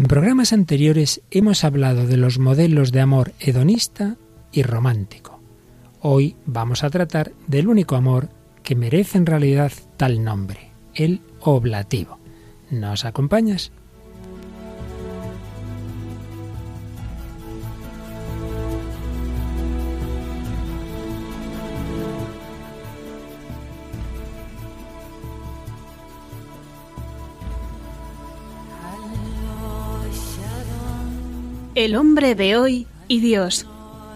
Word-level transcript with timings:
En 0.00 0.06
programas 0.06 0.54
anteriores 0.54 1.20
hemos 1.30 1.62
hablado 1.62 2.06
de 2.06 2.16
los 2.16 2.38
modelos 2.38 2.90
de 2.90 3.02
amor 3.02 3.34
hedonista 3.38 4.16
y 4.50 4.62
romántico. 4.62 5.42
Hoy 6.00 6.36
vamos 6.46 6.84
a 6.84 6.88
tratar 6.88 7.32
del 7.48 7.68
único 7.68 7.96
amor 7.96 8.30
que 8.62 8.74
merece 8.74 9.18
en 9.18 9.26
realidad 9.26 9.72
tal 9.98 10.24
nombre, 10.24 10.72
el 10.94 11.20
oblativo. 11.40 12.18
¿Nos 12.70 13.04
acompañas? 13.04 13.72
El 31.80 31.96
hombre 31.96 32.34
de 32.34 32.58
hoy 32.58 32.86
y 33.08 33.20
Dios, 33.20 33.66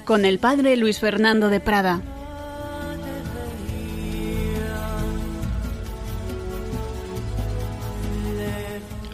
con 0.05 0.27
el 0.27 0.39
padre 0.39 0.77
Luis 0.77 0.99
Fernando 0.99 1.49
de 1.49 1.61
Prada. 1.61 2.03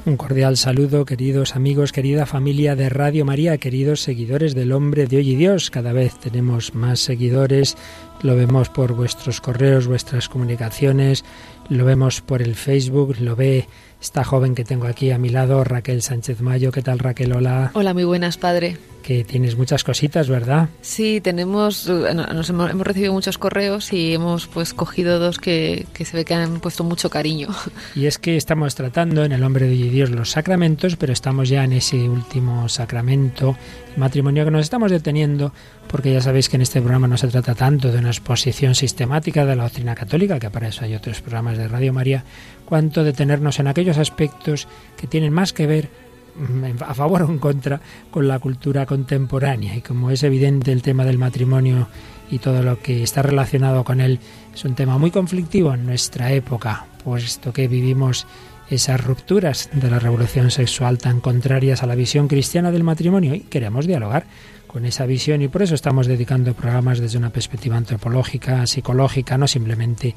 Un 0.05 0.17
cordial 0.17 0.57
saludo, 0.57 1.05
queridos 1.05 1.55
amigos, 1.55 1.93
querida 1.93 2.27
familia 2.27 2.75
de 2.75 2.89
Radio 2.89 3.25
María, 3.25 3.57
queridos 3.59 4.01
seguidores 4.01 4.57
del 4.57 4.73
hombre 4.73 5.07
de 5.07 5.19
hoy 5.19 5.31
y 5.31 5.37
Dios. 5.37 5.71
Cada 5.71 5.93
vez 5.93 6.19
tenemos 6.19 6.75
más 6.75 6.99
seguidores, 6.99 7.77
lo 8.23 8.35
vemos 8.35 8.69
por 8.69 8.95
vuestros 8.95 9.41
correos, 9.41 9.87
vuestras 9.87 10.29
comunicaciones, 10.29 11.25
lo 11.69 11.85
vemos 11.85 12.21
por 12.21 12.43
el 12.43 12.57
Facebook, 12.57 13.15
lo 13.21 13.37
ve 13.37 13.69
esta 14.01 14.25
joven 14.25 14.55
que 14.55 14.65
tengo 14.65 14.87
aquí 14.87 15.11
a 15.11 15.19
mi 15.19 15.29
lado, 15.29 15.63
Raquel 15.63 16.03
Sánchez 16.03 16.41
Mayo. 16.41 16.73
¿Qué 16.73 16.83
tal, 16.83 16.99
Raquel? 16.99 17.33
Hola. 17.33 17.71
Hola, 17.75 17.93
muy 17.93 18.05
buenas, 18.05 18.39
padre. 18.39 18.79
Que 19.03 19.25
tienes 19.25 19.57
muchas 19.57 19.83
cositas, 19.83 20.29
¿verdad? 20.29 20.69
Sí, 20.83 21.21
tenemos, 21.21 21.89
eh, 21.89 22.15
nos 22.15 22.51
hemos, 22.51 22.71
recibido 22.73 23.13
muchos 23.13 23.39
correos 23.39 23.93
y 23.93 24.13
hemos 24.13 24.47
pues 24.47 24.75
cogido 24.75 25.19
dos 25.19 25.39
que, 25.39 25.87
que, 25.95 26.05
se 26.05 26.17
ve 26.17 26.25
que 26.25 26.35
han 26.35 26.61
puesto 26.61 26.85
mucho 26.85 27.11
cariño. 27.11 27.49
Y 27.95 28.07
es 28.07 28.19
que 28.19 28.37
estamos 28.37 28.75
tratando 28.75 29.25
en 29.25 29.33
el 29.33 29.43
Hombre 29.43 29.67
de 29.67 29.75
Dios 29.75 30.11
los 30.11 30.31
sacramentos, 30.31 30.97
pero 30.97 31.13
estamos 31.13 31.49
ya 31.49 31.65
en 31.65 31.73
ese 31.73 31.97
último 32.09 32.69
sacramento, 32.69 33.57
el 33.95 33.99
matrimonio, 33.99 34.45
que 34.45 34.51
nos 34.51 34.63
estamos 34.63 34.91
deteniendo 34.91 35.53
porque 35.91 36.13
ya 36.13 36.21
sabéis 36.21 36.49
que 36.49 36.57
en 36.57 36.63
este 36.63 36.81
programa 36.81 37.09
no 37.09 37.17
se 37.17 37.27
trata 37.27 37.55
tanto 37.55 37.91
de 37.91 37.99
una 37.99 38.11
exposición 38.11 38.77
sistemática 38.77 39.45
de 39.45 39.57
la 39.57 39.65
doctrina 39.65 39.95
católica, 39.97 40.39
que 40.39 40.49
para 40.49 40.69
eso 40.69 40.85
hay 40.85 40.95
otros 40.95 41.21
programas 41.21 41.59
de 41.59 41.67
Radio 41.67 41.93
María, 41.93 42.25
cuanto 42.71 43.03
detenernos 43.03 43.59
en 43.59 43.67
aquellos 43.67 43.99
aspectos 43.99 44.69
que 44.97 45.09
tienen 45.09 45.33
más 45.33 45.53
que 45.53 45.67
ver 45.67 45.91
mm, 46.37 46.83
a 46.87 46.95
favor 46.95 47.23
o 47.25 47.29
en 47.29 47.39
contra 47.39 47.81
con 48.13 48.29
la 48.29 48.39
cultura 48.39 48.87
contemporánea. 48.87 49.75
Y 49.75 49.83
como 49.83 50.13
es 50.13 50.23
evidente 50.23 50.71
el 50.71 50.81
tema 50.81 51.05
del 51.05 51.19
matrimonio 51.19 51.89
y 52.31 52.39
todo 52.39 52.63
lo 52.63 52.81
que 52.81 53.03
está 53.03 53.23
relacionado 53.23 53.83
con 53.83 54.01
él 54.01 54.21
es 54.55 54.65
un 54.65 54.77
tema 54.77 54.99
muy 54.99 55.11
conflictivo 55.11 55.75
en 55.75 55.85
nuestra 55.85 56.33
época, 56.33 56.87
puesto 57.03 57.53
que 57.53 57.67
vivimos 57.67 58.25
esas 58.71 59.05
rupturas 59.05 59.69
de 59.73 59.91
la 59.91 59.99
revolución 59.99 60.53
sexual 60.53 60.99
tan 60.99 61.21
contrarias 61.21 61.83
a 61.83 61.87
la 61.87 61.97
visión 61.97 62.29
cristiana 62.29 62.71
del 62.71 62.85
matrimonio 62.85 63.35
y 63.35 63.41
queremos 63.41 63.85
dialogar 63.85 64.27
con 64.69 64.85
esa 64.85 65.07
visión 65.07 65.43
y 65.43 65.49
por 65.49 65.63
eso 65.63 65.75
estamos 65.75 66.07
dedicando 66.07 66.55
programas 66.55 67.01
desde 67.01 67.19
una 67.19 67.31
perspectiva 67.31 67.77
antropológica, 67.77 68.65
psicológica, 68.69 69.37
no 69.37 69.49
simplemente 69.49 70.15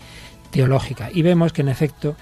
teológica. 0.51 1.09
Y 1.11 1.23
vemos 1.23 1.51
que 1.51 1.61
en 1.61 1.69
efecto 1.69 2.15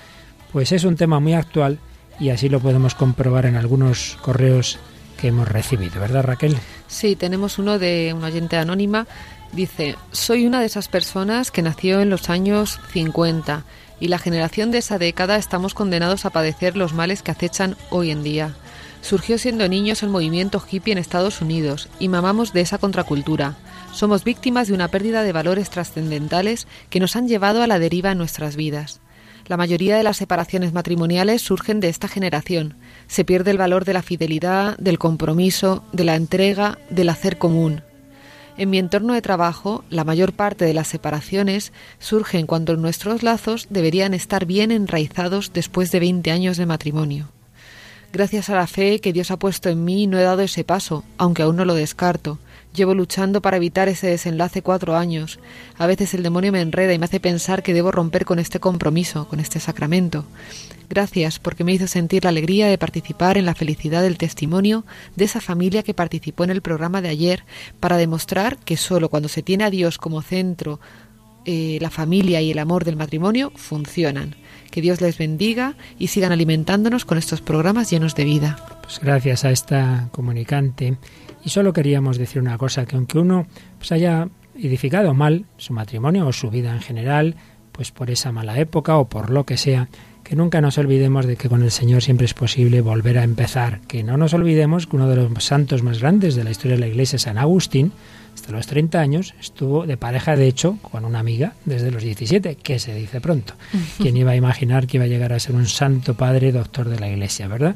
pues 0.51 0.71
es 0.71 0.83
un 0.83 0.95
tema 0.95 1.19
muy 1.19 1.33
actual 1.33 1.79
y 2.19 2.29
así 2.29 2.49
lo 2.49 2.59
podemos 2.59 2.95
comprobar 2.95 3.45
en 3.45 3.55
algunos 3.55 4.17
correos 4.21 4.77
que 5.19 5.27
hemos 5.27 5.47
recibido, 5.47 5.99
¿verdad 5.99 6.23
Raquel? 6.23 6.57
Sí, 6.87 7.15
tenemos 7.15 7.59
uno 7.59 7.79
de 7.79 8.13
una 8.15 8.27
oyente 8.27 8.57
anónima. 8.57 9.07
Dice, 9.53 9.95
soy 10.11 10.45
una 10.45 10.59
de 10.59 10.65
esas 10.65 10.87
personas 10.87 11.51
que 11.51 11.61
nació 11.61 12.01
en 12.01 12.09
los 12.09 12.29
años 12.29 12.79
50 12.91 13.63
y 13.99 14.07
la 14.07 14.17
generación 14.17 14.71
de 14.71 14.79
esa 14.79 14.97
década 14.97 15.37
estamos 15.37 15.73
condenados 15.73 16.25
a 16.25 16.31
padecer 16.31 16.75
los 16.75 16.93
males 16.93 17.21
que 17.21 17.31
acechan 17.31 17.75
hoy 17.89 18.11
en 18.11 18.23
día. 18.23 18.55
Surgió 19.01 19.37
siendo 19.37 19.67
niños 19.67 20.03
el 20.03 20.09
movimiento 20.09 20.63
hippie 20.69 20.91
en 20.91 20.97
Estados 20.97 21.41
Unidos 21.41 21.89
y 21.99 22.07
mamamos 22.07 22.53
de 22.53 22.61
esa 22.61 22.77
contracultura. 22.77 23.55
Somos 23.93 24.23
víctimas 24.23 24.67
de 24.67 24.73
una 24.73 24.87
pérdida 24.87 25.23
de 25.23 25.33
valores 25.33 25.69
trascendentales 25.69 26.67
que 26.89 26.99
nos 26.99 27.15
han 27.15 27.27
llevado 27.27 27.61
a 27.61 27.67
la 27.67 27.79
deriva 27.79 28.11
en 28.11 28.17
nuestras 28.17 28.55
vidas. 28.55 29.01
La 29.47 29.57
mayoría 29.57 29.97
de 29.97 30.03
las 30.03 30.17
separaciones 30.17 30.73
matrimoniales 30.73 31.41
surgen 31.41 31.79
de 31.79 31.89
esta 31.89 32.07
generación. 32.07 32.75
Se 33.07 33.25
pierde 33.25 33.51
el 33.51 33.57
valor 33.57 33.85
de 33.85 33.93
la 33.93 34.01
fidelidad, 34.01 34.77
del 34.77 34.99
compromiso, 34.99 35.83
de 35.91 36.05
la 36.05 36.15
entrega, 36.15 36.77
del 36.89 37.09
hacer 37.09 37.37
común. 37.37 37.83
En 38.57 38.69
mi 38.69 38.77
entorno 38.77 39.13
de 39.13 39.21
trabajo, 39.21 39.83
la 39.89 40.03
mayor 40.03 40.33
parte 40.33 40.65
de 40.65 40.73
las 40.73 40.87
separaciones 40.87 41.71
surgen 41.99 42.45
cuando 42.45 42.75
nuestros 42.75 43.23
lazos 43.23 43.67
deberían 43.69 44.13
estar 44.13 44.45
bien 44.45 44.71
enraizados 44.71 45.51
después 45.53 45.91
de 45.91 45.99
20 45.99 46.31
años 46.31 46.57
de 46.57 46.65
matrimonio. 46.65 47.29
Gracias 48.13 48.49
a 48.49 48.55
la 48.55 48.67
fe 48.67 48.99
que 48.99 49.13
Dios 49.13 49.31
ha 49.31 49.39
puesto 49.39 49.69
en 49.69 49.85
mí 49.85 50.05
no 50.05 50.19
he 50.19 50.23
dado 50.23 50.41
ese 50.41 50.65
paso, 50.65 51.05
aunque 51.17 51.43
aún 51.43 51.55
no 51.55 51.65
lo 51.65 51.75
descarto. 51.75 52.39
Llevo 52.73 52.93
luchando 52.93 53.41
para 53.41 53.57
evitar 53.57 53.89
ese 53.89 54.07
desenlace 54.07 54.61
cuatro 54.61 54.95
años. 54.95 55.39
A 55.77 55.87
veces 55.87 56.13
el 56.13 56.23
demonio 56.23 56.53
me 56.53 56.61
enreda 56.61 56.93
y 56.93 56.99
me 56.99 57.05
hace 57.05 57.19
pensar 57.19 57.63
que 57.63 57.73
debo 57.73 57.91
romper 57.91 58.23
con 58.23 58.39
este 58.39 58.59
compromiso, 58.59 59.27
con 59.27 59.41
este 59.41 59.59
sacramento. 59.59 60.25
Gracias 60.89 61.39
porque 61.39 61.63
me 61.63 61.73
hizo 61.73 61.87
sentir 61.87 62.23
la 62.23 62.29
alegría 62.29 62.67
de 62.67 62.77
participar 62.77 63.37
en 63.37 63.45
la 63.45 63.55
felicidad 63.55 64.01
del 64.01 64.17
testimonio 64.17 64.85
de 65.15 65.25
esa 65.25 65.41
familia 65.41 65.83
que 65.83 65.93
participó 65.93 66.43
en 66.43 66.49
el 66.49 66.61
programa 66.61 67.01
de 67.01 67.09
ayer 67.09 67.43
para 67.79 67.97
demostrar 67.97 68.57
que 68.57 68.77
solo 68.77 69.09
cuando 69.09 69.29
se 69.29 69.41
tiene 69.41 69.63
a 69.63 69.69
Dios 69.69 69.97
como 69.97 70.21
centro, 70.21 70.79
eh, 71.43 71.77
la 71.81 71.89
familia 71.89 72.39
y 72.41 72.51
el 72.51 72.59
amor 72.59 72.85
del 72.85 72.97
matrimonio 72.97 73.51
funcionan. 73.55 74.35
Que 74.69 74.81
Dios 74.81 75.01
les 75.01 75.17
bendiga 75.17 75.75
y 75.97 76.07
sigan 76.07 76.31
alimentándonos 76.31 77.03
con 77.03 77.17
estos 77.17 77.41
programas 77.41 77.89
llenos 77.89 78.13
de 78.15 78.25
vida. 78.25 78.79
Pues 78.83 78.99
gracias 78.99 79.43
a 79.43 79.51
esta 79.51 80.09
comunicante 80.11 80.97
y 81.43 81.49
solo 81.49 81.73
queríamos 81.73 82.17
decir 82.17 82.41
una 82.41 82.57
cosa, 82.57 82.85
que 82.85 82.95
aunque 82.95 83.19
uno 83.19 83.47
pues, 83.77 83.91
haya 83.91 84.27
edificado 84.55 85.13
mal 85.13 85.45
su 85.57 85.73
matrimonio 85.73 86.27
o 86.27 86.33
su 86.33 86.49
vida 86.49 86.73
en 86.73 86.81
general, 86.81 87.35
pues 87.71 87.91
por 87.91 88.11
esa 88.11 88.31
mala 88.31 88.59
época 88.59 88.97
o 88.97 89.07
por 89.07 89.29
lo 89.29 89.45
que 89.45 89.57
sea, 89.57 89.87
que 90.23 90.35
nunca 90.35 90.61
nos 90.61 90.77
olvidemos 90.77 91.25
de 91.25 91.35
que 91.35 91.49
con 91.49 91.63
el 91.63 91.71
Señor 91.71 92.01
siempre 92.01 92.25
es 92.25 92.33
posible 92.33 92.81
volver 92.81 93.17
a 93.17 93.23
empezar, 93.23 93.81
que 93.87 94.03
no 94.03 94.17
nos 94.17 94.33
olvidemos 94.33 94.87
que 94.87 94.95
uno 94.95 95.09
de 95.09 95.15
los 95.15 95.43
santos 95.43 95.83
más 95.83 95.99
grandes 95.99 96.35
de 96.35 96.43
la 96.43 96.51
historia 96.51 96.75
de 96.75 96.81
la 96.81 96.87
Iglesia, 96.87 97.17
San 97.17 97.37
Agustín, 97.37 97.91
hasta 98.33 98.53
los 98.53 98.65
30 98.65 98.99
años 98.99 99.33
estuvo 99.39 99.85
de 99.85 99.97
pareja, 99.97 100.35
de 100.35 100.47
hecho, 100.47 100.77
con 100.81 101.05
una 101.05 101.19
amiga 101.19 101.53
desde 101.65 101.91
los 101.91 102.01
17, 102.01 102.55
que 102.55 102.79
se 102.79 102.95
dice 102.95 103.19
pronto. 103.19 103.55
¿Quién 103.97 104.15
iba 104.15 104.31
a 104.31 104.35
imaginar 104.35 104.87
que 104.87 104.97
iba 104.97 105.03
a 105.03 105.09
llegar 105.09 105.33
a 105.33 105.39
ser 105.39 105.55
un 105.55 105.67
santo 105.67 106.13
padre, 106.13 106.51
doctor 106.51 106.87
de 106.87 106.99
la 106.99 107.09
Iglesia, 107.09 107.47
verdad? 107.47 107.75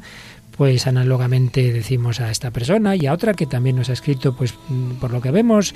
Pues 0.56 0.86
análogamente 0.86 1.72
decimos 1.72 2.20
a 2.20 2.30
esta 2.30 2.50
persona 2.50 2.96
y 2.96 3.06
a 3.06 3.12
otra 3.12 3.34
que 3.34 3.46
también 3.46 3.76
nos 3.76 3.90
ha 3.90 3.92
escrito, 3.92 4.34
pues 4.34 4.54
mm, 4.68 4.92
por 4.92 5.10
lo 5.10 5.20
que 5.20 5.30
vemos, 5.30 5.74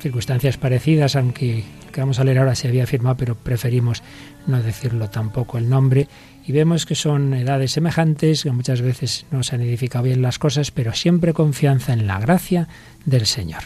circunstancias 0.00 0.56
parecidas, 0.56 1.16
aunque 1.16 1.64
que 1.92 2.00
vamos 2.00 2.18
a 2.18 2.24
leer 2.24 2.38
ahora 2.38 2.54
se 2.54 2.68
había 2.68 2.86
firmado, 2.86 3.16
pero 3.16 3.34
preferimos 3.36 4.02
no 4.46 4.60
decirlo 4.62 5.10
tampoco 5.10 5.58
el 5.58 5.68
nombre. 5.68 6.08
Y 6.44 6.50
vemos 6.50 6.86
que 6.86 6.96
son 6.96 7.34
edades 7.34 7.70
semejantes, 7.70 8.42
que 8.42 8.50
muchas 8.50 8.80
veces 8.80 9.26
no 9.30 9.44
se 9.44 9.54
han 9.54 9.60
edificado 9.60 10.04
bien 10.04 10.22
las 10.22 10.40
cosas, 10.40 10.72
pero 10.72 10.92
siempre 10.94 11.32
confianza 11.32 11.92
en 11.92 12.06
la 12.08 12.18
gracia 12.18 12.66
del 13.04 13.26
Señor. 13.26 13.62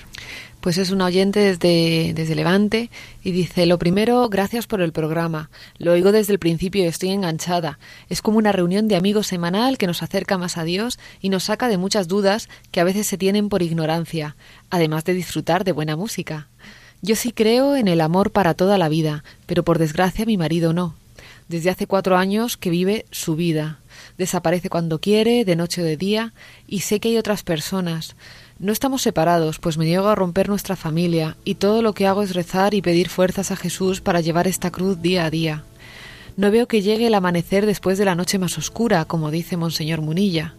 Pues 0.66 0.78
es 0.78 0.90
un 0.90 1.00
oyente 1.00 1.38
desde, 1.38 2.12
desde 2.12 2.34
Levante 2.34 2.90
y 3.22 3.30
dice, 3.30 3.66
lo 3.66 3.78
primero, 3.78 4.28
gracias 4.28 4.66
por 4.66 4.80
el 4.80 4.90
programa. 4.90 5.48
Lo 5.78 5.92
oigo 5.92 6.10
desde 6.10 6.32
el 6.32 6.40
principio 6.40 6.82
y 6.82 6.88
estoy 6.88 7.10
enganchada. 7.10 7.78
Es 8.08 8.20
como 8.20 8.38
una 8.38 8.50
reunión 8.50 8.88
de 8.88 8.96
amigos 8.96 9.28
semanal 9.28 9.78
que 9.78 9.86
nos 9.86 10.02
acerca 10.02 10.38
más 10.38 10.56
a 10.56 10.64
Dios 10.64 10.98
y 11.20 11.28
nos 11.28 11.44
saca 11.44 11.68
de 11.68 11.76
muchas 11.76 12.08
dudas 12.08 12.48
que 12.72 12.80
a 12.80 12.84
veces 12.84 13.06
se 13.06 13.16
tienen 13.16 13.48
por 13.48 13.62
ignorancia, 13.62 14.34
además 14.68 15.04
de 15.04 15.14
disfrutar 15.14 15.62
de 15.62 15.70
buena 15.70 15.94
música. 15.94 16.48
Yo 17.00 17.14
sí 17.14 17.30
creo 17.30 17.76
en 17.76 17.86
el 17.86 18.00
amor 18.00 18.32
para 18.32 18.54
toda 18.54 18.76
la 18.76 18.88
vida, 18.88 19.22
pero 19.46 19.62
por 19.62 19.78
desgracia 19.78 20.26
mi 20.26 20.36
marido 20.36 20.72
no. 20.72 20.96
Desde 21.46 21.70
hace 21.70 21.86
cuatro 21.86 22.16
años 22.16 22.56
que 22.56 22.70
vive 22.70 23.06
su 23.12 23.36
vida. 23.36 23.78
Desaparece 24.18 24.68
cuando 24.68 25.00
quiere, 25.00 25.44
de 25.44 25.54
noche 25.54 25.82
o 25.82 25.84
de 25.84 25.96
día, 25.96 26.32
y 26.66 26.80
sé 26.80 26.98
que 26.98 27.10
hay 27.10 27.18
otras 27.18 27.44
personas 27.44 28.16
no 28.58 28.72
estamos 28.72 29.02
separados, 29.02 29.58
pues 29.58 29.76
me 29.76 29.84
niego 29.84 30.08
a 30.08 30.14
romper 30.14 30.48
nuestra 30.48 30.76
familia, 30.76 31.36
y 31.44 31.56
todo 31.56 31.82
lo 31.82 31.92
que 31.92 32.06
hago 32.06 32.22
es 32.22 32.34
rezar 32.34 32.72
y 32.72 32.82
pedir 32.82 33.08
fuerzas 33.08 33.50
a 33.50 33.56
Jesús 33.56 34.00
para 34.00 34.20
llevar 34.20 34.48
esta 34.48 34.70
cruz 34.70 35.02
día 35.02 35.26
a 35.26 35.30
día. 35.30 35.64
No 36.36 36.50
veo 36.50 36.66
que 36.66 36.82
llegue 36.82 37.06
el 37.06 37.14
amanecer 37.14 37.66
después 37.66 37.98
de 37.98 38.06
la 38.06 38.14
noche 38.14 38.38
más 38.38 38.56
oscura, 38.56 39.04
como 39.04 39.30
dice 39.30 39.56
Monseñor 39.56 40.00
Munilla. 40.00 40.54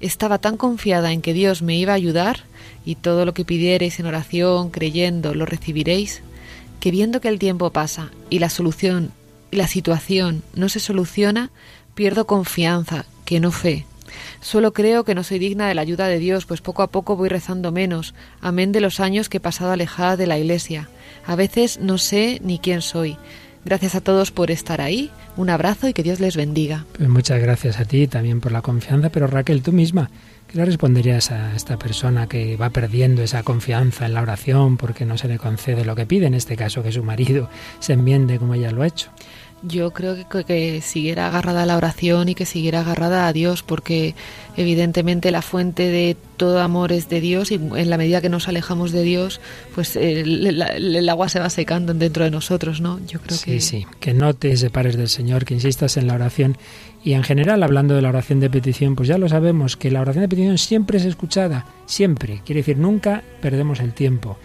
Estaba 0.00 0.38
tan 0.38 0.56
confiada 0.56 1.12
en 1.12 1.22
que 1.22 1.32
Dios 1.32 1.62
me 1.62 1.76
iba 1.76 1.92
a 1.92 1.96
ayudar, 1.96 2.40
y 2.84 2.96
todo 2.96 3.24
lo 3.24 3.34
que 3.34 3.44
pidiereis 3.44 3.98
en 3.98 4.06
oración, 4.06 4.70
creyendo, 4.70 5.34
lo 5.34 5.46
recibiréis, 5.46 6.22
que 6.80 6.90
viendo 6.90 7.20
que 7.20 7.28
el 7.28 7.38
tiempo 7.38 7.70
pasa 7.70 8.10
y 8.30 8.38
la 8.38 8.50
solución 8.50 9.10
y 9.50 9.56
la 9.56 9.66
situación 9.66 10.42
no 10.54 10.68
se 10.68 10.80
soluciona, 10.80 11.50
pierdo 11.94 12.26
confianza, 12.26 13.06
que 13.24 13.40
no 13.40 13.50
fe, 13.50 13.86
Solo 14.40 14.72
creo 14.72 15.04
que 15.04 15.14
no 15.14 15.22
soy 15.22 15.38
digna 15.38 15.68
de 15.68 15.74
la 15.74 15.82
ayuda 15.82 16.06
de 16.06 16.18
Dios, 16.18 16.46
pues 16.46 16.60
poco 16.60 16.82
a 16.82 16.90
poco 16.90 17.16
voy 17.16 17.28
rezando 17.28 17.72
menos, 17.72 18.14
amén 18.40 18.72
de 18.72 18.80
los 18.80 19.00
años 19.00 19.28
que 19.28 19.38
he 19.38 19.40
pasado 19.40 19.72
alejada 19.72 20.16
de 20.16 20.26
la 20.26 20.38
Iglesia. 20.38 20.88
A 21.26 21.36
veces 21.36 21.78
no 21.78 21.98
sé 21.98 22.40
ni 22.42 22.58
quién 22.58 22.82
soy. 22.82 23.16
Gracias 23.64 23.94
a 23.94 24.00
todos 24.00 24.30
por 24.30 24.50
estar 24.50 24.80
ahí. 24.80 25.10
Un 25.36 25.50
abrazo 25.50 25.88
y 25.88 25.92
que 25.92 26.02
Dios 26.02 26.20
les 26.20 26.36
bendiga. 26.36 26.86
Pues 26.96 27.08
muchas 27.08 27.40
gracias 27.40 27.78
a 27.78 27.84
ti 27.84 28.06
también 28.06 28.40
por 28.40 28.52
la 28.52 28.62
confianza, 28.62 29.10
pero 29.10 29.26
Raquel, 29.26 29.62
tú 29.62 29.72
misma, 29.72 30.10
¿qué 30.46 30.56
le 30.56 30.64
responderías 30.64 31.30
a 31.30 31.54
esta 31.54 31.78
persona 31.78 32.28
que 32.28 32.56
va 32.56 32.70
perdiendo 32.70 33.22
esa 33.22 33.42
confianza 33.42 34.06
en 34.06 34.14
la 34.14 34.22
oración 34.22 34.78
porque 34.78 35.04
no 35.04 35.18
se 35.18 35.28
le 35.28 35.38
concede 35.38 35.84
lo 35.84 35.94
que 35.94 36.06
pide, 36.06 36.26
en 36.26 36.34
este 36.34 36.56
caso 36.56 36.82
que 36.82 36.92
su 36.92 37.04
marido 37.04 37.50
se 37.78 37.92
enmiende 37.92 38.38
como 38.38 38.54
ella 38.54 38.70
lo 38.70 38.82
ha 38.82 38.86
hecho? 38.86 39.10
Yo 39.62 39.90
creo 39.92 40.14
que, 40.14 40.44
que, 40.44 40.80
siguiera 40.80 41.26
agarrada 41.26 41.64
a 41.64 41.66
la 41.66 41.76
oración 41.76 42.28
y 42.28 42.34
que 42.34 42.46
siguiera 42.46 42.80
agarrada 42.80 43.26
a 43.26 43.32
Dios, 43.32 43.62
porque 43.62 44.14
evidentemente 44.56 45.30
la 45.30 45.42
fuente 45.42 45.88
de 45.88 46.16
todo 46.36 46.60
amor 46.60 46.92
es 46.92 47.08
de 47.08 47.20
Dios 47.20 47.50
y 47.50 47.54
en 47.54 47.90
la 47.90 47.98
medida 47.98 48.20
que 48.20 48.28
nos 48.28 48.46
alejamos 48.46 48.92
de 48.92 49.02
Dios, 49.02 49.40
pues 49.74 49.96
el, 49.96 50.46
el, 50.62 51.08
agua 51.08 51.28
se 51.28 51.40
va 51.40 51.50
secando 51.50 51.92
dentro 51.92 52.24
de 52.24 52.30
nosotros, 52.30 52.80
¿no? 52.80 53.00
Yo 53.06 53.20
creo 53.20 53.38
que 53.44 53.60
sí, 53.60 53.86
que 53.98 54.14
no 54.14 54.34
te 54.34 54.56
separes 54.56 54.96
del 54.96 55.08
Señor, 55.08 55.44
que 55.44 55.54
insistas 55.54 55.96
en 55.96 56.06
la 56.06 56.14
oración 56.14 56.56
y 57.02 57.14
en 57.14 57.22
general 57.22 57.62
hablando 57.62 57.94
de 57.94 58.02
la 58.02 58.10
oración 58.10 58.40
de 58.40 58.50
petición, 58.50 58.94
pues 58.94 59.08
ya 59.08 59.18
lo 59.18 59.28
sabemos 59.28 59.76
que 59.76 59.90
la 59.90 60.00
oración 60.00 60.22
de 60.22 60.28
petición 60.28 60.58
siempre 60.58 60.98
es 60.98 61.04
escuchada, 61.04 61.66
siempre, 61.86 62.42
quiere 62.44 62.60
decir 62.60 62.78
nunca 62.78 63.22
perdemos 63.40 63.80
el 63.80 63.92
tiempo. 63.92 64.38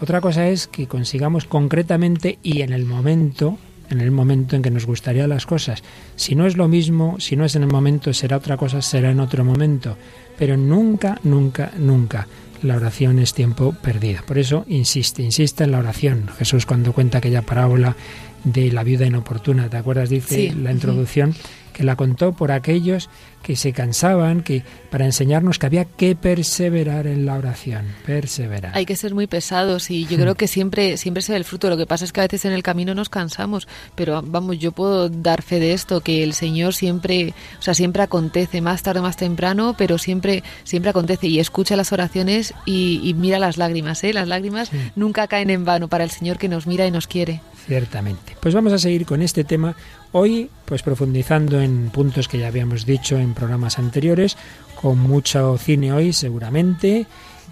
Otra 0.00 0.20
cosa 0.20 0.48
es 0.48 0.68
que 0.68 0.86
consigamos 0.86 1.44
concretamente 1.44 2.38
y 2.42 2.62
en 2.62 2.72
el 2.72 2.84
momento 2.84 3.58
en 3.90 4.00
el 4.00 4.10
momento 4.10 4.56
en 4.56 4.62
que 4.62 4.70
nos 4.70 4.86
gustaría 4.86 5.26
las 5.26 5.46
cosas. 5.46 5.82
Si 6.16 6.34
no 6.34 6.46
es 6.46 6.56
lo 6.56 6.68
mismo, 6.68 7.18
si 7.20 7.36
no 7.36 7.44
es 7.44 7.56
en 7.56 7.62
el 7.62 7.68
momento, 7.68 8.12
será 8.12 8.36
otra 8.36 8.56
cosa, 8.56 8.82
será 8.82 9.10
en 9.10 9.20
otro 9.20 9.44
momento. 9.44 9.96
Pero 10.38 10.56
nunca, 10.56 11.18
nunca, 11.24 11.72
nunca 11.78 12.26
la 12.62 12.76
oración 12.76 13.18
es 13.18 13.34
tiempo 13.34 13.72
perdido. 13.72 14.22
Por 14.26 14.38
eso 14.38 14.64
insiste, 14.68 15.22
insiste 15.22 15.64
en 15.64 15.72
la 15.72 15.78
oración. 15.78 16.28
Jesús 16.38 16.66
cuando 16.66 16.92
cuenta 16.92 17.18
aquella 17.18 17.42
parábola 17.42 17.96
de 18.44 18.72
la 18.72 18.84
viuda 18.84 19.06
inoportuna, 19.06 19.68
¿te 19.68 19.76
acuerdas? 19.76 20.10
Dice 20.10 20.52
la 20.56 20.72
introducción 20.72 21.34
que 21.78 21.84
la 21.84 21.94
contó 21.94 22.32
por 22.32 22.50
aquellos 22.50 23.08
que 23.40 23.54
se 23.54 23.72
cansaban, 23.72 24.42
que 24.42 24.64
para 24.90 25.04
enseñarnos 25.04 25.60
que 25.60 25.66
había 25.66 25.84
que 25.84 26.16
perseverar 26.16 27.06
en 27.06 27.24
la 27.24 27.36
oración, 27.36 27.86
perseverar. 28.04 28.72
Hay 28.74 28.84
que 28.84 28.96
ser 28.96 29.14
muy 29.14 29.28
pesados 29.28 29.88
y 29.88 30.04
yo 30.06 30.18
creo 30.18 30.34
que 30.34 30.48
siempre 30.48 30.96
siempre 30.96 31.22
se 31.22 31.30
ve 31.30 31.38
el 31.38 31.44
fruto. 31.44 31.70
Lo 31.70 31.76
que 31.76 31.86
pasa 31.86 32.04
es 32.04 32.12
que 32.12 32.18
a 32.18 32.24
veces 32.24 32.44
en 32.46 32.52
el 32.52 32.64
camino 32.64 32.96
nos 32.96 33.08
cansamos, 33.08 33.68
pero 33.94 34.20
vamos, 34.26 34.58
yo 34.58 34.72
puedo 34.72 35.08
dar 35.08 35.42
fe 35.42 35.60
de 35.60 35.72
esto 35.72 36.00
que 36.00 36.24
el 36.24 36.34
Señor 36.34 36.74
siempre, 36.74 37.32
o 37.60 37.62
sea, 37.62 37.74
siempre 37.74 38.02
acontece 38.02 38.60
más 38.60 38.82
tarde 38.82 39.00
más 39.00 39.16
temprano, 39.16 39.76
pero 39.78 39.98
siempre 39.98 40.42
siempre 40.64 40.90
acontece 40.90 41.28
y 41.28 41.38
escucha 41.38 41.76
las 41.76 41.92
oraciones 41.92 42.54
y, 42.66 43.14
mira 43.16 43.38
las 43.38 43.56
lágrimas, 43.56 44.02
¿eh? 44.02 44.12
Las 44.12 44.26
lágrimas 44.26 44.72
nunca 44.96 45.28
caen 45.28 45.50
en 45.50 45.64
vano 45.64 45.86
para 45.86 46.02
el 46.02 46.10
Señor 46.10 46.38
que 46.38 46.48
nos 46.48 46.66
mira 46.66 46.88
y 46.88 46.90
nos 46.90 47.06
quiere. 47.06 47.40
Ciertamente. 47.68 48.34
Pues 48.40 48.54
vamos 48.54 48.72
a 48.72 48.78
seguir 48.78 49.06
con 49.06 49.22
este 49.22 49.44
tema 49.44 49.76
hoy, 50.12 50.50
pues 50.64 50.82
profundizando 50.82 51.60
en 51.60 51.90
puntos 51.90 52.28
que 52.28 52.38
ya 52.38 52.48
habíamos 52.48 52.86
dicho 52.86 53.18
en 53.18 53.34
programas 53.34 53.78
anteriores, 53.78 54.36
con 54.80 54.98
mucho 54.98 55.58
cine 55.58 55.92
hoy 55.92 56.12
seguramente, 56.12 57.06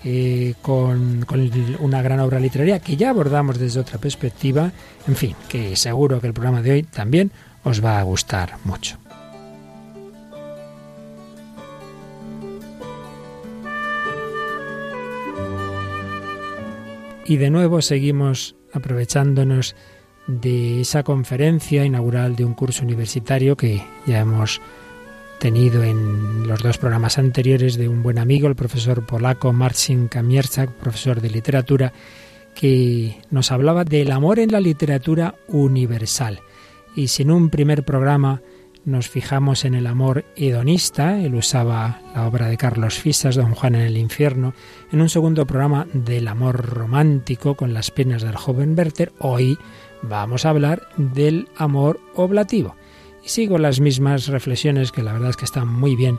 eh, 0.04 0.54
con, 0.62 1.24
con, 1.24 1.50
una 1.80 2.02
gran 2.02 2.20
obra 2.20 2.38
literaria 2.38 2.78
que 2.78 2.96
ya 2.96 3.10
abordamos 3.10 3.58
desde 3.58 3.80
otra 3.80 3.98
perspectiva, 3.98 4.70
en 5.06 5.16
fin, 5.16 5.36
que 5.48 5.76
seguro 5.76 6.20
que 6.20 6.28
el 6.28 6.34
programa 6.34 6.62
de 6.62 6.72
hoy 6.72 6.82
también 6.82 7.32
os 7.64 7.84
va 7.84 7.98
a 7.98 8.02
gustar 8.02 8.56
mucho. 8.64 8.98
Y 17.28 17.38
de 17.38 17.50
nuevo 17.50 17.82
seguimos 17.82 18.54
aprovechándonos 18.72 19.74
de 20.26 20.80
esa 20.80 21.02
conferencia 21.02 21.84
inaugural 21.84 22.36
de 22.36 22.44
un 22.44 22.54
curso 22.54 22.84
universitario 22.84 23.56
que 23.56 23.82
ya 24.06 24.20
hemos 24.20 24.60
tenido 25.38 25.84
en 25.84 26.48
los 26.48 26.62
dos 26.62 26.78
programas 26.78 27.18
anteriores 27.18 27.76
de 27.76 27.88
un 27.88 28.02
buen 28.02 28.18
amigo, 28.18 28.48
el 28.48 28.56
profesor 28.56 29.04
polaco 29.04 29.52
Marcin 29.52 30.08
Kamierczak, 30.08 30.70
profesor 30.70 31.20
de 31.20 31.30
literatura, 31.30 31.92
que 32.54 33.18
nos 33.30 33.52
hablaba 33.52 33.84
del 33.84 34.10
amor 34.10 34.38
en 34.38 34.50
la 34.50 34.60
literatura 34.60 35.34
universal. 35.48 36.40
Y 36.94 37.08
si 37.08 37.22
en 37.22 37.30
un 37.30 37.50
primer 37.50 37.84
programa 37.84 38.40
nos 38.86 39.08
fijamos 39.08 39.64
en 39.64 39.74
el 39.74 39.86
amor 39.86 40.24
hedonista, 40.36 41.20
él 41.20 41.34
usaba 41.34 42.00
la 42.14 42.26
obra 42.26 42.46
de 42.46 42.56
Carlos 42.56 42.94
Fisas, 42.94 43.34
Don 43.34 43.54
Juan 43.54 43.74
en 43.74 43.82
el 43.82 43.96
infierno, 43.96 44.54
en 44.90 45.02
un 45.02 45.10
segundo 45.10 45.44
programa 45.44 45.86
del 45.92 46.28
amor 46.28 46.64
romántico 46.64 47.56
con 47.56 47.74
las 47.74 47.90
penas 47.90 48.22
del 48.22 48.36
joven 48.36 48.74
Werther, 48.78 49.12
hoy 49.18 49.58
vamos 50.02 50.44
a 50.44 50.50
hablar 50.50 50.88
del 50.96 51.48
amor 51.56 52.00
oblativo. 52.14 52.74
Y 53.24 53.28
sigo 53.28 53.58
las 53.58 53.80
mismas 53.80 54.28
reflexiones 54.28 54.92
que 54.92 55.02
la 55.02 55.12
verdad 55.12 55.30
es 55.30 55.36
que 55.36 55.44
están 55.44 55.68
muy 55.68 55.96
bien 55.96 56.18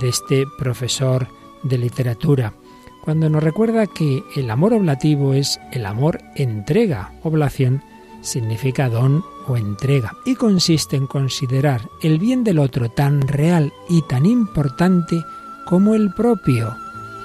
de 0.00 0.08
este 0.08 0.46
profesor 0.58 1.28
de 1.62 1.78
literatura, 1.78 2.54
cuando 3.06 3.30
nos 3.30 3.42
recuerda 3.42 3.86
que 3.86 4.24
el 4.34 4.50
amor 4.50 4.72
oblativo 4.72 5.32
es 5.32 5.60
el 5.70 5.86
amor 5.86 6.18
entrega. 6.34 7.12
Oblación 7.22 7.82
significa 8.20 8.88
don 8.88 9.24
o 9.46 9.56
entrega 9.56 10.16
y 10.24 10.34
consiste 10.34 10.96
en 10.96 11.06
considerar 11.06 11.88
el 12.02 12.18
bien 12.18 12.42
del 12.42 12.58
otro 12.58 12.88
tan 12.90 13.22
real 13.22 13.72
y 13.88 14.02
tan 14.02 14.26
importante 14.26 15.22
como 15.66 15.94
el 15.94 16.12
propio. 16.14 16.74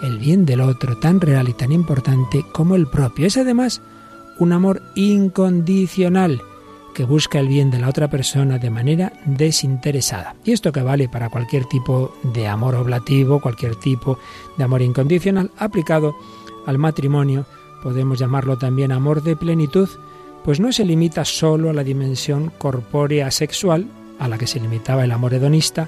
El 0.04 0.20
bien 0.20 0.46
del 0.46 0.62
otro 0.62 0.98
tan 0.98 1.20
real 1.20 1.50
y 1.50 1.54
tan 1.54 1.72
importante 1.72 2.46
como 2.52 2.76
el 2.76 2.86
propio. 2.86 3.26
Es 3.26 3.38
además 3.38 3.82
un 4.42 4.54
amor 4.54 4.82
incondicional 4.96 6.42
que 6.96 7.06
busca 7.06 7.40
el 7.40 7.48
bien 7.48 7.70
de 7.70 7.78
la 7.78 7.90
otra 7.90 8.10
persona 8.10 8.58
de 8.58 8.72
manera 8.72 9.14
desinteresada. 9.24 10.36
Y 10.44 10.52
esto 10.52 10.72
que 10.72 10.82
vale 10.82 11.08
para 11.08 11.30
cualquier 11.30 11.66
tipo 11.66 12.16
de 12.24 12.48
amor 12.48 12.74
oblativo, 12.74 13.40
cualquier 13.40 13.76
tipo 13.76 14.18
de 14.58 14.64
amor 14.64 14.82
incondicional, 14.82 15.52
aplicado 15.60 16.16
al 16.66 16.80
matrimonio, 16.80 17.46
podemos 17.84 18.18
llamarlo 18.18 18.58
también 18.58 18.92
amor 18.92 19.22
de 19.22 19.36
plenitud, 19.36 19.88
pues 20.44 20.60
no 20.60 20.72
se 20.72 20.86
limita 20.86 21.24
solo 21.24 21.70
a 21.70 21.74
la 21.74 21.84
dimensión 21.84 22.52
corpórea 22.58 23.30
sexual, 23.30 23.86
a 24.18 24.28
la 24.28 24.40
que 24.40 24.48
se 24.48 24.60
limitaba 24.60 25.04
el 25.04 25.12
amor 25.12 25.36
hedonista, 25.36 25.88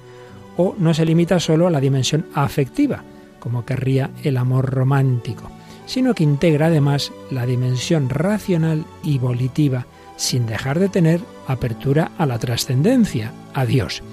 o 0.57 0.75
no 0.77 0.94
se 0.94 1.06
limita 1.06 1.39
solo 1.39 1.65
a 1.65 1.71
la 1.71 1.79
dimensión 1.79 2.27
afectiva, 2.35 3.03
como 3.39 3.65
querría 3.65 4.11
el 4.23 4.38
amor 4.38 4.69
romántico 4.69 5.49
sino 5.85 6.13
que 6.13 6.23
integra 6.23 6.68
además 6.68 7.11
la 7.31 7.45
dimensión 7.45 8.09
racional 8.09 8.85
y 9.04 9.18
volitiva, 9.18 9.85
sin 10.16 10.45
dejar 10.45 10.80
de 10.80 10.90
tener 10.90 11.21
apertura 11.47 12.11
a 12.18 12.25
la 12.25 12.40
trascendencia, 12.40 13.31
a 13.54 13.66
Dios. 13.66 14.04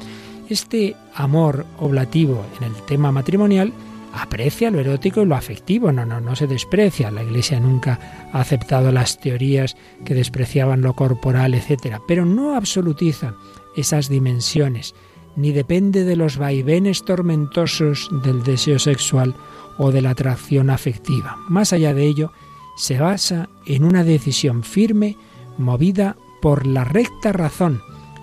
Este 0.49 0.97
amor 1.15 1.65
oblativo 1.79 2.45
en 2.59 2.65
el 2.65 2.75
tema 2.87 3.12
matrimonial 3.12 3.73
aprecia 4.12 4.71
lo 4.71 4.81
erótico 4.81 5.23
y 5.23 5.27
lo 5.27 5.37
afectivo, 5.37 5.93
no, 5.93 6.05
no, 6.05 6.21
no 6.21 6.35
se 6.35 6.47
desprecia. 6.47 7.11
La 7.11 7.23
Iglesia 7.23 7.61
nunca 7.61 8.29
ha 8.33 8.41
aceptado 8.41 8.91
las 8.91 9.21
teorías 9.21 9.77
que 10.05 10.15
despreciaban 10.15 10.81
lo 10.81 10.95
corporal, 10.95 11.55
etc., 11.55 11.99
pero 12.07 12.25
no 12.25 12.57
absolutiza 12.57 13.35
esas 13.77 14.09
dimensiones, 14.09 14.95
ni 15.37 15.53
depende 15.53 16.05
de 16.05 16.17
los 16.17 16.37
vaivenes 16.37 17.05
tormentosos 17.05 18.09
del 18.25 18.43
deseo 18.43 18.79
sexual 18.79 19.35
o 19.79 19.91
de 19.93 20.03
la 20.03 20.11
atracción 20.11 20.71
afectiva. 20.71 21.39
Más 21.49 21.73
allá 21.73 21.95
de 21.95 22.07
ello, 22.07 22.33
se 22.77 22.99
basa 22.99 23.49
en 23.67 23.85
una 23.85 24.05
decisión 24.05 24.63
firme 24.63 25.17
movida 25.59 26.17
por 26.41 26.67
la 26.67 26.85
recta 26.85 27.33
razón, 27.33 27.83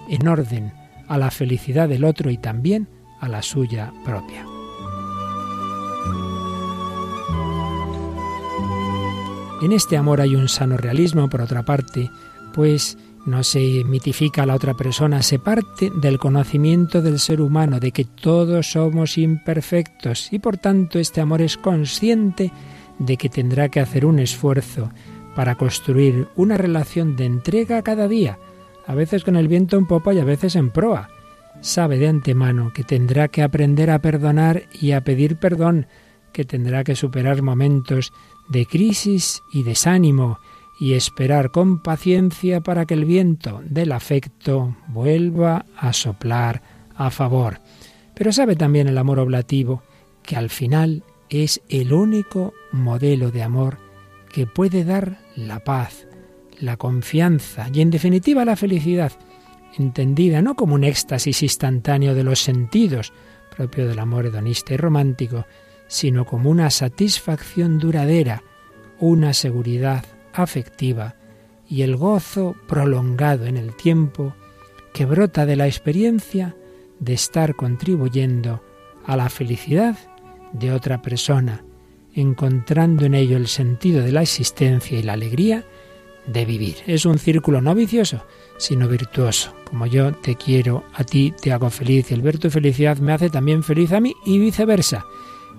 en 0.09 0.27
orden 0.27 0.73
a 1.07 1.17
la 1.17 1.31
felicidad 1.31 1.87
del 1.87 2.03
otro 2.03 2.29
y 2.31 2.37
también 2.37 2.87
a 3.19 3.27
la 3.27 3.41
suya 3.41 3.93
propia. 4.03 4.45
En 9.61 9.71
este 9.71 9.97
amor 9.97 10.21
hay 10.21 10.35
un 10.35 10.49
sano 10.49 10.77
realismo, 10.77 11.29
por 11.29 11.41
otra 11.41 11.63
parte, 11.63 12.11
pues 12.53 12.97
no 13.27 13.43
se 13.43 13.83
mitifica 13.83 14.43
a 14.43 14.45
la 14.45 14.55
otra 14.55 14.73
persona, 14.73 15.21
se 15.21 15.37
parte 15.37 15.91
del 15.93 16.17
conocimiento 16.17 17.01
del 17.01 17.19
ser 17.19 17.41
humano, 17.41 17.79
de 17.79 17.91
que 17.91 18.05
todos 18.05 18.71
somos 18.71 19.17
imperfectos 19.17 20.31
y 20.31 20.39
por 20.39 20.57
tanto 20.57 20.97
este 20.97 21.19
amor 21.19 21.41
es 21.41 21.57
consciente 21.57 22.51
de 22.97 23.17
que 23.17 23.29
tendrá 23.29 23.69
que 23.69 23.81
hacer 23.81 24.05
un 24.05 24.19
esfuerzo 24.19 24.91
para 25.35 25.55
construir 25.55 26.29
una 26.35 26.57
relación 26.57 27.15
de 27.17 27.25
entrega 27.25 27.81
cada 27.83 28.07
día, 28.07 28.39
a 28.87 28.95
veces 28.95 29.25
con 29.25 29.35
el 29.35 29.49
viento 29.49 29.77
en 29.77 29.85
popa 29.85 30.13
y 30.13 30.19
a 30.19 30.25
veces 30.25 30.55
en 30.55 30.71
proa. 30.71 31.09
Sabe 31.59 31.97
de 31.97 32.07
antemano 32.07 32.71
que 32.73 32.83
tendrá 32.83 33.27
que 33.27 33.43
aprender 33.43 33.91
a 33.91 33.99
perdonar 33.99 34.63
y 34.71 34.93
a 34.93 35.01
pedir 35.01 35.35
perdón, 35.35 35.87
que 36.31 36.45
tendrá 36.45 36.85
que 36.85 36.95
superar 36.95 37.41
momentos 37.41 38.13
de 38.47 38.65
crisis 38.65 39.43
y 39.51 39.63
desánimo, 39.63 40.39
y 40.79 40.93
esperar 40.93 41.51
con 41.51 41.79
paciencia 41.79 42.61
para 42.61 42.85
que 42.85 42.93
el 42.93 43.05
viento 43.05 43.61
del 43.65 43.91
afecto 43.91 44.75
vuelva 44.87 45.65
a 45.75 45.93
soplar 45.93 46.61
a 46.95 47.09
favor. 47.09 47.59
Pero 48.13 48.31
sabe 48.31 48.55
también 48.55 48.87
el 48.87 48.97
amor 48.97 49.19
oblativo 49.19 49.83
que 50.23 50.35
al 50.35 50.49
final 50.49 51.03
es 51.29 51.61
el 51.69 51.93
único 51.93 52.53
modelo 52.71 53.31
de 53.31 53.43
amor 53.43 53.77
que 54.31 54.45
puede 54.45 54.83
dar 54.83 55.19
la 55.35 55.63
paz, 55.63 56.07
la 56.59 56.77
confianza 56.77 57.67
y 57.73 57.81
en 57.81 57.89
definitiva 57.89 58.45
la 58.45 58.55
felicidad, 58.55 59.13
entendida 59.77 60.41
no 60.41 60.55
como 60.55 60.75
un 60.75 60.83
éxtasis 60.83 61.43
instantáneo 61.43 62.13
de 62.13 62.23
los 62.23 62.39
sentidos, 62.39 63.13
propio 63.55 63.87
del 63.87 63.99
amor 63.99 64.27
hedonista 64.27 64.73
y 64.73 64.77
romántico, 64.77 65.45
sino 65.87 66.25
como 66.25 66.49
una 66.49 66.69
satisfacción 66.69 67.79
duradera, 67.79 68.43
una 68.99 69.33
seguridad 69.33 70.03
afectiva 70.41 71.15
y 71.69 71.81
el 71.81 71.95
gozo 71.95 72.55
prolongado 72.67 73.45
en 73.45 73.57
el 73.57 73.75
tiempo 73.75 74.33
que 74.93 75.05
brota 75.05 75.45
de 75.45 75.55
la 75.55 75.67
experiencia 75.67 76.55
de 76.99 77.13
estar 77.13 77.55
contribuyendo 77.55 78.63
a 79.05 79.17
la 79.17 79.29
felicidad 79.29 79.97
de 80.53 80.71
otra 80.71 81.01
persona, 81.01 81.63
encontrando 82.13 83.05
en 83.05 83.13
ello 83.13 83.37
el 83.37 83.47
sentido 83.47 84.01
de 84.01 84.11
la 84.11 84.21
existencia 84.21 84.97
y 84.97 85.03
la 85.03 85.13
alegría 85.13 85.65
de 86.25 86.45
vivir. 86.45 86.77
Es 86.87 87.05
un 87.05 87.19
círculo 87.19 87.61
no 87.61 87.73
vicioso, 87.75 88.25
sino 88.57 88.87
virtuoso. 88.87 89.53
Como 89.65 89.85
yo 89.85 90.13
te 90.13 90.35
quiero, 90.35 90.83
a 90.93 91.03
ti 91.03 91.33
te 91.41 91.51
hago 91.51 91.69
feliz 91.69 92.11
y 92.11 92.13
el 92.13 92.21
ver 92.21 92.37
tu 92.37 92.49
felicidad 92.49 92.97
me 92.97 93.13
hace 93.13 93.29
también 93.29 93.63
feliz 93.63 93.91
a 93.91 93.99
mí 93.99 94.13
y 94.25 94.39
viceversa. 94.39 95.05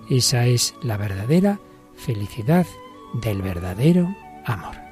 Esa 0.09 0.45
es 0.47 0.75
la 0.83 0.97
verdadera 0.97 1.59
felicidad 1.95 2.65
del 3.13 3.41
verdadero 3.41 4.15
amor. 4.49 4.89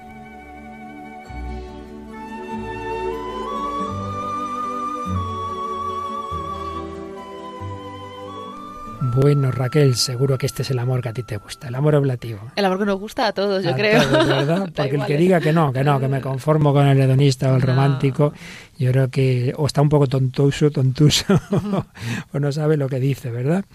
Bueno, 9.20 9.52
Raquel, 9.52 9.96
seguro 9.96 10.38
que 10.38 10.46
este 10.46 10.62
es 10.62 10.72
el 10.72 10.80
amor 10.80 11.02
que 11.02 11.10
a 11.10 11.14
ti 11.14 11.24
te 11.24 11.38
gusta, 11.38 11.68
el 11.68 11.76
amor 11.76 11.96
oblativo. 11.96 12.40
El 12.56 12.66
amor 12.66 12.80
que 12.80 12.86
nos 12.86 13.00
gusta 13.00 13.28
a 13.28 13.32
todos, 13.32 13.64
yo 13.64 13.74
creo. 13.74 14.00
¿verdad? 14.10 14.72
Porque 14.76 14.96
el 14.96 15.06
que 15.06 15.18
diga 15.18 15.40
que 15.40 15.54
no, 15.54 15.72
que 15.72 15.84
no, 15.84 16.00
que 16.00 16.08
me 16.08 16.22
conformo 16.22 16.74
con 16.74 16.86
el 16.88 17.00
hedonista 17.00 17.52
o 17.52 17.56
el 17.56 17.62
romántico, 17.62 18.34
yo 18.78 18.92
creo 18.92 19.10
que 19.10 19.54
o 19.58 19.66
está 19.66 19.82
un 19.82 19.90
poco 19.90 20.08
tontuso, 20.08 20.70
tontuso, 20.72 21.26
o 22.34 22.40
no 22.40 22.52
sabe 22.52 22.78
lo 22.78 22.90
que 22.90 23.00
dice, 23.00 23.32
¿verdad? 23.32 23.66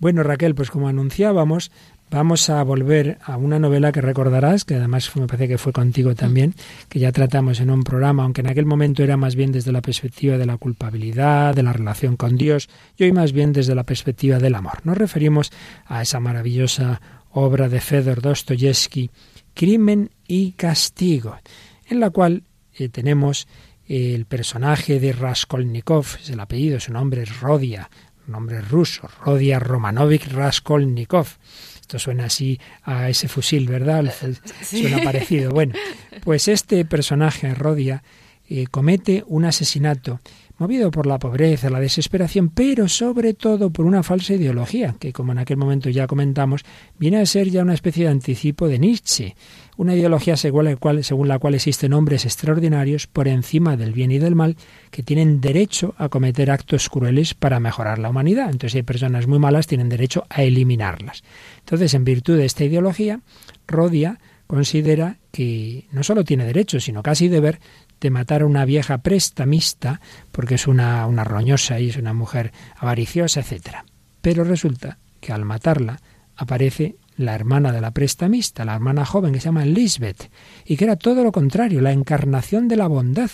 Bueno, 0.00 0.22
Raquel, 0.22 0.54
pues 0.54 0.70
como 0.70 0.88
anunciábamos, 0.88 1.70
vamos 2.14 2.48
a 2.48 2.62
volver 2.62 3.18
a 3.24 3.36
una 3.36 3.58
novela 3.58 3.90
que 3.90 4.00
recordarás, 4.00 4.64
que 4.64 4.76
además 4.76 5.10
me 5.16 5.26
parece 5.26 5.48
que 5.48 5.58
fue 5.58 5.72
contigo 5.72 6.14
también, 6.14 6.54
que 6.88 7.00
ya 7.00 7.10
tratamos 7.10 7.58
en 7.58 7.70
un 7.70 7.82
programa, 7.82 8.22
aunque 8.22 8.40
en 8.40 8.46
aquel 8.46 8.66
momento 8.66 9.02
era 9.02 9.16
más 9.16 9.34
bien 9.34 9.50
desde 9.50 9.72
la 9.72 9.82
perspectiva 9.82 10.38
de 10.38 10.46
la 10.46 10.56
culpabilidad, 10.56 11.56
de 11.56 11.64
la 11.64 11.72
relación 11.72 12.16
con 12.16 12.36
Dios, 12.36 12.68
y 12.96 13.02
hoy 13.02 13.12
más 13.12 13.32
bien 13.32 13.52
desde 13.52 13.74
la 13.74 13.82
perspectiva 13.82 14.38
del 14.38 14.54
amor. 14.54 14.80
Nos 14.84 14.96
referimos 14.96 15.50
a 15.86 16.02
esa 16.02 16.20
maravillosa 16.20 17.00
obra 17.32 17.68
de 17.68 17.80
Fedor 17.80 18.22
Dostoyevsky, 18.22 19.10
Crimen 19.52 20.10
y 20.28 20.52
Castigo, 20.52 21.36
en 21.88 21.98
la 21.98 22.10
cual 22.10 22.44
eh, 22.74 22.90
tenemos 22.90 23.48
el 23.88 24.26
personaje 24.26 25.00
de 25.00 25.12
Raskolnikov, 25.12 26.06
es 26.22 26.30
el 26.30 26.38
apellido, 26.38 26.78
su 26.78 26.92
nombre 26.92 27.22
es 27.22 27.40
Rodia, 27.40 27.90
nombre 28.28 28.60
ruso, 28.60 29.08
Rodia 29.24 29.58
Romanovich 29.58 30.28
Raskolnikov. 30.28 31.26
Esto 31.84 31.98
suena 31.98 32.24
así 32.24 32.58
a 32.84 33.10
ese 33.10 33.28
fusil, 33.28 33.68
¿verdad? 33.68 34.10
Suena 34.62 35.02
parecido. 35.02 35.50
Bueno, 35.50 35.74
pues 36.22 36.48
este 36.48 36.86
personaje, 36.86 37.54
Rodia, 37.54 38.02
eh, 38.48 38.68
comete 38.70 39.22
un 39.26 39.44
asesinato 39.44 40.18
movido 40.56 40.90
por 40.90 41.06
la 41.06 41.18
pobreza, 41.18 41.68
la 41.68 41.80
desesperación, 41.80 42.48
pero 42.48 42.88
sobre 42.88 43.34
todo 43.34 43.68
por 43.68 43.84
una 43.84 44.02
falsa 44.02 44.32
ideología, 44.32 44.96
que 44.98 45.12
como 45.12 45.32
en 45.32 45.38
aquel 45.38 45.58
momento 45.58 45.90
ya 45.90 46.06
comentamos, 46.06 46.62
viene 46.98 47.18
a 47.18 47.26
ser 47.26 47.50
ya 47.50 47.60
una 47.60 47.74
especie 47.74 48.04
de 48.04 48.12
anticipo 48.12 48.66
de 48.66 48.78
Nietzsche, 48.78 49.36
una 49.76 49.94
ideología 49.94 50.36
según 50.36 50.66
la 50.66 50.76
cual, 50.76 51.04
según 51.04 51.28
la 51.28 51.38
cual 51.38 51.54
existen 51.54 51.92
hombres 51.92 52.24
extraordinarios 52.24 53.06
por 53.06 53.28
encima 53.28 53.76
del 53.76 53.92
bien 53.92 54.10
y 54.12 54.18
del 54.18 54.34
mal 54.34 54.56
que 54.90 55.02
tienen 55.02 55.40
derecho 55.40 55.94
a 55.98 56.08
cometer 56.08 56.50
actos 56.50 56.88
crueles 56.88 57.34
para 57.34 57.60
mejorar 57.60 57.98
la 57.98 58.10
humanidad. 58.10 58.46
Entonces, 58.46 58.72
si 58.72 58.78
hay 58.78 58.82
personas 58.82 59.26
muy 59.26 59.38
malas, 59.38 59.66
tienen 59.66 59.88
derecho 59.88 60.26
a 60.28 60.42
eliminarlas. 60.42 61.22
Entonces, 61.60 61.94
en 61.94 62.04
virtud 62.04 62.36
de 62.36 62.44
esta 62.44 62.64
ideología, 62.64 63.20
Rodia 63.66 64.18
considera 64.46 65.18
que 65.32 65.86
no 65.90 66.02
solo 66.02 66.24
tiene 66.24 66.44
derecho, 66.44 66.78
sino 66.78 67.02
casi 67.02 67.28
deber 67.28 67.60
de 68.00 68.10
matar 68.10 68.42
a 68.42 68.46
una 68.46 68.64
vieja 68.64 68.98
prestamista, 68.98 70.00
porque 70.30 70.56
es 70.56 70.66
una, 70.66 71.06
una 71.06 71.24
roñosa 71.24 71.80
y 71.80 71.88
es 71.88 71.96
una 71.96 72.12
mujer 72.12 72.52
avariciosa, 72.76 73.40
etc. 73.40 73.78
Pero 74.20 74.44
resulta 74.44 74.98
que 75.20 75.32
al 75.32 75.44
matarla 75.44 76.00
aparece 76.36 76.96
la 77.16 77.34
hermana 77.34 77.72
de 77.72 77.80
la 77.80 77.92
prestamista, 77.92 78.64
la 78.64 78.74
hermana 78.74 79.04
joven 79.04 79.32
que 79.32 79.40
se 79.40 79.46
llama 79.46 79.64
Lisbeth, 79.64 80.30
y 80.64 80.76
que 80.76 80.84
era 80.84 80.96
todo 80.96 81.22
lo 81.22 81.32
contrario, 81.32 81.80
la 81.80 81.92
encarnación 81.92 82.68
de 82.68 82.76
la 82.76 82.86
bondad. 82.86 83.30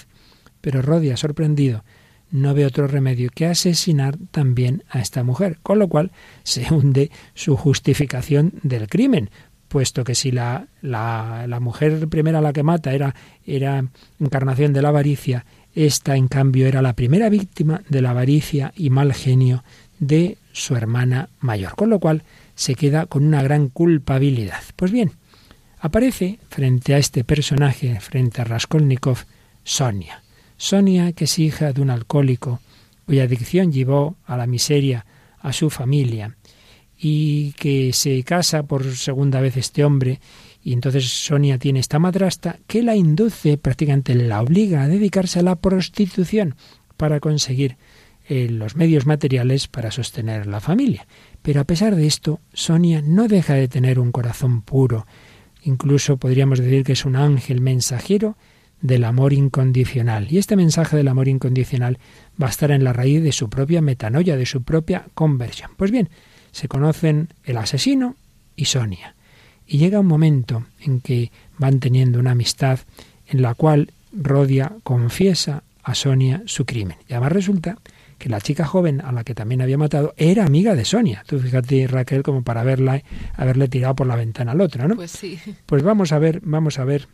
Pero 0.61 0.83
Rodia, 0.83 1.17
sorprendido, 1.17 1.85
no 2.31 2.55
ve 2.55 2.67
otro 2.67 2.87
remedio 2.87 3.31
que 3.35 3.47
asesinar 3.47 4.17
también 4.31 4.85
a 4.89 5.01
esta 5.01 5.25
mujer, 5.25 5.59
con 5.63 5.79
lo 5.79 5.89
cual 5.89 6.13
se 6.43 6.73
hunde 6.73 7.11
su 7.35 7.57
justificación 7.57 8.53
del 8.63 8.89
crimen, 8.89 9.31
puesto 9.69 10.05
que 10.05 10.15
si 10.15 10.33
la, 10.33 10.67
la, 10.83 11.59
mujer 11.61 12.09
primera 12.09 12.41
la 12.41 12.53
que 12.53 12.63
mata 12.63 12.93
era, 12.93 13.15
era 13.47 13.85
encarnación 14.19 14.73
de 14.73 14.83
la 14.83 14.89
avaricia, 14.89 15.47
esta 15.75 16.17
en 16.17 16.27
cambio 16.27 16.67
era 16.67 16.83
la 16.83 16.95
primera 16.95 17.29
víctima 17.29 17.83
de 17.89 18.03
la 18.03 18.11
avaricia 18.11 18.73
y 18.77 18.91
mal 18.91 19.13
genio 19.13 19.63
de 20.01 20.39
su 20.53 20.75
hermana 20.75 21.29
mayor, 21.39 21.77
con 21.77 21.91
lo 21.91 22.01
cual 22.01 22.25
se 22.61 22.75
queda 22.75 23.07
con 23.07 23.25
una 23.25 23.43
gran 23.43 23.71
culpabilidad. 23.71 24.63
Pues 24.77 24.93
bien, 24.93 25.13
aparece 25.79 26.39
frente 26.51 26.95
a 26.95 26.99
este 26.99 27.25
personaje, 27.25 27.99
frente 28.01 28.43
a 28.43 28.45
Raskolnikov, 28.45 29.17
Sonia. 29.65 30.23
Sonia, 30.59 31.13
que 31.13 31.25
es 31.25 31.39
hija 31.39 31.73
de 31.73 31.81
un 31.81 31.89
alcohólico, 31.89 32.61
cuya 33.07 33.23
adicción 33.23 33.73
llevó 33.73 34.19
a 34.27 34.37
la 34.37 34.47
miseria 34.47 35.07
a 35.39 35.55
su 35.55 35.71
familia, 35.71 36.37
y 36.99 37.53
que 37.53 37.95
se 37.95 38.23
casa 38.25 38.65
por 38.65 38.95
segunda 38.95 39.41
vez 39.41 39.57
este 39.57 39.83
hombre 39.83 40.21
y 40.63 40.75
entonces 40.75 41.09
Sonia 41.09 41.57
tiene 41.57 41.81
esta 41.81 41.99
madrastra 41.99 42.59
que 42.67 42.83
la 42.83 42.95
induce, 42.95 43.57
prácticamente 43.57 44.15
la 44.15 44.43
obliga 44.43 44.83
a 44.83 44.89
dedicarse 44.89 45.39
a 45.39 45.43
la 45.43 45.57
prostitución 45.57 46.57
para 46.99 47.21
conseguir 47.21 47.79
eh, 48.29 48.49
los 48.49 48.77
medios 48.77 49.07
materiales 49.07 49.67
para 49.67 49.91
sostener 49.91 50.47
la 50.47 50.61
familia. 50.61 51.09
Pero 51.43 51.61
a 51.61 51.65
pesar 51.65 51.97
de 51.97 52.07
esto, 52.07 52.41
Sonia 52.53 53.03
no 53.03 53.29
deja 53.29 53.55
de 53.55 53.69
tener 53.69 53.99
un 53.99 54.13
corazón 54.13 54.63
puro. 54.63 55.07
Incluso 55.63 56.17
podríamos 56.17 56.59
decir 56.59 56.85
que 56.85 56.93
es 56.93 57.05
un 57.05 57.17
ángel 57.17 57.61
mensajero 57.61 58.37
del 58.81 59.05
amor 59.05 59.33
incondicional. 59.33 60.29
Y 60.31 60.39
este 60.39 60.57
mensaje 60.57 60.97
del 60.97 61.09
amor 61.09 61.29
incondicional 61.29 61.99
va 62.41 62.47
a 62.47 62.51
estar 62.51 62.71
en 62.71 62.85
la 62.85 62.93
raíz 62.93 63.23
de 63.23 63.33
su 63.33 63.49
propia 63.49 63.81
metanoia, 63.83 64.37
de 64.37 64.47
su 64.47 64.63
propia 64.63 65.07
conversión. 65.15 65.71
Pues 65.77 65.91
bien, 65.91 66.09
se 66.53 66.69
conocen 66.69 67.29
el 67.45 67.57
asesino 67.57 68.17
y 68.57 68.67
Sonia. 68.67 69.15
Y 69.67 69.79
llega 69.79 70.01
un 70.01 70.07
momento 70.07 70.65
en 70.81 71.01
que 71.01 71.31
van 71.59 71.79
teniendo 71.81 72.19
una 72.19 72.33
amistad 72.33 72.81
en 73.29 73.43
la 73.43 73.55
cual 73.55 73.93
Rodia 74.13 74.73
confiesa 74.83 75.63
a 75.83 75.95
Sonia 75.95 76.43
su 76.47 76.65
crimen. 76.65 76.97
Y 77.09 77.13
además 77.13 77.33
resulta 77.33 77.79
que 78.21 78.29
la 78.29 78.41
chica 78.41 78.67
joven 78.67 79.01
a 79.01 79.11
la 79.13 79.25
que 79.25 79.35
también 79.35 79.63
había 79.63 79.79
matado 79.79 80.15
era 80.17 80.45
amiga 80.45 80.75
de 80.75 80.85
Sonia. 80.85 81.25
Tú 81.27 81.41
fíjate, 81.41 81.87
Raquel, 81.89 82.23
como 82.23 82.45
para 82.45 82.63
verla, 82.63 83.03
haberle 83.35 83.67
tirado 83.67 83.97
por 83.97 84.07
la 84.07 84.15
ventana 84.15 84.53
al 84.53 84.61
otro, 84.61 84.87
¿no? 84.87 84.95
Pues 84.95 85.11
sí. 85.11 85.39
Pues 85.65 85.83
vamos 85.83 86.13
a 86.13 86.19
ver, 86.19 86.41
vamos 86.45 86.79
a 86.79 86.85
ver 86.85 87.09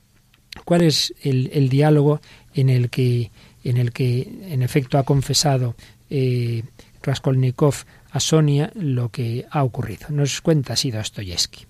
cuál 0.64 0.82
es 0.82 1.14
el, 1.22 1.48
el 1.52 1.68
diálogo 1.68 2.20
en 2.54 2.68
el 2.68 2.90
que, 2.90 3.30
en 3.62 3.76
el 3.76 3.92
que, 3.92 4.28
en 4.48 4.62
efecto, 4.62 4.98
ha 4.98 5.04
confesado 5.04 5.76
eh, 6.10 6.64
Raskolnikov 7.02 7.74
a 8.10 8.18
Sonia 8.18 8.72
lo 8.74 9.10
que 9.10 9.46
ha 9.48 9.62
ocurrido. 9.62 10.08
Nos 10.10 10.40
cuenta 10.40 10.72
así 10.72 10.90
Dostoyevsky. 10.90 11.66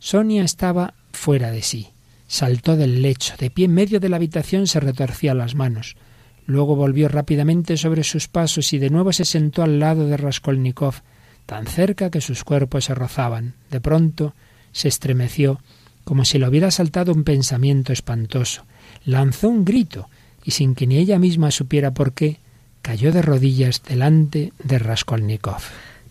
Sonia 0.00 0.42
estaba 0.42 0.94
fuera 1.12 1.52
de 1.52 1.62
sí. 1.62 1.88
Saltó 2.26 2.76
del 2.76 3.02
lecho. 3.02 3.34
De 3.38 3.50
pie 3.50 3.66
en 3.66 3.74
medio 3.74 4.00
de 4.00 4.08
la 4.08 4.16
habitación 4.16 4.66
se 4.66 4.80
retorcía 4.80 5.32
las 5.32 5.54
manos. 5.54 5.96
Luego 6.50 6.74
volvió 6.74 7.06
rápidamente 7.06 7.76
sobre 7.76 8.02
sus 8.02 8.26
pasos 8.26 8.72
y 8.72 8.78
de 8.78 8.90
nuevo 8.90 9.12
se 9.12 9.24
sentó 9.24 9.62
al 9.62 9.78
lado 9.78 10.08
de 10.08 10.16
Raskolnikov, 10.16 10.94
tan 11.46 11.68
cerca 11.68 12.10
que 12.10 12.20
sus 12.20 12.42
cuerpos 12.42 12.86
se 12.86 12.94
rozaban. 12.96 13.54
De 13.70 13.80
pronto 13.80 14.34
se 14.72 14.88
estremeció, 14.88 15.60
como 16.02 16.24
si 16.24 16.40
le 16.40 16.48
hubiera 16.48 16.72
saltado 16.72 17.12
un 17.12 17.22
pensamiento 17.22 17.92
espantoso. 17.92 18.64
Lanzó 19.04 19.48
un 19.48 19.64
grito, 19.64 20.10
y 20.44 20.50
sin 20.50 20.74
que 20.74 20.88
ni 20.88 20.96
ella 20.96 21.20
misma 21.20 21.52
supiera 21.52 21.92
por 21.92 22.14
qué, 22.14 22.38
cayó 22.82 23.12
de 23.12 23.22
rodillas 23.22 23.84
delante 23.84 24.52
de 24.58 24.80
Raskolnikov. 24.80 25.62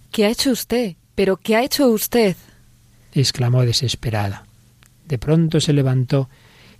¿Qué 0.09 0.23
ha 0.23 0.29
hecho 0.29 0.51
usted? 0.51 0.95
¿Pero 1.15 1.35
qué 1.35 1.57
ha 1.57 1.65
hecho 1.65 1.89
usted? 1.89 2.37
exclamó 3.13 3.63
desesperada. 3.63 4.45
De 5.05 5.17
pronto 5.17 5.59
se 5.59 5.73
levantó 5.73 6.29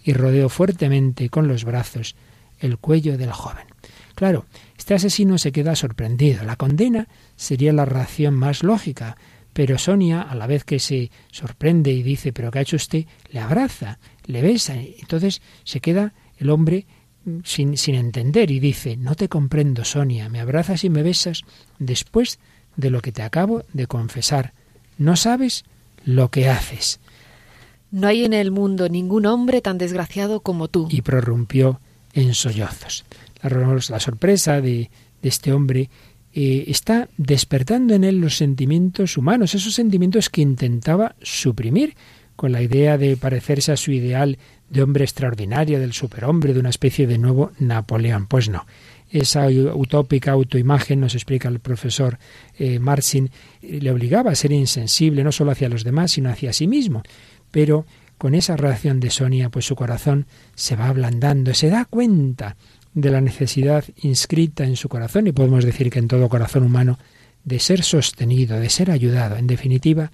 y 0.02 0.14
rodeó 0.14 0.48
fuertemente 0.48 1.30
con 1.30 1.50
los 1.50 1.66
brazos 1.66 2.16
el 2.60 2.78
cuello 2.78 3.18
del 3.18 3.32
joven. 3.32 3.66
Claro, 4.16 4.46
este 4.78 4.94
asesino 4.96 5.38
se 5.38 5.52
queda 5.52 5.76
sorprendido. 5.76 6.44
La 6.44 6.56
condena 6.56 7.08
sería 7.36 7.72
la 7.72 7.86
reacción 7.86 8.34
más 8.36 8.64
lógica, 8.64 9.16
pero 9.54 9.78
Sonia, 9.78 10.22
a 10.22 10.36
la 10.36 10.48
vez 10.48 10.64
que 10.64 10.80
se 10.80 11.12
sorprende 11.32 11.92
y 11.92 12.04
dice, 12.04 12.34
pero 12.34 12.52
¿qué 12.52 12.60
ha 12.60 12.64
hecho 12.64 12.76
usted? 12.76 13.06
Le 13.32 13.40
abraza, 13.40 14.00
le 14.26 14.42
besa. 14.42 14.76
Entonces 14.76 15.42
se 15.64 15.80
queda 15.80 16.14
el 16.38 16.50
hombre 16.50 16.86
sin, 17.44 17.78
sin 17.78 17.96
entender 17.96 18.52
y 18.52 18.60
dice, 18.60 18.98
no 18.98 19.16
te 19.16 19.30
comprendo, 19.30 19.86
Sonia, 19.86 20.30
me 20.30 20.40
abrazas 20.40 20.84
y 20.84 20.90
me 20.90 21.04
besas 21.04 21.44
después 21.78 22.40
de 22.76 22.90
lo 22.90 23.02
que 23.02 23.12
te 23.12 23.22
acabo 23.22 23.64
de 23.74 23.88
confesar. 23.88 24.54
No 24.98 25.16
sabes 25.16 25.66
lo 26.06 26.30
que 26.30 26.50
haces. 26.50 27.00
No 27.92 28.08
hay 28.08 28.24
en 28.24 28.34
el 28.34 28.52
mundo 28.52 28.88
ningún 28.88 29.26
hombre 29.26 29.62
tan 29.62 29.78
desgraciado 29.78 30.42
como 30.42 30.68
tú. 30.68 30.88
Y 30.92 31.02
prorrumpió 31.02 31.80
en 32.14 32.34
sollozos. 32.34 33.06
La, 33.42 34.00
sorpresa 34.00 34.62
de, 34.62 34.90
este 35.22 35.54
hombre 35.54 35.90
eh, 36.34 36.66
está 36.68 37.10
despertando 37.18 37.94
en 37.94 38.04
él 38.04 38.20
los 38.20 38.38
sentimientos 38.38 39.18
humanos, 39.18 39.56
esos 39.56 39.74
sentimientos 39.74 40.30
que 40.30 40.42
intentaba 40.42 41.16
suprimir 41.22 41.96
con 42.36 42.52
la 42.52 42.62
idea 42.62 42.98
de 42.98 43.18
parecerse 43.18 43.72
a 43.72 43.78
su 43.78 43.92
ideal 43.92 44.38
de 44.70 44.82
hombre 44.82 45.04
extraordinario, 45.04 45.80
del 45.80 45.94
superhombre, 45.94 46.54
de 46.54 46.60
una 46.60 46.70
especie 46.70 47.08
de 47.08 47.18
nuevo 47.18 47.52
Napoleón. 47.60 48.28
Pues 48.28 48.50
no. 48.50 48.66
Esa 49.10 49.48
utópica 49.48 50.32
autoimagen, 50.32 51.00
nos 51.00 51.16
explica 51.16 51.50
el 51.50 51.60
profesor 51.60 52.20
eh, 52.58 52.78
Marcin, 52.80 53.32
le 53.62 53.92
obligaba 53.92 54.32
a 54.32 54.36
ser 54.36 54.52
insensible 54.52 55.24
no 55.24 55.32
solo 55.32 55.52
hacia 55.52 55.68
los 55.68 55.84
demás, 55.84 56.12
sino 56.12 56.30
hacia 56.30 56.54
sí 56.54 56.68
mismo. 56.68 57.02
Pero 57.50 57.86
con 58.20 58.36
esa 58.36 58.56
reacción 58.56 59.00
de 59.00 59.10
Sonia, 59.10 59.50
pues 59.50 59.66
su 59.66 59.76
corazón 59.76 60.28
se 60.54 60.76
va 60.76 60.90
ablandando, 60.90 61.56
se 61.56 61.70
da 61.70 61.86
cuenta 61.86 62.58
de 62.94 63.10
la 63.10 63.22
necesidad 63.22 63.86
inscrita 64.04 64.66
en 64.66 64.76
su 64.76 64.90
corazón, 64.90 65.26
y 65.26 65.32
podemos 65.32 65.64
decir 65.66 65.90
que 65.90 66.00
en 66.00 66.08
todo 66.08 66.30
corazón 66.30 66.64
humano, 66.64 67.00
de 67.46 67.60
ser 67.60 67.82
sostenido, 67.82 68.60
de 68.60 68.70
ser 68.70 68.92
ayudado, 68.92 69.38
en 69.38 69.48
definitiva, 69.48 70.12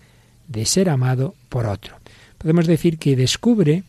de 0.47 0.65
ser 0.65 0.89
amado 0.89 1.33
por 1.49 1.65
otro. 1.65 1.97
Podemos 2.37 2.67
decir 2.67 2.99
que 2.99 3.15
descubre 3.15 3.83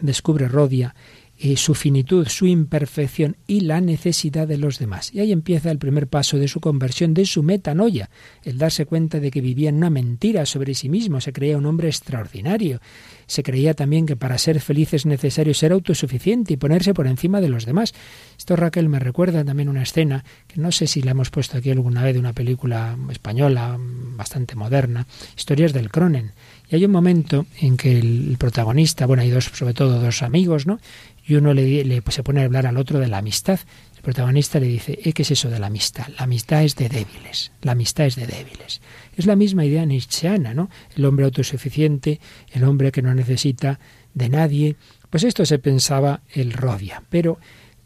descubre 0.00 0.48
Rodia 0.48 0.94
eh, 1.38 1.56
su 1.56 1.74
finitud, 1.74 2.26
su 2.28 2.46
imperfección 2.46 3.36
y 3.46 3.60
la 3.60 3.80
necesidad 3.80 4.48
de 4.48 4.56
los 4.56 4.78
demás. 4.78 5.12
Y 5.12 5.20
ahí 5.20 5.32
empieza 5.32 5.70
el 5.70 5.78
primer 5.78 6.06
paso 6.06 6.38
de 6.38 6.48
su 6.48 6.60
conversión, 6.60 7.12
de 7.12 7.26
su 7.26 7.42
metanoia, 7.42 8.08
el 8.42 8.56
darse 8.56 8.86
cuenta 8.86 9.20
de 9.20 9.30
que 9.30 9.42
vivía 9.42 9.68
en 9.68 9.76
una 9.76 9.90
mentira 9.90 10.46
sobre 10.46 10.74
sí 10.74 10.88
mismo, 10.88 11.20
se 11.20 11.32
creía 11.32 11.58
un 11.58 11.66
hombre 11.66 11.88
extraordinario, 11.88 12.80
se 13.26 13.42
creía 13.42 13.74
también 13.74 14.06
que 14.06 14.16
para 14.16 14.38
ser 14.38 14.60
feliz 14.60 14.94
es 14.94 15.04
necesario 15.04 15.52
ser 15.52 15.72
autosuficiente 15.72 16.54
y 16.54 16.56
ponerse 16.56 16.94
por 16.94 17.06
encima 17.06 17.40
de 17.40 17.48
los 17.48 17.66
demás. 17.66 17.92
Esto 18.38 18.56
Raquel 18.56 18.88
me 18.88 18.98
recuerda 18.98 19.44
también 19.44 19.68
una 19.68 19.82
escena 19.82 20.24
que 20.46 20.60
no 20.60 20.72
sé 20.72 20.86
si 20.86 21.02
la 21.02 21.10
hemos 21.10 21.30
puesto 21.30 21.58
aquí 21.58 21.70
alguna 21.70 22.02
vez 22.02 22.14
de 22.14 22.20
una 22.20 22.32
película 22.32 22.96
española 23.10 23.76
bastante 23.78 24.54
moderna, 24.54 25.06
Historias 25.36 25.72
del 25.72 25.90
Cronen 25.90 26.32
y 26.68 26.76
hay 26.76 26.84
un 26.84 26.90
momento 26.90 27.46
en 27.60 27.76
que 27.76 27.98
el 27.98 28.36
protagonista, 28.38 29.06
bueno, 29.06 29.22
hay 29.22 29.30
dos, 29.30 29.44
sobre 29.44 29.74
todo 29.74 30.00
dos 30.00 30.22
amigos, 30.22 30.66
¿no? 30.66 30.80
Y 31.26 31.34
uno 31.34 31.52
le, 31.52 31.84
le 31.84 32.02
pues, 32.02 32.14
se 32.14 32.22
pone 32.22 32.40
a 32.40 32.44
hablar 32.44 32.66
al 32.66 32.76
otro 32.76 33.00
de 33.00 33.08
la 33.08 33.18
amistad. 33.18 33.58
El 33.96 34.02
protagonista 34.02 34.60
le 34.60 34.68
dice, 34.68 34.98
¿Eh, 35.02 35.12
¿qué 35.12 35.22
es 35.22 35.30
eso 35.32 35.50
de 35.50 35.58
la 35.58 35.66
amistad? 35.66 36.06
La 36.16 36.24
amistad 36.24 36.62
es 36.62 36.76
de 36.76 36.88
débiles, 36.88 37.52
la 37.62 37.72
amistad 37.72 38.06
es 38.06 38.14
de 38.16 38.26
débiles. 38.26 38.80
Es 39.16 39.26
la 39.26 39.34
misma 39.34 39.64
idea 39.64 39.84
nietzscheana, 39.84 40.54
¿no? 40.54 40.70
El 40.94 41.04
hombre 41.04 41.24
autosuficiente, 41.24 42.20
el 42.52 42.62
hombre 42.64 42.92
que 42.92 43.02
no 43.02 43.12
necesita 43.14 43.80
de 44.14 44.28
nadie. 44.28 44.76
Pues 45.10 45.24
esto 45.24 45.44
se 45.44 45.58
pensaba 45.58 46.22
el 46.32 46.52
Rodia, 46.52 47.02
pero 47.10 47.38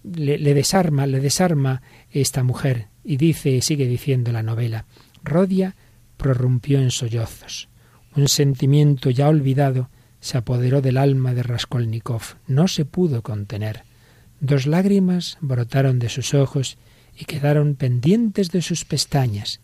le, 0.02 0.38
le 0.38 0.52
desarma, 0.52 1.06
le 1.06 1.20
desarma 1.20 1.80
esta 2.10 2.42
mujer 2.42 2.88
y 3.04 3.16
dice, 3.16 3.62
sigue 3.62 3.86
diciendo 3.86 4.32
la 4.32 4.42
novela, 4.42 4.84
Rodia 5.24 5.76
prorrumpió 6.16 6.78
en 6.78 6.90
sollozos. 6.90 7.68
Un 8.14 8.28
sentimiento 8.28 9.08
ya 9.08 9.28
olvidado 9.28 9.88
se 10.20 10.38
apoderó 10.38 10.82
del 10.82 10.96
alma 10.96 11.34
de 11.34 11.42
Raskolnikov. 11.42 12.36
No 12.46 12.68
se 12.68 12.84
pudo 12.84 13.22
contener. 13.22 13.84
Dos 14.40 14.66
lágrimas 14.66 15.38
brotaron 15.40 15.98
de 15.98 16.08
sus 16.08 16.34
ojos 16.34 16.78
y 17.18 17.24
quedaron 17.24 17.74
pendientes 17.74 18.50
de 18.50 18.62
sus 18.62 18.84
pestañas. 18.84 19.60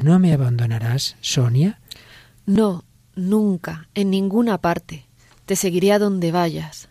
¿No 0.00 0.18
me 0.18 0.32
abandonarás, 0.32 1.16
Sonia? 1.20 1.80
No, 2.46 2.84
nunca, 3.14 3.88
en 3.94 4.10
ninguna 4.10 4.58
parte. 4.58 5.06
Te 5.46 5.56
seguiré 5.56 5.92
a 5.92 5.98
donde 5.98 6.30
vayas. 6.30 6.88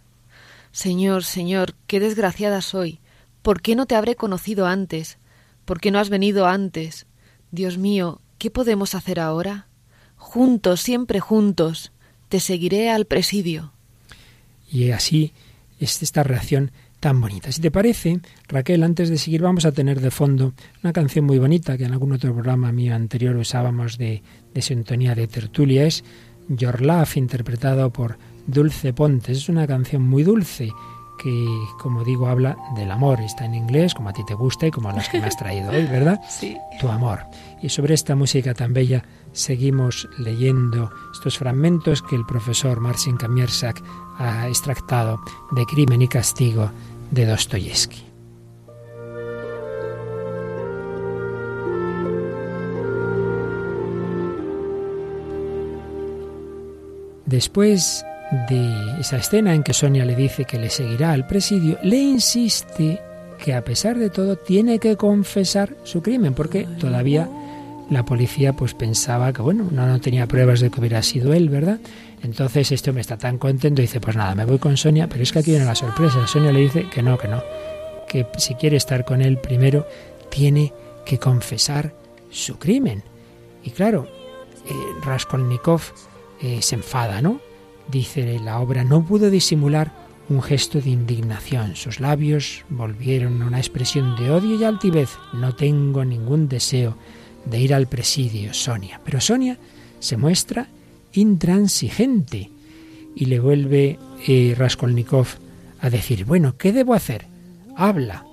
Señor, 0.72 1.24
Señor, 1.24 1.76
qué 1.88 2.00
desgraciada 2.00 2.62
soy. 2.62 3.00
¿Por 3.42 3.62
qué 3.62 3.76
no 3.76 3.86
te 3.86 3.96
habré 3.96 4.16
conocido 4.16 4.68
antes? 4.68 5.18
¿Por 5.64 5.80
qué 5.80 5.92
no 5.92 6.00
has 6.00 6.10
venido 6.10 6.48
antes? 6.48 7.06
Dios 7.52 7.78
mío, 7.78 8.22
¿qué 8.38 8.52
podemos 8.52 8.94
hacer 8.94 9.20
ahora? 9.20 9.68
Juntos, 10.18 10.82
siempre 10.82 11.20
juntos, 11.20 11.92
te 12.30 12.40
seguiré 12.40 12.90
al 12.90 13.06
presidio. 13.06 13.72
Y 14.72 14.92
así 14.92 15.34
es 15.80 16.02
esta 16.04 16.24
reacción 16.24 16.72
tan 17.00 17.22
bonita. 17.22 17.52
Si 17.52 17.62
te 17.62 17.72
parece, 17.72 18.20
Raquel, 18.48 18.84
antes 18.84 19.10
de 19.10 19.18
seguir 19.18 19.42
vamos 19.42 19.66
a 19.66 19.72
tener 19.72 20.02
de 20.02 20.12
fondo 20.12 20.54
una 20.84 20.94
canción 20.94 21.26
muy 21.26 21.38
bonita 21.38 21.78
que 21.78 21.86
en 21.86 21.94
algún 21.94 22.14
otro 22.14 22.34
programa 22.34 22.72
mío 22.72 22.96
anterior 22.96 23.36
usábamos 23.36 23.98
de, 23.98 24.24
de 24.54 24.62
sintonía 24.62 25.14
de 25.16 25.28
tertulia. 25.28 25.86
Es 25.86 26.04
Your 26.50 26.82
Love, 26.82 27.18
interpretado 27.18 27.92
por 27.92 28.18
Dulce 28.48 28.94
Pontes. 28.94 29.38
Es 29.38 29.50
una 29.50 29.68
canción 29.68 30.02
muy 30.02 30.24
dulce 30.24 30.72
que, 31.18 31.48
como 31.80 32.04
digo, 32.04 32.28
habla 32.28 32.58
del 32.76 32.92
amor. 32.92 33.22
Está 33.22 33.46
en 33.46 33.56
inglés, 33.56 33.94
como 33.94 34.10
a 34.10 34.14
ti 34.14 34.24
te 34.26 34.34
gusta 34.34 34.68
y 34.68 34.72
como 34.72 34.90
a 34.90 34.94
las 34.94 35.10
que 35.10 35.20
me 35.20 35.28
has 35.28 35.38
traído 35.38 35.72
hoy, 35.72 35.86
¿verdad? 35.86 36.22
Sí. 36.30 36.58
Tu 36.80 36.88
amor. 36.90 37.22
Y 37.62 37.70
sobre 37.70 37.94
esta 37.94 38.16
música 38.16 38.54
tan 38.54 38.74
bella 38.74 39.04
seguimos 39.32 40.08
leyendo 40.18 40.92
estos 41.12 41.38
fragmentos 41.38 42.02
que 42.02 42.16
el 42.16 42.26
profesor 42.26 42.80
Marcin 42.80 43.18
Kamiersak 43.18 43.82
ha 44.20 44.48
extractado 44.48 45.20
de 45.52 45.66
Crimen 45.66 46.02
y 46.02 46.08
Castigo 46.08 46.72
de 47.12 47.26
Dostoyevsky. 47.26 48.08
Después 57.26 58.06
de 58.50 59.00
esa 59.00 59.18
escena 59.18 59.54
en 59.54 59.64
que 59.64 59.74
Sonia 59.74 60.06
le 60.06 60.16
dice 60.16 60.46
que 60.46 60.60
le 60.60 60.70
seguirá 60.70 61.12
al 61.12 61.28
presidio, 61.28 61.78
le 61.84 61.98
insiste 61.98 63.00
que 63.38 63.54
a 63.54 63.64
pesar 63.64 63.98
de 63.98 64.10
todo 64.10 64.36
tiene 64.36 64.80
que 64.80 64.98
confesar 64.98 65.76
su 65.84 66.02
crimen, 66.02 66.34
porque 66.34 66.68
todavía 66.80 67.30
la 67.90 68.04
policía 68.04 68.54
pues 68.54 68.74
pensaba 68.74 69.32
que 69.32 69.42
bueno, 69.42 69.68
no, 69.72 69.86
no 69.86 70.02
tenía 70.02 70.28
pruebas 70.28 70.60
de 70.60 70.70
que 70.70 70.80
hubiera 70.80 71.02
sido 71.04 71.34
él, 71.34 71.50
¿verdad? 71.50 71.80
Entonces 72.24 72.72
este 72.72 72.90
hombre 72.90 73.02
está 73.02 73.18
tan 73.18 73.38
contento 73.38 73.82
y 73.82 73.86
dice, 73.86 74.02
pues 74.02 74.16
nada, 74.16 74.36
me 74.36 74.46
voy 74.46 74.58
con 74.58 74.76
Sonia, 74.76 75.08
pero 75.08 75.24
es 75.24 75.32
que 75.32 75.40
aquí 75.40 75.52
viene 75.52 75.66
la 75.66 75.76
sorpresa. 75.76 76.28
Sonia 76.28 76.52
le 76.52 76.62
dice 76.62 76.88
que 76.90 77.02
no, 77.02 77.18
que 77.18 77.28
no, 77.28 77.44
que 78.08 78.26
si 78.38 78.56
quiere 78.56 78.78
estar 78.78 79.06
con 79.06 79.22
él 79.22 79.38
primero 79.38 79.88
tiene 80.30 80.74
que 81.06 81.20
confesar 81.20 81.94
su 82.30 82.58
crimen. 82.58 83.04
Y 83.64 83.72
claro, 83.72 84.08
eh, 84.66 84.74
Raskolnikov 85.04 85.82
eh, 86.42 86.62
se 86.62 86.76
enfada, 86.76 87.22
¿no? 87.22 87.40
Dice 87.90 88.40
la 88.40 88.60
obra, 88.60 88.84
no 88.84 89.06
pudo 89.06 89.30
disimular 89.30 89.92
un 90.30 90.42
gesto 90.42 90.82
de 90.82 90.90
indignación. 90.90 91.76
Sus 91.76 92.00
labios 92.00 92.66
volvieron 92.70 93.42
a 93.42 93.48
una 93.48 93.60
expresión 93.60 94.16
de 94.18 94.30
odio 94.30 94.60
y 94.60 94.64
altivez. 94.64 95.18
No 95.34 95.56
tengo 95.56 96.04
ningún 96.04 96.50
deseo 96.50 96.98
de 97.46 97.60
ir 97.60 97.74
al 97.74 97.88
presidio, 97.88 98.54
Sonia. 98.54 99.00
Pero 99.06 99.22
Sonia 99.22 99.58
se 100.00 100.18
muestra 100.18 100.68
intransigente 101.14 102.52
y 103.16 103.26
le 103.26 103.40
vuelve 103.40 103.98
eh, 104.28 104.54
Raskolnikov 104.58 105.28
a 105.80 105.90
decir, 105.90 106.26
bueno, 106.26 106.58
¿qué 106.58 106.74
debo 106.74 106.94
hacer? 106.94 107.26
Habla, 107.76 108.26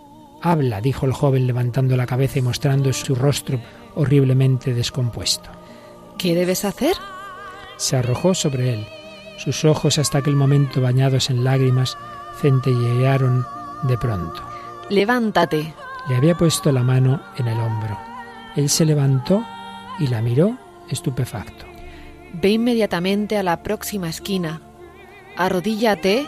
habla, 0.43 0.81
dijo 0.81 1.07
el 1.07 1.13
joven 1.13 1.47
levantando 1.47 1.97
la 1.97 2.07
cabeza 2.07 2.39
y 2.39 2.43
mostrando 2.43 2.93
su 2.93 3.15
rostro 3.15 3.61
horriblemente 3.95 4.75
descompuesto. 4.75 5.51
¿Qué 6.19 6.35
debes 6.35 6.65
hacer? 6.65 6.97
Se 7.77 7.97
arrojó 7.97 8.35
sobre 8.35 8.75
él. 8.75 8.87
Sus 9.37 9.65
ojos, 9.65 9.99
hasta 9.99 10.19
aquel 10.19 10.37
momento 10.37 10.81
bañados 10.81 11.31
en 11.31 11.45
lágrimas, 11.45 11.97
centellearon 12.41 13.47
de 13.83 13.99
pronto. 13.99 14.43
Levántate. 14.89 15.75
Le 16.09 16.17
había 16.17 16.37
puesto 16.37 16.71
la 16.73 16.83
mano 16.83 17.21
en 17.37 17.49
el 17.49 17.59
hombro. 17.59 17.99
Él 18.57 18.69
se 18.69 18.85
levantó 18.85 19.45
y 19.99 20.07
la 20.07 20.23
miró 20.23 20.57
estupefacto. 20.89 21.65
Ve 22.35 22.51
inmediatamente 22.51 23.39
a 23.39 23.43
la 23.43 23.63
próxima 23.63 24.09
esquina. 24.09 24.61
Arrodíllate 25.37 26.27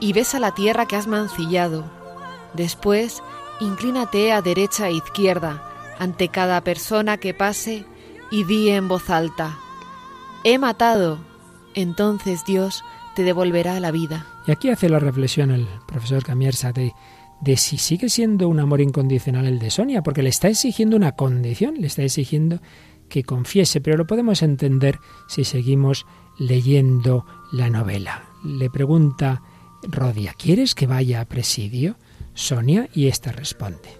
y 0.00 0.12
besa 0.12 0.40
la 0.40 0.52
tierra 0.52 0.86
que 0.86 0.96
has 0.96 1.06
mancillado. 1.06 1.84
Después, 2.54 3.22
inclínate 3.60 4.32
a 4.32 4.42
derecha 4.42 4.88
e 4.88 4.94
izquierda 4.94 5.62
ante 5.98 6.28
cada 6.28 6.60
persona 6.62 7.16
que 7.16 7.32
pase 7.32 7.84
y 8.30 8.44
di 8.44 8.70
en 8.70 8.88
voz 8.88 9.10
alta, 9.10 9.58
He 10.44 10.58
matado. 10.58 11.18
Entonces 11.74 12.44
Dios 12.44 12.84
te 13.14 13.22
devolverá 13.22 13.78
la 13.80 13.90
vida. 13.90 14.26
Y 14.46 14.50
aquí 14.52 14.70
hace 14.70 14.88
la 14.88 14.98
reflexión 14.98 15.50
el 15.50 15.66
profesor 15.86 16.22
Camiersa 16.22 16.72
de, 16.72 16.92
de 17.40 17.56
si 17.56 17.78
sigue 17.78 18.08
siendo 18.08 18.48
un 18.48 18.60
amor 18.60 18.80
incondicional 18.80 19.46
el 19.46 19.58
de 19.58 19.70
Sonia, 19.70 20.02
porque 20.02 20.22
le 20.22 20.30
está 20.30 20.48
exigiendo 20.48 20.96
una 20.96 21.12
condición, 21.12 21.74
le 21.78 21.86
está 21.86 22.02
exigiendo 22.02 22.60
que 23.08 23.24
confiese, 23.24 23.80
pero 23.80 23.96
lo 23.96 24.06
podemos 24.06 24.42
entender 24.42 24.98
si 25.28 25.44
seguimos 25.44 26.06
leyendo 26.38 27.26
la 27.52 27.68
novela. 27.68 28.24
Le 28.44 28.70
pregunta 28.70 29.42
Rodia, 29.82 30.34
¿quieres 30.34 30.74
que 30.74 30.86
vaya 30.86 31.20
a 31.20 31.26
presidio? 31.26 31.96
Sonia, 32.34 32.88
y 32.94 33.08
ésta 33.08 33.32
responde. 33.32 33.90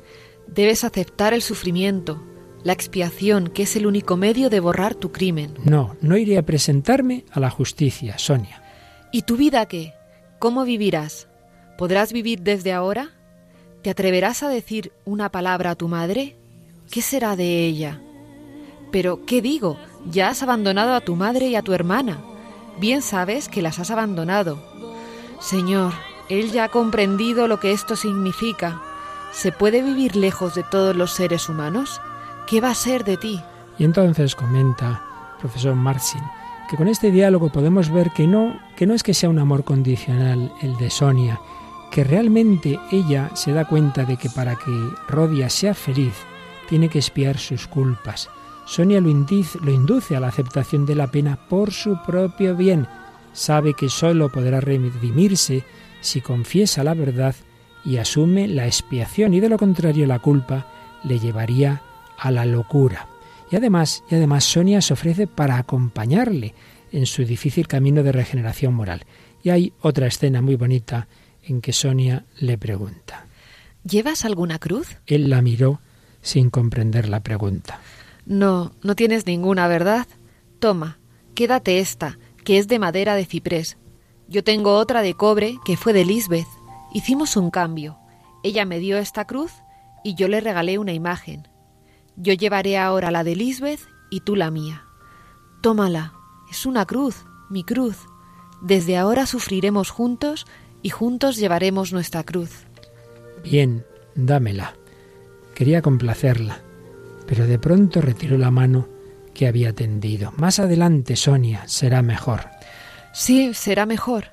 Debes 0.47 0.85
aceptar 0.85 1.35
el 1.35 1.43
sufrimiento, 1.43 2.23
la 2.65 2.73
expiación, 2.73 3.49
que 3.49 3.65
es 3.65 3.77
el 3.77 3.87
único 3.87 4.17
medio 4.17 4.51
de 4.51 4.61
borrar 4.61 4.95
tu 4.95 5.13
crimen. 5.13 5.55
No, 5.65 5.97
no 6.01 6.17
iré 6.17 6.39
a 6.39 6.43
presentarme 6.43 7.25
a 7.33 7.41
la 7.41 7.51
justicia, 7.51 8.19
Sonia. 8.19 8.63
¿Y 9.11 9.23
tu 9.23 9.37
vida 9.37 9.67
qué? 9.67 9.95
¿Cómo 10.39 10.65
vivirás? 10.65 11.29
¿Podrás 11.77 12.13
vivir 12.13 12.43
desde 12.43 12.73
ahora? 12.73 13.11
¿Te 13.83 13.91
atreverás 13.91 14.43
a 14.43 14.49
decir 14.49 14.93
una 15.05 15.31
palabra 15.31 15.71
a 15.71 15.75
tu 15.75 15.89
madre? 15.89 16.37
¿Qué 16.91 17.03
será 17.03 17.37
de 17.37 17.67
ella? 17.67 18.01
Pero, 18.91 19.25
¿qué 19.27 19.43
digo? 19.43 19.79
Ya 20.11 20.29
has 20.29 20.43
abandonado 20.43 20.95
a 20.95 21.01
tu 21.01 21.17
madre 21.17 21.49
y 21.49 21.57
a 21.57 21.63
tu 21.63 21.73
hermana. 21.73 22.23
Bien 22.79 23.03
sabes 23.03 23.49
que 23.49 23.63
las 23.63 23.79
has 23.79 23.91
abandonado. 23.91 24.63
Señor, 25.41 25.93
él 26.29 26.53
ya 26.53 26.65
ha 26.65 26.69
comprendido 26.69 27.49
lo 27.49 27.59
que 27.59 27.73
esto 27.73 27.97
significa. 27.97 28.81
¿Se 29.33 29.51
puede 29.51 29.83
vivir 29.83 30.15
lejos 30.15 30.55
de 30.55 30.63
todos 30.63 30.95
los 30.95 31.13
seres 31.13 31.49
humanos? 31.49 32.01
¿Qué 32.53 32.61
va 32.61 32.69
a 32.69 32.75
ser 32.75 33.03
de 33.03 33.17
ti? 33.17 33.41
Y 33.79 33.85
entonces 33.85 34.35
comenta 34.35 35.03
profesor 35.41 35.75
Marcin 35.75 36.21
que 36.69 36.77
con 36.77 36.87
este 36.87 37.11
diálogo 37.11 37.51
podemos 37.51 37.89
ver 37.89 38.11
que 38.11 38.27
no, 38.27 38.61
que 38.77 38.87
no 38.87 38.93
es 38.93 39.03
que 39.03 39.15
sea 39.15 39.31
un 39.31 39.39
amor 39.39 39.65
condicional 39.65 40.53
el 40.61 40.77
de 40.77 40.91
Sonia, 40.91 41.41
que 41.91 42.05
realmente 42.05 42.79
ella 42.91 43.31
se 43.33 43.53
da 43.53 43.65
cuenta 43.65 44.05
de 44.05 44.19
que 44.19 44.29
para 44.29 44.57
que 44.57 44.71
Rodia 45.09 45.49
sea 45.49 45.73
feliz 45.73 46.13
tiene 46.69 46.91
que 46.91 46.99
espiar 46.99 47.39
sus 47.39 47.67
culpas. 47.67 48.29
Sonia 48.67 49.01
lo 49.01 49.09
lo 49.09 49.71
induce 49.71 50.15
a 50.15 50.21
la 50.21 50.29
aceptación 50.29 50.85
de 50.85 50.95
la 50.95 51.07
pena 51.07 51.49
por 51.49 51.73
su 51.73 52.03
propio 52.07 52.55
bien. 52.55 52.87
Sabe 53.33 53.73
que 53.73 53.89
sólo 53.89 54.31
podrá 54.31 54.61
redimirse 54.61 55.65
si 56.03 56.21
confiesa 56.21 56.85
la 56.85 56.93
verdad 56.93 57.35
y 57.83 57.97
asume 57.97 58.47
la 58.47 58.67
expiación 58.67 59.33
y 59.33 59.41
de 59.41 59.49
lo 59.49 59.57
contrario 59.57 60.07
la 60.07 60.19
culpa 60.19 60.67
le 61.03 61.19
llevaría 61.19 61.81
a 62.23 62.31
la 62.31 62.47
locura. 62.47 63.09
Y 63.51 63.57
además, 63.57 64.05
y 64.09 64.15
además 64.15 64.45
Sonia 64.45 64.81
se 64.81 64.93
ofrece 64.93 65.27
para 65.27 65.59
acompañarle 65.59 66.55
en 66.93 67.07
su 67.07 67.25
difícil 67.25 67.67
camino 67.67 68.05
de 68.05 68.13
regeneración 68.13 68.75
moral. 68.75 69.05
Y 69.43 69.51
hay 69.51 69.73
otra 69.81 70.07
escena 70.07 70.41
muy 70.41 70.55
bonita 70.55 71.09
en 71.43 71.61
que 71.61 71.73
Sonia 71.73 72.25
le 72.39 72.57
pregunta. 72.59 73.27
¿Llevas 73.83 74.25
alguna 74.25 74.61
cruz? 74.61 74.99
Él 75.07 75.29
la 75.29 75.43
miró 75.43 75.81
sin 76.21 76.49
comprender 76.49 77.09
la 77.09 77.21
pregunta. 77.25 77.81
No, 78.25 78.73
no 78.83 78.95
tienes 78.95 79.27
ninguna, 79.27 79.67
¿verdad? 79.67 80.07
Toma, 80.61 80.99
quédate 81.35 81.81
esta, 81.81 82.19
que 82.45 82.59
es 82.59 82.69
de 82.69 82.79
madera 82.79 83.17
de 83.17 83.25
ciprés. 83.25 83.79
Yo 84.29 84.45
tengo 84.45 84.77
otra 84.77 85.03
de 85.03 85.15
cobre 85.15 85.59
que 85.65 85.77
fue 85.77 85.93
de 85.93 86.05
Lisbeth. 86.05 86.47
Hicimos 86.95 87.37
un 87.37 87.51
cambio. 87.51 87.99
Ella 88.45 88.65
me 88.65 88.79
dio 88.79 88.97
esta 88.99 89.25
cruz 89.25 89.51
y 90.05 90.15
yo 90.15 90.29
le 90.29 90.41
regalé 90.41 90.79
una 90.79 90.93
imagen. 90.93 91.49
Yo 92.17 92.35
llevaré 92.35 92.79
ahora 92.79 93.11
la 93.11 93.25
de 93.25 93.37
Lisbeth 93.37 93.81
y 94.11 94.21
tú 94.21 94.37
la 94.37 94.51
mía. 94.51 94.85
Tómala, 95.63 96.13
es 96.51 96.67
una 96.67 96.87
cruz, 96.87 97.25
mi 97.49 97.65
cruz. 97.65 97.97
Desde 98.61 98.97
ahora 98.97 99.27
sufriremos 99.27 99.91
juntos 99.91 100.47
y 100.83 100.91
juntos 100.91 101.37
llevaremos 101.37 101.93
nuestra 101.93 102.25
cruz. 102.25 102.67
Bien, 103.43 103.85
dámela. 104.15 104.75
Quería 105.55 105.83
complacerla, 105.83 106.61
pero 107.27 107.47
de 107.47 107.59
pronto 107.59 108.01
retiró 108.01 108.39
la 108.39 108.51
mano 108.51 108.89
que 109.35 109.47
había 109.47 109.73
tendido. 109.73 110.33
Más 110.37 110.59
adelante, 110.59 111.17
Sonia, 111.17 111.67
será 111.67 112.03
mejor. 112.03 112.49
Sí, 113.13 113.55
será 113.55 113.87
mejor. 113.87 114.27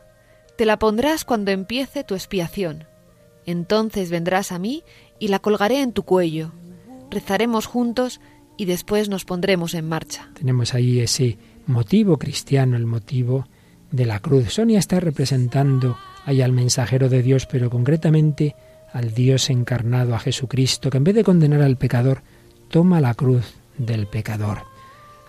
Te 0.58 0.66
la 0.66 0.80
pondrás 0.80 1.26
cuando 1.26 1.52
empiece 1.52 2.04
tu 2.04 2.16
expiación. 2.16 2.86
Entonces 3.46 4.10
vendrás 4.10 4.52
a 4.52 4.60
mí 4.60 4.84
y 5.18 5.30
la 5.30 5.40
colgaré 5.40 5.82
en 5.82 5.94
tu 5.94 6.04
cuello. 6.04 6.52
Rezaremos 7.12 7.66
juntos 7.66 8.22
y 8.58 8.66
después 8.66 9.10
nos 9.10 9.26
pondremos 9.26 9.74
en 9.74 9.88
marcha. 9.88 10.30
Tenemos 10.34 10.74
ahí 10.74 11.00
ese 11.00 11.38
motivo 11.66 12.18
cristiano, 12.18 12.76
el 12.76 12.86
motivo 12.86 13.48
de 13.92 14.06
la 14.06 14.20
cruz. 14.20 14.54
Sonia 14.54 14.80
está 14.80 15.00
representando 15.00 15.98
ahí 16.26 16.42
al 16.42 16.52
mensajero 16.52 17.10
de 17.10 17.24
Dios, 17.24 17.46
pero 17.46 17.70
concretamente 17.70 18.56
al 18.92 19.14
Dios 19.14 19.50
encarnado, 19.50 20.16
a 20.16 20.20
Jesucristo, 20.20 20.90
que 20.90 20.98
en 20.98 21.04
vez 21.04 21.16
de 21.16 21.24
condenar 21.24 21.62
al 21.62 21.78
pecador, 21.78 22.22
toma 22.70 23.02
la 23.02 23.14
cruz 23.14 23.54
del 23.78 24.08
pecador. 24.08 24.64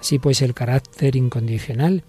Así 0.01 0.19
pues, 0.19 0.43
el 0.43 0.55
carácter 0.55 1.17
incondicional 1.17 2.05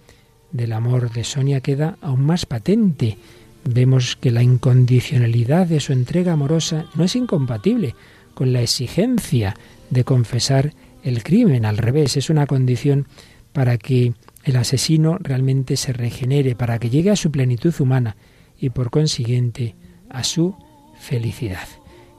del 0.50 0.72
amor 0.72 1.12
de 1.12 1.24
Sonia 1.24 1.60
queda 1.60 1.96
aún 2.00 2.24
más 2.24 2.46
patente. 2.46 3.18
Vemos 3.64 4.16
que 4.16 4.30
la 4.30 4.42
incondicionalidad 4.42 5.66
de 5.66 5.80
su 5.80 5.92
entrega 5.92 6.32
amorosa 6.32 6.86
no 6.94 7.04
es 7.04 7.14
incompatible 7.16 7.94
con 8.34 8.52
la 8.52 8.62
exigencia 8.62 9.56
de 9.90 10.04
confesar 10.04 10.74
el 11.02 11.22
crimen. 11.22 11.64
Al 11.64 11.78
revés, 11.78 12.16
es 12.16 12.30
una 12.30 12.46
condición 12.46 13.06
para 13.52 13.78
que 13.78 14.14
el 14.44 14.56
asesino 14.56 15.18
realmente 15.20 15.76
se 15.76 15.92
regenere, 15.92 16.56
para 16.56 16.78
que 16.78 16.90
llegue 16.90 17.10
a 17.10 17.16
su 17.16 17.30
plenitud 17.30 17.74
humana 17.78 18.16
y 18.58 18.70
por 18.70 18.90
consiguiente 18.90 19.76
a 20.08 20.24
su 20.24 20.56
felicidad. 20.98 21.68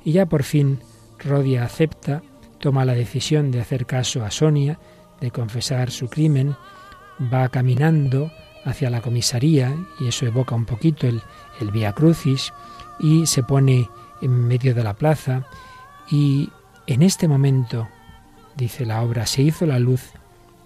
Y 0.04 0.12
ya 0.14 0.26
por 0.26 0.44
fin 0.44 0.80
Rodia 1.20 1.64
acepta, 1.64 2.22
toma 2.60 2.86
la 2.86 2.94
decisión 2.94 3.52
de 3.52 3.62
hacer 3.62 3.86
caso 3.86 4.24
a 4.24 4.32
Sonia, 4.32 4.80
de 5.22 5.32
confesar 5.32 5.92
su 5.92 6.10
crimen, 6.10 6.56
va 7.34 7.48
caminando 7.50 8.32
hacia 8.66 8.90
la 8.90 9.02
comisaría, 9.02 9.76
y 10.00 10.08
eso 10.08 10.26
evoca 10.26 10.56
un 10.56 10.66
poquito 10.66 11.08
el, 11.08 11.22
el 11.60 11.72
Via 11.72 11.94
Crucis, 11.94 12.54
y 13.00 13.26
se 13.26 13.44
pone 13.44 13.90
en 14.22 14.32
medio 14.32 14.74
de 14.74 14.84
la 14.84 14.94
plaza, 14.94 15.46
y 16.10 16.50
en 16.88 17.02
este 17.02 17.28
momento, 17.28 17.88
dice 18.56 18.86
la 18.86 19.02
obra, 19.02 19.26
se 19.26 19.42
hizo 19.42 19.66
la 19.66 19.80
luz 19.80 20.12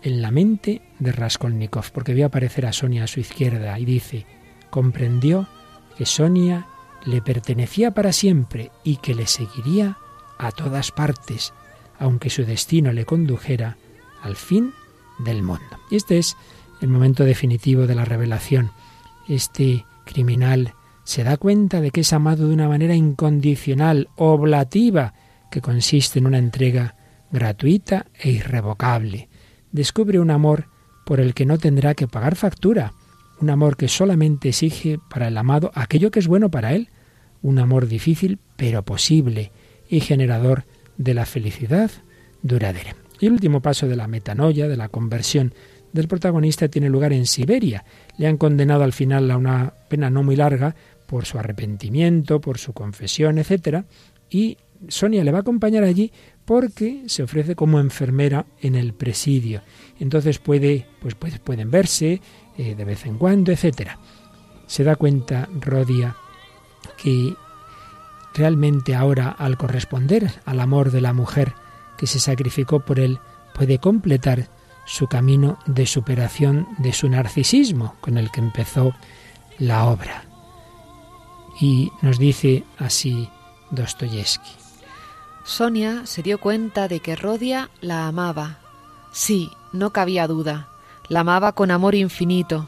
en 0.02 0.22
la 0.22 0.32
mente 0.32 0.82
de 1.00 1.12
Raskolnikov, 1.12 1.92
porque 1.92 2.14
vio 2.14 2.26
aparecer 2.26 2.66
a 2.66 2.74
Sonia 2.74 3.04
a 3.04 3.08
su 3.08 3.20
izquierda, 3.20 3.78
y 3.80 3.86
dice, 3.86 4.26
comprendió 4.70 5.48
que 5.98 6.06
Sonia 6.06 6.68
le 7.06 7.22
pertenecía 7.22 7.92
para 7.92 8.12
siempre 8.12 8.72
y 8.84 8.98
que 8.98 9.16
le 9.16 9.28
seguiría 9.28 9.98
a 10.38 10.52
todas 10.52 10.92
partes, 10.92 11.54
aunque 12.00 12.30
su 12.30 12.46
destino 12.46 12.92
le 12.92 13.06
condujera 13.06 13.78
al 14.22 14.36
fin 14.36 14.74
del 15.20 15.44
mundo. 15.44 15.80
Y 15.90 15.96
este 15.96 16.18
es 16.18 16.36
el 16.82 16.90
momento 16.90 17.24
definitivo 17.24 17.88
de 17.88 17.96
la 17.96 18.06
revelación. 18.06 18.72
Este 19.28 19.86
criminal 20.06 20.74
se 21.04 21.24
da 21.24 21.38
cuenta 21.38 21.82
de 21.82 21.92
que 21.92 22.02
es 22.02 22.14
amado 22.14 22.48
de 22.48 22.54
una 22.54 22.68
manera 22.68 22.96
incondicional, 22.96 24.10
oblativa, 24.16 25.14
que 25.52 25.62
consiste 25.62 26.20
en 26.20 26.28
una 26.28 26.38
entrega 26.38 26.96
gratuita 27.32 28.08
e 28.20 28.32
irrevocable. 28.32 29.30
Descubre 29.72 30.20
un 30.20 30.32
amor 30.32 30.68
por 31.06 31.20
el 31.20 31.34
que 31.34 31.46
no 31.46 31.58
tendrá 31.58 31.94
que 31.94 32.08
pagar 32.08 32.36
factura, 32.36 32.94
un 33.40 33.50
amor 33.50 33.78
que 33.78 33.88
solamente 33.88 34.50
exige 34.50 35.00
para 35.10 35.28
el 35.28 35.38
amado 35.38 35.72
aquello 35.76 36.12
que 36.12 36.20
es 36.20 36.28
bueno 36.28 36.50
para 36.50 36.74
él, 36.74 36.90
un 37.42 37.60
amor 37.60 37.88
difícil 37.88 38.40
pero 38.56 38.84
posible 38.84 39.52
y 39.90 40.00
generador 40.00 40.66
de 40.98 41.14
la 41.14 41.26
felicidad 41.26 41.92
duradera. 42.42 42.96
Y 43.20 43.28
el 43.28 43.34
último 43.34 43.62
paso 43.62 43.88
de 43.88 43.96
la 43.96 44.08
metanoia, 44.08 44.68
de 44.68 44.78
la 44.78 44.90
conversión 44.90 45.54
del 45.94 46.08
protagonista, 46.08 46.68
tiene 46.68 46.90
lugar 46.90 47.14
en 47.14 47.26
Siberia. 47.26 47.86
Le 48.18 48.28
han 48.28 48.38
condenado 48.38 48.84
al 48.84 48.94
final 48.94 49.30
a 49.32 49.38
una 49.38 49.74
pena 49.90 50.10
no 50.10 50.24
muy 50.24 50.36
larga 50.36 50.76
por 51.08 51.26
su 51.26 51.40
arrepentimiento, 51.40 52.42
por 52.42 52.58
su 52.58 52.74
confesión, 52.74 53.38
etc. 53.38 53.86
Y 54.30 54.58
Sonia 54.88 55.24
le 55.24 55.32
va 55.32 55.40
a 55.40 55.42
acompañar 55.42 55.84
allí 55.84 56.12
porque 56.46 57.04
se 57.08 57.24
ofrece 57.24 57.56
como 57.56 57.80
enfermera 57.80 58.46
en 58.62 58.76
el 58.76 58.94
presidio. 58.94 59.62
Entonces 60.00 60.40
puede, 60.40 60.88
pues, 61.02 61.16
pueden 61.16 61.72
verse, 61.72 62.22
eh, 62.58 62.76
de 62.76 62.86
vez 62.86 63.06
en 63.06 63.18
cuando, 63.18 63.52
etcétera. 63.52 64.00
Se 64.66 64.84
da 64.84 64.96
cuenta 64.96 65.50
Rodia 65.60 66.16
que 67.02 67.34
realmente 68.34 68.96
ahora 68.96 69.30
al 69.30 69.58
corresponder 69.58 70.32
al 70.46 70.60
amor 70.60 70.92
de 70.92 71.02
la 71.02 71.14
mujer 71.14 71.54
que 71.98 72.08
se 72.08 72.20
sacrificó 72.20 72.80
por 72.80 73.00
él, 73.00 73.20
puede 73.54 73.80
completar 73.80 74.48
su 74.86 75.08
camino 75.08 75.60
de 75.66 75.86
superación 75.86 76.68
de 76.78 76.94
su 76.94 77.10
narcisismo 77.10 77.96
con 78.00 78.18
el 78.18 78.32
que 78.32 78.40
empezó 78.40 78.94
la 79.60 79.86
obra. 79.86 80.24
Y 81.60 81.92
nos 82.02 82.20
dice 82.20 82.64
así 82.78 83.28
Dostoyevsky. 83.72 84.67
Sonia 85.48 86.06
se 86.06 86.24
dio 86.24 86.40
cuenta 86.40 86.90
de 86.90 87.00
que 87.00 87.16
Rodia 87.16 87.70
la 87.80 88.06
amaba. 88.06 88.58
Sí, 89.14 89.50
no 89.72 89.94
cabía 89.94 90.28
duda. 90.28 90.68
La 91.08 91.22
amaba 91.22 91.54
con 91.54 91.72
amor 91.72 91.96
infinito. 91.96 92.68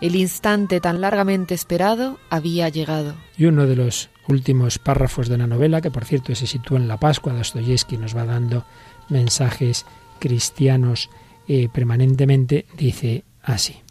El 0.00 0.16
instante 0.16 0.80
tan 0.80 1.02
largamente 1.02 1.52
esperado 1.52 2.18
había 2.30 2.70
llegado. 2.70 3.14
Y 3.36 3.44
uno 3.44 3.66
de 3.66 3.76
los 3.76 4.08
últimos 4.28 4.78
párrafos 4.78 5.28
de 5.28 5.34
una 5.34 5.46
novela 5.46 5.82
que, 5.82 5.90
por 5.90 6.06
cierto, 6.06 6.34
se 6.34 6.46
sitúa 6.46 6.78
en 6.78 6.88
la 6.88 6.98
Pascua. 6.98 7.34
Dostoyevsky 7.34 7.98
nos 7.98 8.16
va 8.16 8.24
dando 8.24 8.64
mensajes 9.10 9.84
cristianos 10.18 11.10
eh, 11.48 11.68
permanentemente. 11.68 12.64
Dice 12.78 13.24
así. 13.42 13.82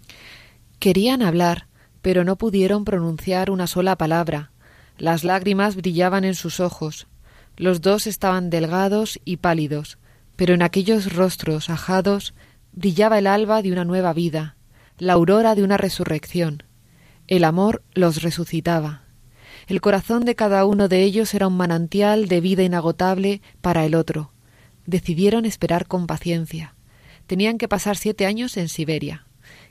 Querían 0.80 1.22
hablar, 1.22 1.68
pero 2.02 2.24
no 2.24 2.38
pudieron 2.38 2.86
pronunciar 2.86 3.52
una 3.52 3.68
sola 3.68 4.00
palabra. 4.00 4.50
Las 4.98 5.24
lágrimas 5.24 5.76
brillaban 5.76 6.24
en 6.24 6.34
sus 6.34 6.60
ojos. 6.60 7.06
Los 7.58 7.82
dos 7.82 8.08
estaban 8.08 8.50
delgados 8.50 9.20
y 9.24 9.38
pálidos, 9.38 9.98
pero 10.36 10.54
en 10.54 10.62
aquellos 10.62 11.14
rostros 11.14 11.70
ajados 11.70 12.34
brillaba 12.74 13.18
el 13.18 13.28
alba 13.28 13.62
de 13.62 13.72
una 13.72 13.86
nueva 13.86 14.14
vida, 14.14 14.58
la 14.98 15.14
aurora 15.14 15.56
de 15.56 15.64
una 15.64 15.78
resurrección. 15.78 16.64
El 17.28 17.44
amor 17.44 17.82
los 17.94 18.22
resucitaba. 18.22 19.04
El 19.68 19.82
corazón 19.82 20.26
de 20.26 20.36
cada 20.36 20.66
uno 20.66 20.88
de 20.88 21.02
ellos 21.04 21.34
era 21.34 21.48
un 21.48 21.58
manantial 21.58 22.28
de 22.28 22.42
vida 22.42 22.64
inagotable 22.64 23.42
para 23.62 23.86
el 23.86 23.96
otro. 23.96 24.32
Decidieron 24.86 25.46
esperar 25.46 25.88
con 25.88 26.06
paciencia. 26.06 26.76
Tenían 27.26 27.58
que 27.58 27.68
pasar 27.68 27.98
siete 27.98 28.26
años 28.26 28.58
en 28.58 28.70
Siberia. 28.70 29.26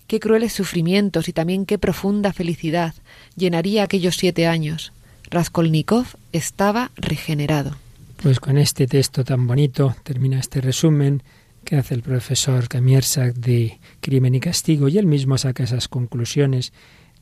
Qué 0.06 0.18
crueles 0.18 0.52
sufrimientos 0.52 1.28
y 1.28 1.32
también 1.32 1.66
qué 1.66 1.78
profunda 1.78 2.32
felicidad 2.32 2.94
llenaría 3.36 3.84
aquellos 3.84 4.16
siete 4.16 4.46
años. 4.46 4.92
Raskolnikov 5.30 6.06
estaba 6.32 6.90
regenerado. 6.96 7.76
Pues 8.22 8.40
con 8.40 8.58
este 8.58 8.86
texto 8.86 9.24
tan 9.24 9.46
bonito 9.46 9.94
termina 10.02 10.38
este 10.38 10.60
resumen 10.60 11.22
que 11.64 11.76
hace 11.76 11.94
el 11.94 12.02
profesor 12.02 12.68
Kamiersak 12.68 13.34
de 13.34 13.80
Crimen 14.00 14.34
y 14.34 14.40
Castigo 14.40 14.88
y 14.88 14.98
él 14.98 15.06
mismo 15.06 15.36
saca 15.38 15.64
esas 15.64 15.88
conclusiones 15.88 16.72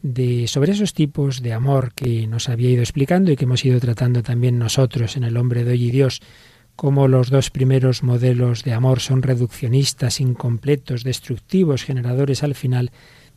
de 0.03 0.49
sobre 0.49 0.73
esos 0.73 0.95
tipos 0.95 1.43
de 1.43 1.53
amor 1.53 1.93
que 1.95 2.27
nos 2.27 2.49
había 2.49 2.71
ido 2.71 2.83
explicando 2.83 3.31
y 3.31 3.37
que 3.37 3.45
hemos 3.45 3.65
ido 3.65 3.79
tratando 3.79 4.23
también 4.23 4.59
nosotros 4.59 5.17
en 5.17 5.25
el 5.25 5.37
hombre 5.37 5.65
de 5.65 5.73
hoy 5.73 5.85
y 5.85 5.91
Dios, 5.91 6.21
como 6.75 7.07
los 7.07 7.31
dos 7.31 7.51
primeros 7.51 8.03
modelos 8.03 8.65
de 8.65 8.73
amor 8.73 9.01
son 9.01 9.23
reduccionistas, 9.23 10.21
incompletos, 10.21 11.05
destructivos, 11.05 11.85
generadores 11.85 12.43
al 12.43 12.55
final 12.55 12.91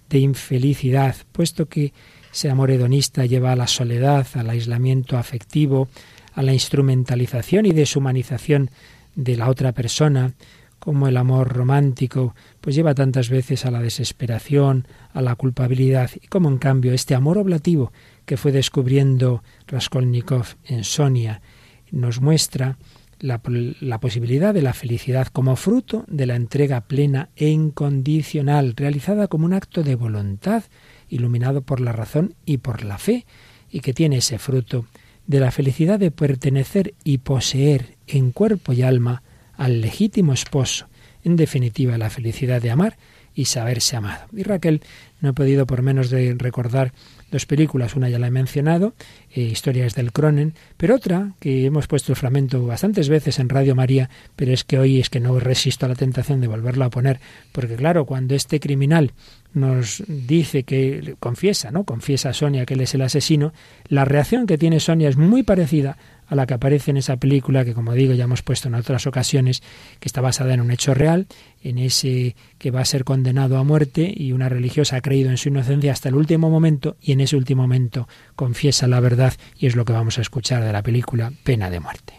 de 0.10 0.20
infelicidad, 0.20 1.16
puesto 1.32 1.68
que 1.68 1.94
ese 2.36 2.50
amor 2.50 2.70
hedonista 2.70 3.26
lleva 3.26 3.54
a 3.54 3.56
la 3.56 3.66
soledad, 3.66 4.28
al 4.34 4.50
aislamiento 4.50 5.18
afectivo, 5.18 5.88
a 6.34 6.42
la 6.42 6.52
instrumentalización 6.52 7.66
y 7.66 7.72
deshumanización 7.72 8.72
de 9.16 9.38
la 9.38 9.48
otra 9.50 9.72
persona, 9.72 10.34
como 10.78 11.08
el 11.08 11.16
amor 11.16 11.54
romántico, 11.54 12.36
pues 12.60 12.76
lleva 12.76 12.94
tantas 12.94 13.30
veces 13.30 13.66
a 13.66 13.72
la 13.72 13.82
desesperación, 13.82 14.86
a 15.14 15.22
la 15.22 15.38
culpabilidad, 15.38 16.12
y 16.22 16.28
como 16.28 16.50
en 16.50 16.58
cambio 16.58 16.92
este 16.92 17.16
amor 17.16 17.38
oblativo 17.38 17.94
que 18.26 18.36
fue 18.36 18.52
descubriendo 18.52 19.42
Raskolnikov 19.68 20.58
en 20.66 20.84
Sonia 20.84 21.42
nos 21.90 22.20
muestra 22.20 22.78
la, 23.22 23.42
la, 23.80 24.02
posibilidad 24.02 24.54
de 24.54 24.62
la 24.62 24.74
felicidad 24.74 25.28
como 25.28 25.56
fruto 25.56 26.04
de 26.10 26.26
la 26.26 26.36
entrega 26.36 26.82
plena 26.82 27.30
e 27.38 27.48
incondicional, 27.48 28.74
realizada 28.76 29.30
como 29.30 29.46
un 29.46 29.54
acto 29.54 29.84
de 29.84 29.96
voluntad, 29.96 30.66
iluminado 31.10 31.62
por 31.62 31.80
la 31.80 31.92
razón 31.92 32.36
y 32.46 32.58
por 32.58 32.84
la 32.84 32.98
fe, 32.98 33.26
y 33.72 33.82
que 33.82 33.94
tiene 33.94 34.18
ese 34.18 34.40
fruto 34.40 34.86
de 35.28 35.40
la 35.40 35.52
felicidad 35.52 36.00
de 36.00 36.12
pertenecer 36.12 36.94
y 37.04 37.18
poseer 37.20 37.96
en 38.08 38.32
cuerpo 38.32 38.74
y 38.74 38.84
alma 38.84 39.24
al 39.58 39.82
legítimo 39.82 40.34
esposo, 40.34 40.88
en 41.24 41.36
definitiva 41.36 41.98
la 41.98 42.10
felicidad 42.10 42.62
de 42.62 42.72
amar 42.72 42.98
y 43.34 43.46
saberse 43.46 43.98
amado. 43.98 44.26
Y 44.34 44.44
Raquel 44.44 44.82
no 45.20 45.30
he 45.30 45.34
podido 45.34 45.68
por 45.68 45.82
menos 45.82 46.10
de 46.10 46.36
recordar 46.38 46.94
dos 47.32 47.46
películas, 47.46 47.96
una 47.96 48.08
ya 48.08 48.18
la 48.18 48.28
he 48.28 48.32
mencionado, 48.32 48.94
eh, 49.32 49.42
Historias 49.42 49.94
del 49.94 50.14
Cronen, 50.14 50.54
pero 50.78 50.96
otra 50.96 51.34
que 51.40 51.66
hemos 51.66 51.88
puesto 51.88 52.14
el 52.14 52.16
fragmento 52.16 52.66
bastantes 52.66 53.10
veces 53.10 53.40
en 53.40 53.50
Radio 53.50 53.76
María, 53.76 54.10
pero 54.36 54.54
es 54.54 54.64
que 54.64 54.80
hoy 54.80 55.00
es 55.00 55.10
que 55.10 55.20
no 55.20 55.38
resisto 55.40 55.86
a 55.86 55.90
la 55.90 55.96
tentación 55.96 56.40
de 56.40 56.48
volverlo 56.48 56.86
a 56.86 56.90
poner, 56.90 57.20
porque 57.52 57.76
claro, 57.76 58.06
cuando 58.06 58.36
este 58.36 58.60
criminal 58.60 59.12
nos 59.56 60.04
dice 60.08 60.64
que 60.64 61.16
confiesa, 61.20 61.72
¿no? 61.72 61.84
Confiesa 61.84 62.30
a 62.30 62.34
Sonia 62.34 62.66
que 62.66 62.76
él 62.76 62.82
es 62.82 62.94
el 62.94 63.02
asesino, 63.02 63.54
la 63.88 64.06
reacción 64.06 64.46
que 64.46 64.58
tiene 64.58 64.80
Sonia 64.80 65.10
es 65.10 65.18
muy 65.18 65.44
parecida 65.44 65.98
a 66.28 66.36
la 66.36 66.46
que 66.46 66.56
aparece 66.56 66.92
en 66.92 66.98
esa 66.98 67.18
película 67.18 67.66
que 67.66 67.74
como 67.74 67.94
digo 67.94 68.14
ya 68.14 68.24
hemos 68.24 68.42
puesto 68.42 68.68
en 68.68 68.76
otras 68.76 69.08
ocasiones, 69.08 69.62
que 70.00 70.08
está 70.08 70.22
basada 70.22 70.54
en 70.54 70.62
un 70.62 70.72
hecho 70.72 70.94
real, 70.94 71.28
en 71.62 71.78
ese 71.78 72.36
que 72.58 72.72
va 72.72 72.82
a 72.82 72.86
ser 72.86 73.04
condenado 73.04 73.58
a 73.58 73.64
muerte 73.64 74.12
y 74.16 74.32
una 74.32 74.50
religiosa 74.50 74.98
ha 74.98 75.02
creído 75.02 75.30
en 75.30 75.38
su 75.38 75.50
inocencia 75.50 75.92
hasta 75.92 76.10
el 76.10 76.16
último 76.16 76.50
momento 76.50 76.98
y 77.02 77.12
en 77.12 77.22
ese 77.22 77.36
último 77.36 77.64
momento 77.64 78.08
confiesa 78.36 78.88
la 78.88 79.00
verdad 79.00 79.34
y 79.58 79.68
es 79.68 79.76
lo 79.76 79.86
que 79.86 79.94
vamos 79.94 80.18
a 80.18 80.22
escuchar 80.22 80.64
de 80.64 80.74
la 80.74 80.84
película 80.84 81.32
Pena 81.44 81.70
de 81.70 81.80
muerte. 81.80 82.14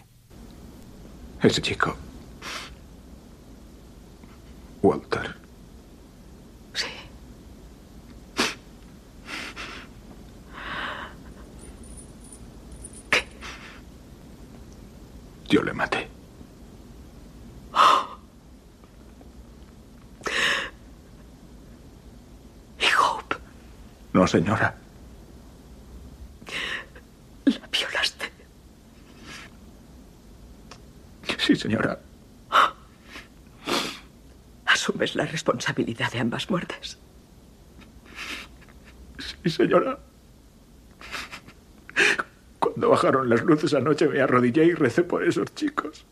Ese 1.42 1.60
chico. 1.60 1.96
Walter. 4.82 5.45
Yo 15.48 15.62
le 15.62 15.72
maté. 15.72 16.08
¿Y 22.80 22.84
Hope? 22.98 23.36
No, 24.12 24.26
señora. 24.26 24.74
¿La 27.44 27.60
violaste? 27.70 28.32
Sí, 31.38 31.54
señora. 31.54 32.00
¿Asumes 34.66 35.14
la 35.14 35.26
responsabilidad 35.26 36.10
de 36.12 36.18
ambas 36.20 36.50
muertes? 36.50 36.98
Sí, 39.18 39.50
señora. 39.50 39.98
Cuando 42.76 42.90
bajaron 42.90 43.30
las 43.30 43.42
luces 43.42 43.72
anoche 43.72 44.06
me 44.06 44.20
arrodillé 44.20 44.66
y 44.66 44.74
recé 44.74 45.02
por 45.02 45.26
esos 45.26 45.54
chicos. 45.54 46.04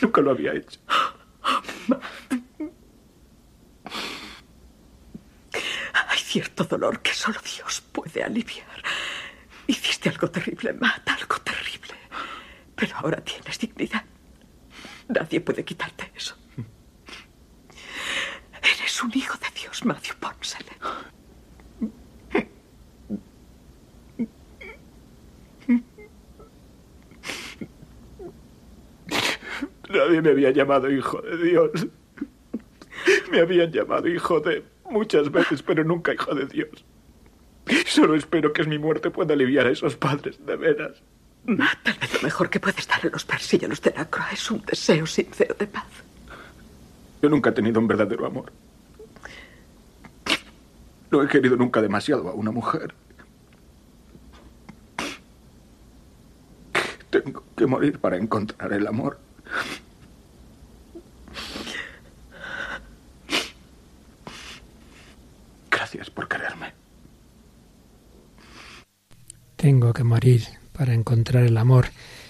Nunca 0.00 0.20
lo 0.20 0.30
había 0.30 0.54
hecho. 0.54 0.78
Hay 5.92 6.18
cierto 6.18 6.62
dolor 6.62 7.00
que 7.00 7.12
solo 7.12 7.40
Dios 7.42 7.80
puede 7.90 8.22
aliviar. 8.22 8.80
Hiciste 9.66 10.08
algo 10.08 10.30
terrible, 10.30 10.74
Matt, 10.74 11.08
algo 11.08 11.36
terrible. 11.38 11.94
Pero 12.76 12.96
ahora 12.98 13.20
tienes 13.20 13.58
dignidad. 13.58 14.04
Nadie 15.08 15.40
puede 15.40 15.64
quitarte 15.64 16.12
eso. 16.14 16.36
Eres 18.62 19.02
un 19.02 19.10
hijo 19.16 19.36
de 19.38 19.48
Dios, 19.60 19.84
Matthew 19.84 20.14
Ponsel. 20.20 20.64
Nadie 29.88 30.22
me 30.22 30.30
había 30.30 30.50
llamado 30.50 30.90
hijo 30.90 31.20
de 31.22 31.36
Dios. 31.36 31.86
Me 33.30 33.40
habían 33.40 33.70
llamado 33.70 34.08
hijo 34.08 34.40
de 34.40 34.62
muchas 34.88 35.30
veces, 35.30 35.62
pero 35.62 35.84
nunca 35.84 36.14
hijo 36.14 36.34
de 36.34 36.46
Dios. 36.46 36.84
Solo 37.86 38.14
espero 38.14 38.52
que 38.52 38.64
mi 38.64 38.78
muerte 38.78 39.10
pueda 39.10 39.34
aliviar 39.34 39.66
a 39.66 39.70
esos 39.70 39.96
padres, 39.96 40.44
de 40.44 40.56
veras. 40.56 41.02
Tal 41.46 41.98
vez 42.00 42.14
lo 42.14 42.20
mejor 42.22 42.48
que 42.48 42.60
puedes 42.60 42.86
dar 42.88 43.04
a 43.04 43.10
los 43.10 43.24
persillanos 43.24 43.82
de 43.82 43.92
la 43.96 44.08
croix 44.08 44.32
es 44.32 44.50
un 44.50 44.62
deseo 44.64 45.06
sincero 45.06 45.54
de 45.58 45.66
paz. 45.66 45.86
Yo 47.22 47.28
nunca 47.28 47.50
he 47.50 47.52
tenido 47.52 47.80
un 47.80 47.86
verdadero 47.86 48.26
amor. 48.26 48.52
No 51.10 51.22
he 51.22 51.28
querido 51.28 51.56
nunca 51.56 51.80
demasiado 51.82 52.28
a 52.28 52.34
una 52.34 52.50
mujer. 52.50 52.94
Tengo 57.10 57.44
que 57.56 57.66
morir 57.66 57.98
para 57.98 58.16
encontrar 58.16 58.72
el 58.72 58.86
amor. 58.86 59.18
Gracias 65.70 66.10
por 66.10 66.28
quererme. 66.28 66.72
Tengo 69.56 69.92
que 69.92 70.04
morir 70.04 70.42
para 70.72 70.92
encontrar 70.92 71.44
el 71.44 71.56
amor. 71.56 71.86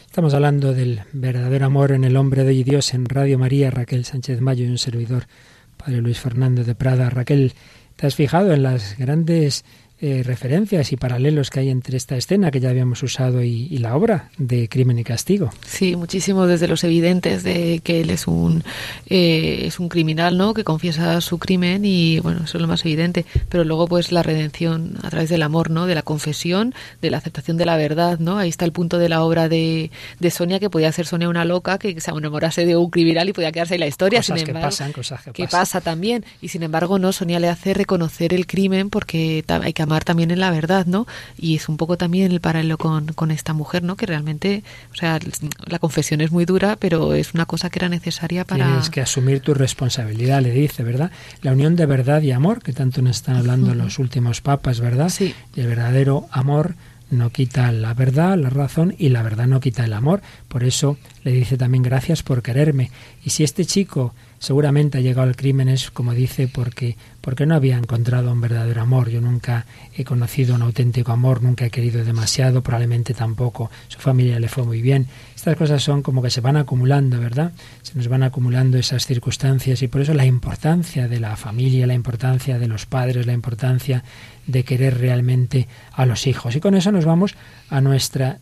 Estamos 0.06 0.34
hablando 0.34 0.72
del 0.72 1.02
verdadero 1.12 1.66
amor 1.66 1.92
en 1.92 2.04
el 2.04 2.16
hombre 2.16 2.44
de 2.44 2.62
Dios 2.62 2.94
en 2.94 3.06
Radio 3.06 3.38
María, 3.38 3.70
Raquel 3.70 4.04
Sánchez 4.04 4.40
Mayo 4.40 4.64
y 4.64 4.68
un 4.68 4.78
servidor, 4.78 5.24
Padre 5.76 6.00
Luis 6.00 6.20
Fernando 6.20 6.62
de 6.62 6.74
Prada. 6.76 7.10
Raquel, 7.10 7.54
¿te 7.96 8.06
has 8.06 8.14
fijado 8.14 8.52
en 8.52 8.62
las 8.62 8.96
grandes 8.96 9.64
eh, 10.06 10.22
referencias 10.22 10.92
y 10.92 10.98
paralelos 10.98 11.48
que 11.48 11.60
hay 11.60 11.70
entre 11.70 11.96
esta 11.96 12.14
escena 12.14 12.50
que 12.50 12.60
ya 12.60 12.68
habíamos 12.68 13.02
usado 13.02 13.42
y, 13.42 13.78
la 13.78 13.96
obra 13.96 14.28
de 14.36 14.68
Crimen 14.68 14.98
y 14.98 15.04
Castigo. 15.04 15.48
Sí, 15.66 15.96
muchísimo 15.96 16.46
desde 16.46 16.68
los 16.68 16.84
evidentes 16.84 17.42
de 17.42 17.80
que 17.82 18.02
él 18.02 18.10
es 18.10 18.26
un 18.26 18.64
eh, 19.06 19.62
es 19.64 19.80
un 19.80 19.88
criminal, 19.88 20.36
¿no? 20.36 20.52
Que 20.52 20.62
confiesa 20.62 21.18
su 21.22 21.38
crimen 21.38 21.86
y 21.86 22.20
bueno, 22.20 22.42
eso 22.44 22.58
es 22.58 22.60
lo 22.60 22.68
más 22.68 22.84
evidente. 22.84 23.24
Pero 23.48 23.64
luego 23.64 23.86
pues 23.88 24.12
la 24.12 24.22
redención 24.22 24.98
a 25.02 25.08
través 25.08 25.30
del 25.30 25.42
amor, 25.42 25.70
¿no? 25.70 25.86
De 25.86 25.94
la 25.94 26.02
confesión, 26.02 26.74
de 27.00 27.10
la 27.10 27.16
aceptación 27.16 27.56
de 27.56 27.64
la 27.64 27.78
verdad, 27.78 28.18
¿no? 28.18 28.36
Ahí 28.36 28.50
está 28.50 28.66
el 28.66 28.72
punto 28.72 28.98
de 28.98 29.08
la 29.08 29.22
obra 29.22 29.48
de, 29.48 29.90
de 30.20 30.30
Sonia 30.30 30.60
que 30.60 30.68
podía 30.68 30.92
ser 30.92 31.06
Sonia 31.06 31.30
una 31.30 31.46
loca 31.46 31.78
que 31.78 31.98
se 31.98 32.10
enamorase 32.10 32.66
de 32.66 32.76
un 32.76 32.90
criminal 32.90 33.30
y 33.30 33.32
podía 33.32 33.52
quedarse 33.52 33.76
en 33.76 33.80
la 33.80 33.86
historia. 33.86 34.18
Cosas 34.18 34.38
sin 34.38 34.48
embargo, 34.48 34.68
que 34.68 34.70
pasan, 34.70 34.92
cosas 34.92 35.22
que, 35.22 35.32
que 35.32 35.48
pasa 35.48 35.80
también. 35.80 36.26
Y 36.42 36.48
sin 36.48 36.62
embargo, 36.62 36.98
no, 36.98 37.10
Sonia 37.10 37.40
le 37.40 37.48
hace 37.48 37.72
reconocer 37.72 38.34
el 38.34 38.46
crimen 38.46 38.90
porque 38.90 39.42
hay 39.48 39.72
que 39.72 39.82
amar 39.82 39.93
también 40.02 40.32
en 40.32 40.40
la 40.40 40.50
verdad, 40.50 40.86
¿no? 40.86 41.06
Y 41.38 41.54
es 41.54 41.68
un 41.68 41.76
poco 41.76 41.96
también 41.96 42.32
el 42.32 42.40
paralelo 42.40 42.78
con, 42.78 43.06
con 43.08 43.30
esta 43.30 43.52
mujer, 43.52 43.84
¿no? 43.84 43.96
Que 43.96 44.06
realmente, 44.06 44.64
o 44.92 44.96
sea, 44.96 45.20
la 45.66 45.78
confesión 45.78 46.20
es 46.20 46.32
muy 46.32 46.46
dura, 46.46 46.76
pero 46.76 47.14
es 47.14 47.34
una 47.34 47.46
cosa 47.46 47.70
que 47.70 47.78
era 47.78 47.88
necesaria 47.88 48.44
para... 48.44 48.66
Tienes 48.66 48.90
que 48.90 49.02
asumir 49.02 49.40
tu 49.40 49.54
responsabilidad, 49.54 50.42
le 50.42 50.50
dice, 50.50 50.82
¿verdad? 50.82 51.12
La 51.42 51.52
unión 51.52 51.76
de 51.76 51.86
verdad 51.86 52.22
y 52.22 52.32
amor, 52.32 52.62
que 52.62 52.72
tanto 52.72 53.02
nos 53.02 53.18
están 53.18 53.36
hablando 53.36 53.74
los 53.74 53.98
últimos 53.98 54.40
papas, 54.40 54.80
¿verdad? 54.80 55.10
Sí. 55.10 55.34
Y 55.54 55.60
el 55.60 55.68
verdadero 55.68 56.26
amor 56.32 56.74
no 57.10 57.30
quita 57.30 57.70
la 57.72 57.94
verdad, 57.94 58.36
la 58.36 58.50
razón, 58.50 58.94
y 58.98 59.10
la 59.10 59.22
verdad 59.22 59.46
no 59.46 59.60
quita 59.60 59.84
el 59.84 59.92
amor. 59.92 60.22
Por 60.48 60.64
eso 60.64 60.98
le 61.22 61.32
dice 61.32 61.56
también 61.56 61.82
gracias 61.82 62.22
por 62.22 62.42
quererme. 62.42 62.90
Y 63.24 63.30
si 63.30 63.44
este 63.44 63.64
chico 63.64 64.14
seguramente 64.44 64.98
ha 64.98 65.00
llegado 65.00 65.26
al 65.26 65.36
crimen 65.36 65.68
es, 65.68 65.90
como 65.90 66.12
dice, 66.12 66.48
porque, 66.48 66.96
porque 67.20 67.46
no 67.46 67.54
había 67.54 67.78
encontrado 67.78 68.30
un 68.30 68.40
verdadero 68.40 68.82
amor. 68.82 69.08
Yo 69.08 69.20
nunca 69.20 69.64
he 69.96 70.04
conocido 70.04 70.54
un 70.54 70.62
auténtico 70.62 71.12
amor, 71.12 71.42
nunca 71.42 71.64
he 71.64 71.70
querido 71.70 72.04
demasiado, 72.04 72.62
probablemente 72.62 73.14
tampoco 73.14 73.70
su 73.88 73.98
familia 73.98 74.38
le 74.38 74.48
fue 74.48 74.64
muy 74.64 74.82
bien. 74.82 75.06
Estas 75.34 75.56
cosas 75.56 75.82
son 75.82 76.02
como 76.02 76.22
que 76.22 76.30
se 76.30 76.42
van 76.42 76.58
acumulando, 76.58 77.18
¿verdad? 77.18 77.52
Se 77.82 77.94
nos 77.96 78.08
van 78.08 78.22
acumulando 78.22 78.76
esas 78.76 79.06
circunstancias 79.06 79.80
y 79.82 79.88
por 79.88 80.02
eso 80.02 80.12
la 80.12 80.26
importancia 80.26 81.08
de 81.08 81.20
la 81.20 81.36
familia, 81.36 81.86
la 81.86 81.94
importancia 81.94 82.58
de 82.58 82.68
los 82.68 82.84
padres, 82.84 83.26
la 83.26 83.32
importancia 83.32 84.04
de 84.46 84.62
querer 84.62 84.98
realmente 84.98 85.68
a 85.92 86.04
los 86.04 86.26
hijos. 86.26 86.54
Y 86.54 86.60
con 86.60 86.74
eso 86.74 86.92
nos 86.92 87.06
vamos 87.06 87.34
a 87.70 87.80
nuestra 87.80 88.40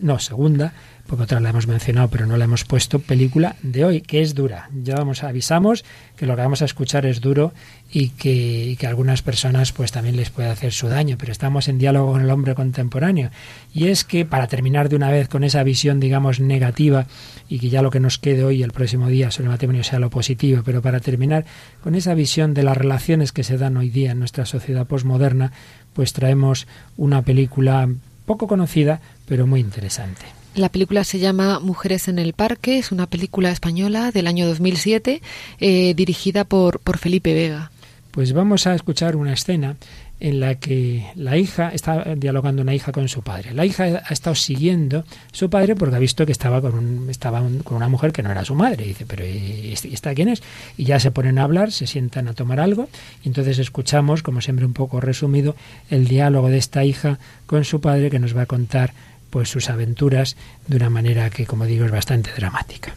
no, 0.00 0.18
segunda 0.18 0.72
porque 1.12 1.24
otra 1.24 1.40
la 1.40 1.50
hemos 1.50 1.66
mencionado 1.66 2.08
pero 2.08 2.24
no 2.24 2.38
la 2.38 2.46
hemos 2.46 2.64
puesto, 2.64 2.98
película 2.98 3.56
de 3.62 3.84
hoy, 3.84 4.00
que 4.00 4.22
es 4.22 4.34
dura. 4.34 4.70
Ya 4.82 4.94
vamos, 4.94 5.22
avisamos 5.22 5.84
que 6.16 6.24
lo 6.24 6.34
que 6.34 6.40
vamos 6.40 6.62
a 6.62 6.64
escuchar 6.64 7.04
es 7.04 7.20
duro 7.20 7.52
y 7.92 8.08
que, 8.08 8.78
a 8.82 8.88
algunas 8.88 9.20
personas 9.20 9.72
pues 9.72 9.92
también 9.92 10.16
les 10.16 10.30
puede 10.30 10.48
hacer 10.48 10.72
su 10.72 10.88
daño, 10.88 11.18
pero 11.18 11.30
estamos 11.30 11.68
en 11.68 11.76
diálogo 11.76 12.12
con 12.12 12.22
el 12.22 12.30
hombre 12.30 12.54
contemporáneo. 12.54 13.28
Y 13.74 13.88
es 13.88 14.04
que 14.04 14.24
para 14.24 14.46
terminar 14.46 14.88
de 14.88 14.96
una 14.96 15.10
vez 15.10 15.28
con 15.28 15.44
esa 15.44 15.62
visión, 15.64 16.00
digamos, 16.00 16.40
negativa, 16.40 17.04
y 17.46 17.58
que 17.58 17.68
ya 17.68 17.82
lo 17.82 17.90
que 17.90 18.00
nos 18.00 18.16
quede 18.16 18.42
hoy, 18.42 18.62
el 18.62 18.72
próximo 18.72 19.08
día, 19.08 19.30
sobre 19.30 19.48
el 19.48 19.50
matrimonio 19.50 19.84
sea 19.84 19.98
lo 19.98 20.08
positivo, 20.08 20.62
pero 20.64 20.80
para 20.80 21.00
terminar 21.00 21.44
con 21.82 21.94
esa 21.94 22.14
visión 22.14 22.54
de 22.54 22.62
las 22.62 22.78
relaciones 22.78 23.32
que 23.32 23.44
se 23.44 23.58
dan 23.58 23.76
hoy 23.76 23.90
día 23.90 24.12
en 24.12 24.18
nuestra 24.18 24.46
sociedad 24.46 24.86
posmoderna, 24.86 25.52
pues 25.92 26.14
traemos 26.14 26.66
una 26.96 27.20
película 27.20 27.86
poco 28.24 28.46
conocida, 28.46 29.02
pero 29.26 29.46
muy 29.46 29.60
interesante. 29.60 30.41
La 30.54 30.68
película 30.68 31.02
se 31.04 31.18
llama 31.18 31.60
Mujeres 31.60 32.08
en 32.08 32.18
el 32.18 32.34
Parque, 32.34 32.78
es 32.78 32.92
una 32.92 33.06
película 33.06 33.50
española 33.50 34.10
del 34.10 34.26
año 34.26 34.46
2007, 34.46 35.22
eh, 35.60 35.94
dirigida 35.94 36.44
por, 36.44 36.78
por 36.80 36.98
Felipe 36.98 37.32
Vega. 37.32 37.70
Pues 38.10 38.34
vamos 38.34 38.66
a 38.66 38.74
escuchar 38.74 39.16
una 39.16 39.32
escena 39.32 39.76
en 40.22 40.38
la 40.38 40.54
que 40.54 41.04
la 41.16 41.36
hija 41.36 41.70
está 41.70 42.14
dialogando 42.14 42.62
una 42.62 42.74
hija 42.74 42.92
con 42.92 43.08
su 43.08 43.22
padre. 43.22 43.54
La 43.54 43.66
hija 43.66 44.02
ha 44.04 44.12
estado 44.12 44.36
siguiendo 44.36 45.04
su 45.32 45.50
padre 45.50 45.74
porque 45.74 45.96
ha 45.96 45.98
visto 45.98 46.24
que 46.24 46.30
estaba 46.30 46.60
con, 46.60 46.74
un, 46.74 47.10
estaba 47.10 47.42
con 47.64 47.76
una 47.76 47.88
mujer 47.88 48.12
que 48.12 48.22
no 48.22 48.30
era 48.30 48.44
su 48.44 48.54
madre. 48.54 48.84
Dice, 48.84 49.04
pero 49.04 49.26
¿y 49.26 49.72
esta 49.72 50.14
quién 50.14 50.28
es? 50.28 50.42
Y 50.76 50.84
ya 50.84 51.00
se 51.00 51.10
ponen 51.10 51.40
a 51.40 51.42
hablar, 51.42 51.72
se 51.72 51.88
sientan 51.88 52.28
a 52.28 52.34
tomar 52.34 52.60
algo. 52.60 52.88
Y 53.24 53.28
entonces 53.28 53.58
escuchamos, 53.58 54.22
como 54.22 54.40
siempre 54.40 54.64
un 54.64 54.74
poco 54.74 55.00
resumido, 55.00 55.56
el 55.90 56.06
diálogo 56.06 56.50
de 56.50 56.58
esta 56.58 56.84
hija 56.84 57.18
con 57.46 57.64
su 57.64 57.80
padre 57.80 58.08
que 58.08 58.20
nos 58.20 58.36
va 58.36 58.42
a 58.42 58.46
contar 58.46 58.92
pues 59.32 59.48
sus 59.48 59.70
aventuras 59.70 60.36
de 60.66 60.76
una 60.76 60.90
manera 60.90 61.30
que, 61.30 61.46
como 61.46 61.64
digo, 61.64 61.86
es 61.86 61.90
bastante 61.90 62.30
dramática. 62.32 62.94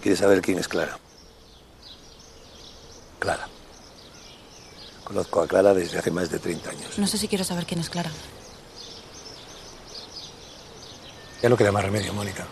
¿Quieres 0.00 0.18
saber 0.18 0.42
quién 0.42 0.58
es 0.58 0.66
Clara? 0.66 0.98
Clara. 3.20 3.46
Conozco 5.04 5.40
a 5.40 5.46
Clara 5.46 5.72
desde 5.72 6.00
hace 6.00 6.10
más 6.10 6.30
de 6.30 6.40
30 6.40 6.70
años. 6.70 6.98
No 6.98 7.06
sé 7.06 7.16
si 7.16 7.28
quiero 7.28 7.44
saber 7.44 7.64
quién 7.64 7.78
es 7.78 7.88
Clara. 7.88 8.10
Ya 11.40 11.48
no 11.48 11.56
queda 11.56 11.70
más 11.70 11.84
remedio, 11.84 12.12
Mónica. 12.12 12.44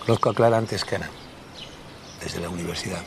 Conozco 0.00 0.28
a 0.28 0.34
Clara 0.34 0.58
antes 0.58 0.84
que 0.84 0.96
Ana, 0.96 1.08
desde 2.22 2.40
la 2.40 2.50
universidad. 2.50 3.02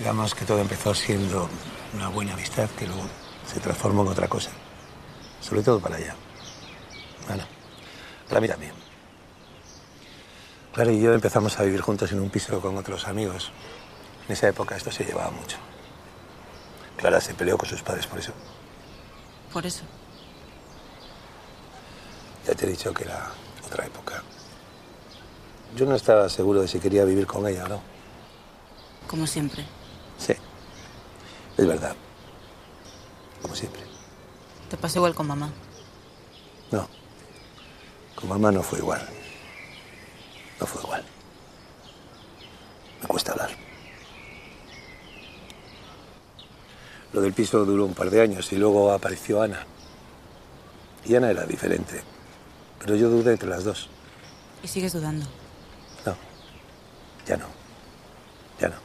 Digamos 0.00 0.34
que 0.34 0.44
todo 0.44 0.58
empezó 0.58 0.92
siendo 0.92 1.48
una 1.94 2.08
buena 2.08 2.34
amistad 2.34 2.68
que 2.70 2.88
luego 2.88 3.04
se 3.46 3.60
transformó 3.60 4.02
en 4.02 4.08
otra 4.08 4.26
cosa. 4.26 4.50
Sobre 5.40 5.62
todo 5.62 5.78
para 5.78 5.98
ella. 5.98 6.16
Ana, 7.28 7.46
para 8.28 8.40
mí 8.40 8.48
también. 8.48 8.72
Clara 10.72 10.92
y 10.92 11.00
yo 11.00 11.12
empezamos 11.12 11.58
a 11.58 11.64
vivir 11.64 11.80
juntos 11.80 12.12
en 12.12 12.20
un 12.20 12.30
piso 12.30 12.60
con 12.60 12.76
otros 12.76 13.06
amigos. 13.06 13.50
En 14.26 14.32
esa 14.32 14.48
época 14.48 14.76
esto 14.76 14.92
se 14.92 15.04
llevaba 15.04 15.30
mucho. 15.30 15.56
Clara 16.96 17.20
se 17.20 17.34
peleó 17.34 17.58
con 17.58 17.68
sus 17.68 17.82
padres 17.82 18.06
por 18.06 18.18
eso. 18.18 18.32
¿Por 19.52 19.66
eso? 19.66 19.82
Ya 22.46 22.54
te 22.54 22.66
he 22.66 22.68
dicho 22.70 22.92
que 22.92 23.04
era 23.04 23.30
otra 23.66 23.86
época. 23.86 24.22
Yo 25.76 25.84
no 25.86 25.94
estaba 25.94 26.28
seguro 26.28 26.60
de 26.60 26.68
si 26.68 26.80
quería 26.80 27.04
vivir 27.04 27.26
con 27.26 27.46
ella 27.46 27.64
o 27.64 27.68
no. 27.68 27.80
Como 29.06 29.26
siempre. 29.26 29.64
Sí, 30.18 30.34
es 31.56 31.66
verdad. 31.66 31.94
Como 33.42 33.54
siempre. 33.54 33.82
¿Te 34.70 34.76
pasó 34.76 34.98
igual 34.98 35.14
con 35.14 35.26
mamá? 35.26 35.50
No. 36.70 36.88
Con 38.18 38.28
mamá 38.30 38.50
no 38.50 38.64
fue 38.64 38.80
igual. 38.80 39.00
No 40.58 40.66
fue 40.66 40.82
igual. 40.82 41.04
Me 43.00 43.06
cuesta 43.06 43.30
hablar. 43.30 43.50
Lo 47.12 47.20
del 47.20 47.32
piso 47.32 47.64
duró 47.64 47.84
un 47.84 47.94
par 47.94 48.10
de 48.10 48.20
años 48.20 48.52
y 48.52 48.56
luego 48.56 48.90
apareció 48.90 49.40
Ana. 49.40 49.64
Y 51.04 51.14
Ana 51.14 51.30
era 51.30 51.46
diferente. 51.46 52.02
Pero 52.80 52.96
yo 52.96 53.08
dudé 53.08 53.32
entre 53.32 53.48
las 53.48 53.62
dos. 53.62 53.88
¿Y 54.64 54.66
sigues 54.66 54.92
dudando? 54.92 55.24
No. 56.04 56.16
Ya 57.24 57.36
no. 57.36 57.46
Ya 58.58 58.68
no. 58.68 58.76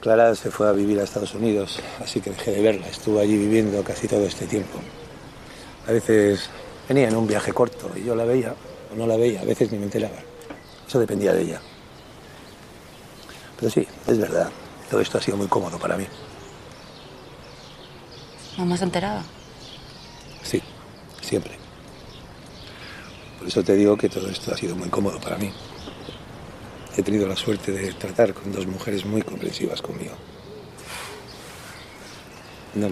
Clara 0.00 0.36
se 0.36 0.52
fue 0.52 0.68
a 0.68 0.72
vivir 0.72 1.00
a 1.00 1.02
Estados 1.02 1.34
Unidos, 1.34 1.80
así 2.00 2.20
que 2.20 2.30
dejé 2.30 2.52
de 2.52 2.62
verla. 2.62 2.86
Estuvo 2.86 3.18
allí 3.18 3.36
viviendo 3.36 3.82
casi 3.82 4.06
todo 4.06 4.24
este 4.24 4.46
tiempo. 4.46 4.78
A 5.88 5.90
veces 5.90 6.48
Venía 6.88 7.08
en 7.08 7.16
un 7.16 7.26
viaje 7.26 7.52
corto 7.52 7.90
y 7.94 8.04
yo 8.04 8.14
la 8.14 8.24
veía 8.24 8.54
o 8.90 8.96
no 8.96 9.06
la 9.06 9.16
veía, 9.16 9.42
a 9.42 9.44
veces 9.44 9.70
ni 9.70 9.78
me 9.78 9.84
enteraba. 9.84 10.16
Eso 10.86 10.98
dependía 10.98 11.34
de 11.34 11.42
ella. 11.42 11.60
Pero 13.58 13.70
sí, 13.70 13.86
es 14.06 14.18
verdad, 14.18 14.50
todo 14.90 15.00
esto 15.00 15.18
ha 15.18 15.20
sido 15.20 15.36
muy 15.36 15.48
cómodo 15.48 15.78
para 15.78 15.96
mí. 15.96 16.06
¿Mamá 18.56 18.76
se 18.76 18.84
enteraba? 18.84 19.22
Sí, 20.42 20.62
siempre. 21.20 21.58
Por 23.38 23.48
eso 23.48 23.62
te 23.62 23.74
digo 23.74 23.96
que 23.96 24.08
todo 24.08 24.28
esto 24.28 24.52
ha 24.54 24.56
sido 24.56 24.74
muy 24.74 24.88
cómodo 24.88 25.20
para 25.20 25.36
mí. 25.36 25.52
He 26.96 27.02
tenido 27.02 27.28
la 27.28 27.36
suerte 27.36 27.70
de 27.70 27.92
tratar 27.92 28.32
con 28.32 28.50
dos 28.50 28.66
mujeres 28.66 29.04
muy 29.04 29.22
comprensivas 29.22 29.82
conmigo. 29.82 30.14
No, 32.74 32.90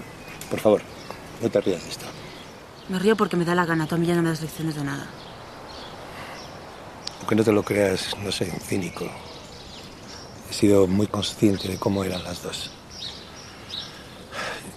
por 0.49 0.59
favor, 0.59 0.81
no 1.41 1.49
te 1.49 1.61
rías 1.61 1.83
de 1.83 1.89
esto. 1.89 2.05
Me 2.89 2.99
río 2.99 3.17
porque 3.17 3.35
me 3.35 3.43
da 3.43 3.53
la 3.53 3.65
gana. 3.65 3.85
Tú 3.85 3.95
a 3.95 3.97
mí 3.97 4.05
ya 4.05 4.15
no 4.15 4.21
me 4.21 4.29
das 4.29 4.41
lecciones 4.41 4.75
de 4.75 4.83
nada. 4.83 5.07
Aunque 7.19 7.35
no 7.35 7.43
te 7.43 7.51
lo 7.51 7.63
creas, 7.63 8.15
no 8.23 8.31
soy 8.31 8.49
un 8.49 8.59
cínico. 8.59 9.05
He 10.49 10.53
sido 10.53 10.87
muy 10.87 11.07
consciente 11.07 11.67
de 11.67 11.77
cómo 11.77 12.03
eran 12.05 12.23
las 12.23 12.41
dos. 12.41 12.71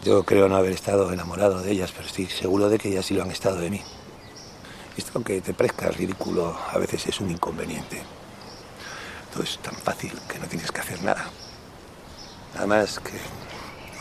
Yo 0.03 0.25
creo 0.25 0.49
no 0.49 0.57
haber 0.57 0.73
estado 0.73 1.13
enamorado 1.13 1.63
de 1.63 1.71
ellas, 1.71 1.93
pero 1.95 2.09
estoy 2.09 2.27
seguro 2.27 2.69
de 2.69 2.79
que 2.79 2.89
ellas 2.89 3.07
sí 3.07 3.15
lo 3.15 3.23
han 3.23 3.31
estado 3.31 3.59
de 3.59 3.71
mí. 3.71 3.81
Esto, 4.97 5.13
aunque 5.15 5.41
te 5.41 5.55
parezca 5.55 5.91
ridículo, 5.91 6.59
a 6.73 6.79
veces 6.79 7.07
es 7.07 7.21
un 7.21 7.31
inconveniente. 7.31 8.03
Todo 9.33 9.45
es 9.45 9.59
tan 9.59 9.75
fácil 9.77 10.13
que 10.29 10.39
no 10.41 10.47
tienes 10.47 10.73
que 10.73 10.81
hacer 10.81 11.01
nada. 11.03 11.31
Nada 12.55 12.67
más 12.67 12.99
que 12.99 13.13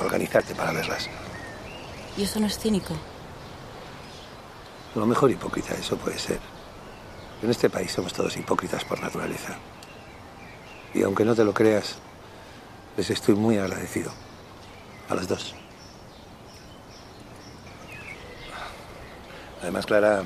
organizarte 0.03 0.55
para 0.55 0.71
verlas. 0.71 1.07
¿Y 2.17 2.23
eso 2.23 2.39
no 2.39 2.47
es 2.47 2.57
cínico? 2.57 2.95
Lo 4.95 5.05
mejor 5.05 5.31
hipócrita, 5.31 5.73
eso 5.75 5.97
puede 5.97 6.17
ser. 6.17 6.39
En 7.41 7.49
este 7.49 7.69
país 7.69 7.91
somos 7.91 8.13
todos 8.13 8.35
hipócritas 8.35 8.83
por 8.83 8.99
naturaleza. 8.99 9.55
Y 10.93 11.03
aunque 11.03 11.23
no 11.23 11.35
te 11.35 11.43
lo 11.43 11.53
creas, 11.53 11.97
les 12.97 13.09
estoy 13.09 13.35
muy 13.35 13.57
agradecido. 13.57 14.11
A 15.07 15.15
las 15.15 15.27
dos. 15.27 15.55
Además, 19.61 19.85
Clara... 19.85 20.23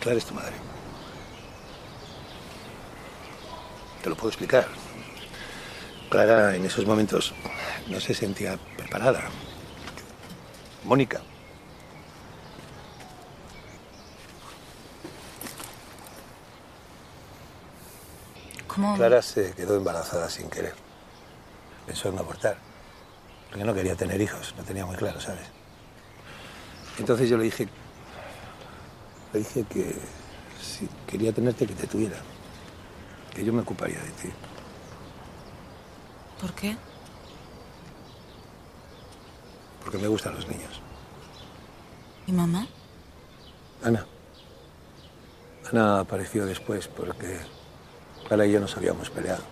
Clara 0.00 0.18
es 0.18 0.24
tu 0.24 0.34
madre. 0.34 0.54
Te 4.02 4.08
lo 4.08 4.16
puedo 4.16 4.28
explicar. 4.28 4.66
Clara 6.08 6.56
en 6.56 6.64
esos 6.64 6.86
momentos 6.86 7.34
no 7.88 8.00
se 8.00 8.14
sentía 8.14 8.58
preparada. 8.76 9.22
Mónica. 10.84 11.20
¿Cómo? 18.66 18.96
Clara 18.96 19.20
se 19.20 19.52
quedó 19.52 19.76
embarazada 19.76 20.30
sin 20.30 20.48
querer. 20.48 20.74
Pensó 21.86 22.08
en 22.08 22.18
abortar. 22.18 22.56
Porque 23.48 23.64
no 23.64 23.74
quería 23.74 23.96
tener 23.96 24.20
hijos, 24.20 24.54
no 24.56 24.62
tenía 24.62 24.86
muy 24.86 24.96
claro, 24.96 25.20
¿sabes? 25.20 25.46
Entonces 26.98 27.28
yo 27.28 27.36
le 27.36 27.44
dije. 27.44 27.68
Le 29.32 29.40
dije 29.40 29.64
que 29.68 29.96
si 30.62 30.88
quería 31.06 31.32
tenerte, 31.32 31.66
que 31.66 31.74
te 31.74 31.86
tuviera. 31.86 32.16
Que 33.34 33.44
yo 33.44 33.52
me 33.52 33.62
ocuparía 33.62 33.98
de 33.98 34.10
ti. 34.10 34.30
¿Por 36.40 36.52
qué? 36.52 36.76
Porque 39.82 39.98
me 39.98 40.08
gustan 40.08 40.34
los 40.34 40.46
niños. 40.46 40.80
¿Y 42.26 42.32
mamá? 42.32 42.66
Ana. 43.82 44.06
Ana 45.70 46.00
apareció 46.00 46.46
después 46.46 46.88
porque 46.88 47.38
Clara 48.26 48.46
y 48.46 48.52
yo 48.52 48.60
nos 48.60 48.76
habíamos 48.76 49.10
peleado. 49.10 49.42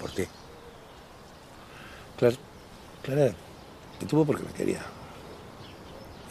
Por 0.00 0.10
ti. 0.10 0.24
Clara, 2.16 2.36
Clara 3.02 3.34
me 4.00 4.06
tuvo 4.06 4.24
porque 4.24 4.42
me 4.42 4.52
quería. 4.52 4.82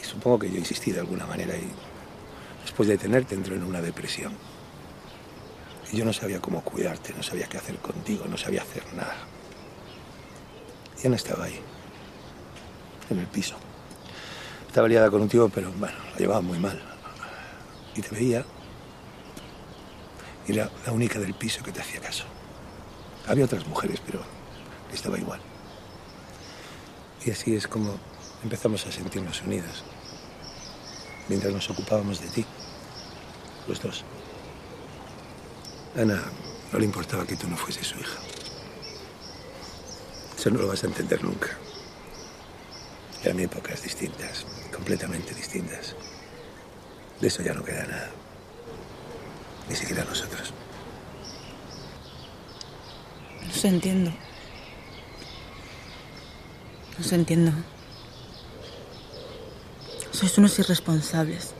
Y 0.00 0.04
supongo 0.04 0.40
que 0.40 0.50
yo 0.50 0.58
insistí 0.58 0.92
de 0.92 1.00
alguna 1.00 1.26
manera 1.26 1.56
y 1.56 1.70
después 2.62 2.88
de 2.88 2.98
tenerte 2.98 3.34
entró 3.34 3.54
en 3.54 3.62
una 3.62 3.80
depresión. 3.80 4.32
Y 5.92 5.98
yo 5.98 6.04
no 6.04 6.12
sabía 6.12 6.40
cómo 6.40 6.62
cuidarte, 6.62 7.12
no 7.14 7.22
sabía 7.22 7.46
qué 7.46 7.58
hacer 7.58 7.76
contigo, 7.78 8.24
no 8.26 8.36
sabía 8.36 8.62
hacer 8.62 8.82
nada. 8.94 9.16
Y 11.02 11.06
Ana 11.06 11.16
estaba 11.16 11.44
ahí, 11.44 11.60
en 13.10 13.18
el 13.18 13.26
piso. 13.26 13.56
Estaba 14.66 14.88
liada 14.88 15.10
con 15.10 15.20
un 15.20 15.28
tío, 15.28 15.48
pero 15.48 15.70
bueno, 15.72 15.96
la 16.12 16.18
llevaba 16.18 16.40
muy 16.40 16.58
mal. 16.58 16.80
Y 17.94 18.00
te 18.00 18.14
veía. 18.14 18.44
Y 20.46 20.52
era 20.52 20.70
la 20.86 20.92
única 20.92 21.18
del 21.18 21.34
piso 21.34 21.62
que 21.62 21.72
te 21.72 21.80
hacía 21.80 22.00
caso. 22.00 22.24
Había 23.26 23.44
otras 23.44 23.66
mujeres, 23.66 24.00
pero 24.04 24.20
estaba 24.92 25.18
igual. 25.18 25.40
Y 27.24 27.30
así 27.30 27.54
es 27.54 27.68
como 27.68 27.98
empezamos 28.42 28.86
a 28.86 28.92
sentirnos 28.92 29.42
unidas. 29.42 29.84
Mientras 31.28 31.52
nos 31.52 31.70
ocupábamos 31.70 32.20
de 32.20 32.28
ti. 32.28 32.44
Los 33.68 33.80
dos. 33.80 34.04
Ana 35.96 36.22
no 36.72 36.78
le 36.78 36.84
importaba 36.86 37.26
que 37.26 37.36
tú 37.36 37.48
no 37.48 37.56
fueses 37.56 37.86
su 37.86 37.98
hija. 37.98 38.18
Eso 40.36 40.50
no 40.50 40.62
lo 40.62 40.68
vas 40.68 40.82
a 40.82 40.86
entender 40.86 41.22
nunca. 41.22 41.50
Eran 43.22 43.38
épocas 43.38 43.82
distintas, 43.82 44.44
completamente 44.74 45.32
distintas. 45.34 45.94
De 47.20 47.28
eso 47.28 47.42
ya 47.42 47.54
no 47.54 47.64
queda 47.64 47.86
nada. 47.86 48.10
Ni 49.68 49.76
siquiera 49.76 50.04
nosotros. 50.04 50.52
No 53.46 53.52
se 53.52 53.68
entiendo. 53.68 54.12
No 56.98 57.04
se 57.04 57.14
entiendo. 57.14 57.52
Sois 60.10 60.36
unos 60.38 60.58
irresponsables. 60.58 61.54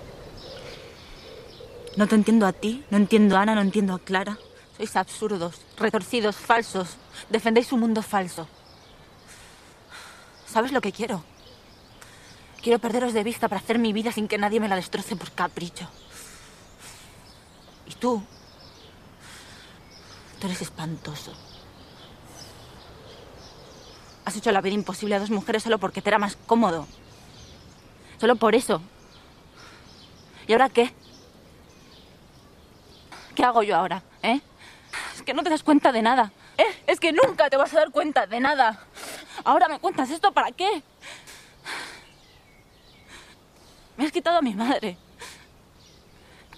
No 1.96 2.08
te 2.08 2.16
entiendo 2.16 2.46
a 2.46 2.52
ti, 2.52 2.84
no 2.90 2.96
entiendo 2.96 3.36
a 3.36 3.42
Ana, 3.42 3.54
no 3.54 3.60
entiendo 3.60 3.94
a 3.94 3.98
Clara. 4.00 4.38
Sois 4.76 4.96
absurdos, 4.96 5.60
retorcidos, 5.76 6.34
falsos. 6.34 6.96
Defendéis 7.30 7.70
un 7.72 7.80
mundo 7.80 8.02
falso. 8.02 8.48
¿Sabes 10.46 10.72
lo 10.72 10.80
que 10.80 10.92
quiero? 10.92 11.22
Quiero 12.62 12.78
perderos 12.78 13.12
de 13.12 13.24
vista 13.24 13.48
para 13.48 13.60
hacer 13.60 13.78
mi 13.80 13.92
vida 13.92 14.12
sin 14.12 14.28
que 14.28 14.38
nadie 14.38 14.60
me 14.60 14.68
la 14.68 14.76
destroce 14.76 15.16
por 15.16 15.32
capricho. 15.32 15.88
Y 17.86 17.94
tú, 17.94 18.22
tú 20.40 20.46
eres 20.46 20.62
espantoso. 20.62 21.32
Has 24.24 24.36
hecho 24.36 24.52
la 24.52 24.60
vida 24.60 24.74
imposible 24.74 25.16
a 25.16 25.18
dos 25.18 25.30
mujeres 25.30 25.64
solo 25.64 25.78
porque 25.78 26.00
te 26.00 26.10
era 26.10 26.18
más 26.18 26.36
cómodo. 26.46 26.86
Solo 28.20 28.36
por 28.36 28.54
eso. 28.54 28.80
¿Y 30.46 30.52
ahora 30.52 30.68
qué? 30.68 30.94
¿Qué 33.34 33.42
hago 33.42 33.64
yo 33.64 33.74
ahora? 33.74 34.04
¿Eh? 34.22 34.40
Es 35.16 35.22
que 35.22 35.34
no 35.34 35.42
te 35.42 35.50
das 35.50 35.64
cuenta 35.64 35.90
de 35.90 36.02
nada. 36.02 36.30
¿Eh? 36.56 36.84
Es 36.86 37.00
que 37.00 37.12
nunca 37.12 37.50
te 37.50 37.56
vas 37.56 37.72
a 37.72 37.78
dar 37.78 37.90
cuenta 37.90 38.28
de 38.28 38.38
nada. 38.38 38.86
Ahora 39.42 39.68
me 39.68 39.80
cuentas 39.80 40.10
esto 40.10 40.30
para 40.30 40.52
qué. 40.52 40.84
Me 44.02 44.06
has 44.06 44.12
quitado 44.12 44.38
a 44.38 44.42
mi 44.42 44.52
madre. 44.52 44.98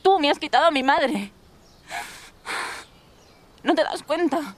Tú 0.02 0.18
me 0.18 0.30
has 0.30 0.38
quitado 0.38 0.64
a 0.64 0.70
mi 0.70 0.82
madre. 0.82 1.30
¿No 3.62 3.74
te 3.74 3.84
das 3.84 4.02
cuenta? 4.02 4.54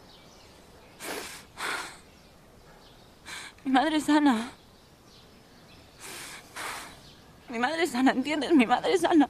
Mi 3.64 3.72
madre 3.72 3.97
es 3.97 4.05
sana. 4.05 4.53
Mi 7.49 7.59
madre 7.59 7.82
es 7.82 7.91
sana, 7.91 8.12
¿entiendes? 8.12 8.53
Mi 8.53 8.66
madre 8.66 8.93
es 8.93 9.01
sana. 9.01 9.28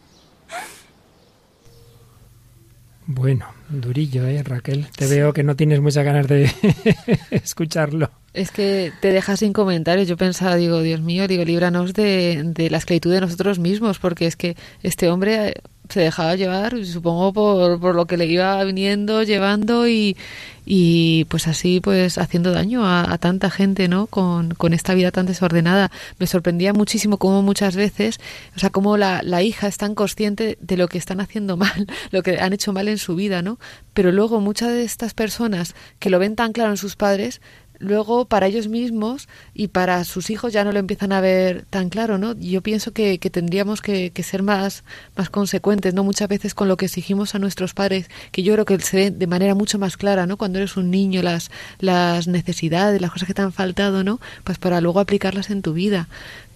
Bueno, 3.07 3.47
durillo, 3.69 4.27
¿eh, 4.27 4.43
Raquel? 4.43 4.87
Te 4.97 5.07
veo 5.07 5.33
que 5.33 5.45
no 5.45 5.55
tienes 5.55 5.81
muchas 5.81 6.05
ganas 6.05 6.27
de 6.27 6.51
escucharlo. 7.31 8.11
Es 8.33 8.51
que 8.51 8.93
te 9.01 9.13
deja 9.13 9.37
sin 9.37 9.53
comentarios. 9.53 10.09
Yo 10.09 10.17
pensaba, 10.17 10.57
digo, 10.57 10.81
Dios 10.81 11.01
mío, 11.01 11.29
digo, 11.29 11.45
líbranos 11.45 11.95
de, 11.95 12.43
de 12.45 12.69
la 12.69 12.79
esclavitud 12.79 13.13
de 13.13 13.21
nosotros 13.21 13.61
mismos, 13.61 14.01
porque 14.01 14.27
es 14.27 14.35
que 14.35 14.57
este 14.83 15.09
hombre 15.09 15.55
se 15.89 16.01
dejaba 16.01 16.37
llevar, 16.37 16.85
supongo, 16.85 17.33
por, 17.33 17.81
por 17.81 17.95
lo 17.95 18.07
que 18.07 18.17
le 18.17 18.27
iba 18.27 18.63
viniendo, 18.65 19.23
llevando 19.23 19.89
y, 19.89 20.17
y 20.65 21.25
pues 21.27 21.47
así, 21.47 21.81
pues 21.81 22.19
haciendo 22.19 22.53
daño 22.53 22.85
a, 22.85 23.13
a 23.13 23.19
tanta 23.19 23.51
gente, 23.51 23.87
¿no? 23.89 24.07
Con, 24.09 24.55
con, 24.55 24.75
esta 24.75 24.95
vida 24.95 25.13
tan 25.13 25.27
desordenada. 25.27 25.91
Me 26.19 26.27
sorprendía 26.27 26.73
muchísimo 26.73 27.19
cómo 27.19 27.43
muchas 27.43 27.77
veces, 27.77 28.19
o 28.57 28.59
sea, 28.59 28.71
cómo 28.71 28.97
la, 28.97 29.23
la 29.23 29.43
hija 29.43 29.69
es 29.69 29.79
tan 29.79 29.95
consciente 29.95 30.59
de 30.61 30.77
lo 30.77 30.89
que 30.89 30.99
están 30.99 31.21
haciendo 31.21 31.57
mal, 31.57 31.87
lo 32.11 32.23
que 32.23 32.39
han 32.41 32.53
hecho 32.53 32.73
mal 32.73 32.89
en 32.89 32.99
su 32.99 33.15
vida, 33.15 33.43
¿no? 33.43 33.59
Pero 33.95 34.11
luego 34.11 34.41
muchas 34.41 34.71
de 34.71 34.83
estas 34.85 35.15
personas 35.15 35.75
que 36.01 36.11
lo 36.11 36.19
ven 36.19 36.35
tan 36.35 36.53
claro 36.53 36.71
en 36.71 36.77
sus 36.77 36.97
padres, 36.97 37.41
luego 37.79 38.27
para 38.27 38.47
ellos 38.47 38.69
mismos 38.69 39.29
y 39.55 39.69
para 39.69 40.05
sus 40.05 40.31
hijos 40.31 40.53
ya 40.53 40.65
no 40.65 40.73
lo 40.73 40.79
empiezan 40.79 41.13
a 41.13 41.21
ver 41.21 41.65
tan 41.71 41.89
claro, 41.89 42.19
¿no? 42.19 42.35
Yo 42.35 42.63
pienso 42.63 42.93
que, 42.93 43.19
que 43.19 43.31
tendríamos 43.31 43.81
que, 43.81 44.11
que, 44.11 44.23
ser 44.23 44.43
más, 44.43 44.85
más 45.17 45.31
consecuentes, 45.31 45.95
¿no? 45.95 46.05
Muchas 46.05 46.29
veces 46.29 46.55
con 46.55 46.69
lo 46.69 46.77
que 46.77 46.87
exigimos 46.87 47.35
a 47.35 47.39
nuestros 47.39 47.75
padres, 47.75 48.09
que 48.33 48.43
yo 48.43 48.53
creo 48.55 48.65
que 48.65 48.79
se 48.81 48.97
ve 48.97 49.11
de 49.11 49.27
manera 49.27 49.55
mucho 49.55 49.79
más 49.79 49.97
clara, 49.97 50.27
¿no? 50.27 50.37
Cuando 50.37 50.59
eres 50.59 50.77
un 50.77 50.91
niño, 50.91 51.23
las, 51.23 51.51
las 51.79 52.29
necesidades, 52.29 53.01
las 53.01 53.11
cosas 53.11 53.27
que 53.27 53.35
te 53.35 53.43
han 53.43 53.53
faltado, 53.53 54.05
¿no? 54.05 54.21
Pues 54.45 54.59
para 54.59 54.81
luego 54.81 55.01
aplicarlas 55.01 55.51
en 55.51 55.63
tu 55.63 55.73
vida. 55.73 56.09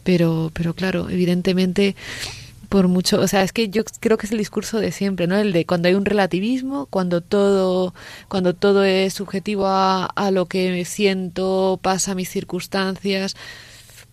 Pero, 0.02 0.50
pero 0.54 0.74
claro, 0.74 1.10
evidentemente 1.10 1.94
por 2.70 2.86
mucho, 2.86 3.20
o 3.20 3.26
sea, 3.26 3.42
es 3.42 3.52
que 3.52 3.68
yo 3.68 3.82
creo 3.98 4.16
que 4.16 4.26
es 4.26 4.32
el 4.32 4.38
discurso 4.38 4.78
de 4.78 4.92
siempre, 4.92 5.26
¿no? 5.26 5.36
El 5.36 5.52
de 5.52 5.66
cuando 5.66 5.88
hay 5.88 5.94
un 5.94 6.04
relativismo, 6.04 6.86
cuando 6.86 7.20
todo, 7.20 7.92
cuando 8.28 8.54
todo 8.54 8.84
es 8.84 9.12
subjetivo 9.12 9.66
a, 9.66 10.06
a 10.06 10.30
lo 10.30 10.46
que 10.46 10.84
siento, 10.84 11.80
pasa 11.82 12.12
a 12.12 12.14
mis 12.14 12.30
circunstancias, 12.30 13.34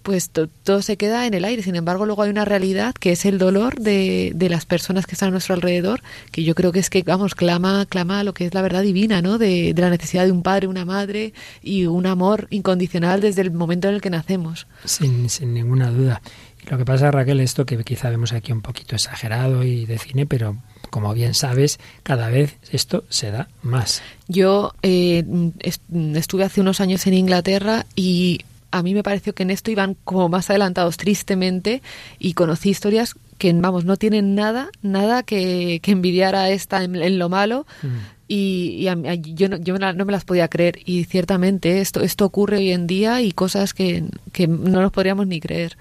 pues 0.08 0.30
to, 0.30 0.48
todo 0.48 0.82
se 0.82 0.96
queda 0.96 1.28
en 1.28 1.34
el 1.34 1.46
aire. 1.46 1.62
Sin 1.62 1.76
embargo, 1.76 2.06
luego 2.06 2.24
hay 2.24 2.30
una 2.30 2.46
realidad 2.46 2.96
que 2.96 3.12
es 3.12 3.26
el 3.26 3.38
dolor 3.38 3.76
de, 3.78 4.32
de, 4.34 4.50
las 4.50 4.66
personas 4.66 5.06
que 5.06 5.16
están 5.16 5.28
a 5.28 5.32
nuestro 5.32 5.54
alrededor, 5.54 6.02
que 6.32 6.44
yo 6.44 6.56
creo 6.56 6.72
que 6.72 6.80
es 6.80 6.90
que, 6.90 7.04
vamos, 7.04 7.36
clama, 7.36 7.86
clama 7.86 8.24
lo 8.24 8.34
que 8.34 8.46
es 8.46 8.54
la 8.54 8.62
verdad 8.62 8.82
divina, 8.82 9.22
¿no? 9.22 9.38
De, 9.38 9.74
de 9.74 9.82
la 9.82 9.90
necesidad 9.90 10.26
de 10.26 10.32
un 10.32 10.44
padre, 10.44 10.68
una 10.68 10.86
madre 10.86 11.34
y 11.62 11.86
un 11.86 12.08
amor 12.08 12.48
incondicional 12.50 13.22
desde 13.22 13.42
el 13.42 13.52
momento 13.52 13.90
en 13.90 13.96
el 13.96 14.02
que 14.02 14.10
nacemos. 14.10 14.66
Sin, 14.86 15.30
sin 15.30 15.54
ninguna 15.54 15.92
duda. 15.92 16.22
Lo 16.70 16.78
que 16.78 16.86
pasa, 16.86 17.12
Raquel, 17.12 17.40
esto 17.40 17.66
que 17.66 17.82
quizá 17.84 18.10
vemos 18.10 18.34
aquí 18.34 18.52
un 18.52 18.62
poquito 18.62 18.96
exagerado 18.96 19.64
y 19.64 19.86
de 19.86 19.98
cine, 19.98 20.26
pero 20.26 20.58
como 20.90 21.14
bien 21.14 21.34
sabes, 21.34 21.80
cada 22.04 22.30
vez 22.30 22.58
esto 22.72 23.06
se 23.10 23.32
da 23.32 23.48
más. 23.62 24.02
Yo 24.28 24.74
eh, 24.84 25.24
estuve 26.14 26.44
hace 26.44 26.62
unos 26.62 26.82
años 26.82 27.08
en 27.08 27.14
Inglaterra 27.14 27.86
y 27.96 28.42
a 28.72 28.84
mí 28.84 28.94
me 28.94 29.04
pareció 29.04 29.34
que 29.34 29.44
en 29.44 29.52
esto 29.52 29.72
iban 29.72 29.96
como 30.04 30.28
más 30.28 30.50
adelantados 30.50 30.98
tristemente 30.98 31.82
y 32.20 32.34
conocí 32.34 32.70
historias 32.70 33.16
que 33.38 33.54
vamos, 33.54 33.86
no 33.86 33.98
tienen 33.98 34.36
nada, 34.36 34.70
nada 34.82 35.24
que, 35.24 35.80
que 35.82 35.92
envidiar 35.92 36.36
a 36.36 36.50
esta 36.50 36.84
en, 36.84 37.20
lo 37.20 37.30
malo. 37.30 37.66
Mm. 37.82 37.88
Y, 38.30 38.84
yo, 39.36 39.48
no, 39.48 39.58
yo 39.58 39.78
no 39.78 40.06
me 40.06 40.12
las 40.12 40.26
podía 40.26 40.50
creer. 40.50 40.80
Y 40.84 41.06
ciertamente 41.06 41.80
esto, 41.80 42.02
esto 42.02 42.26
ocurre 42.26 42.58
hoy 42.58 42.72
en 42.72 42.88
día 42.88 43.22
y 43.22 43.32
cosas 43.32 43.74
que, 43.74 44.04
que 44.34 44.48
no 44.48 44.82
nos 44.82 44.92
podríamos 44.92 45.28
ni 45.28 45.40
creer. 45.40 45.78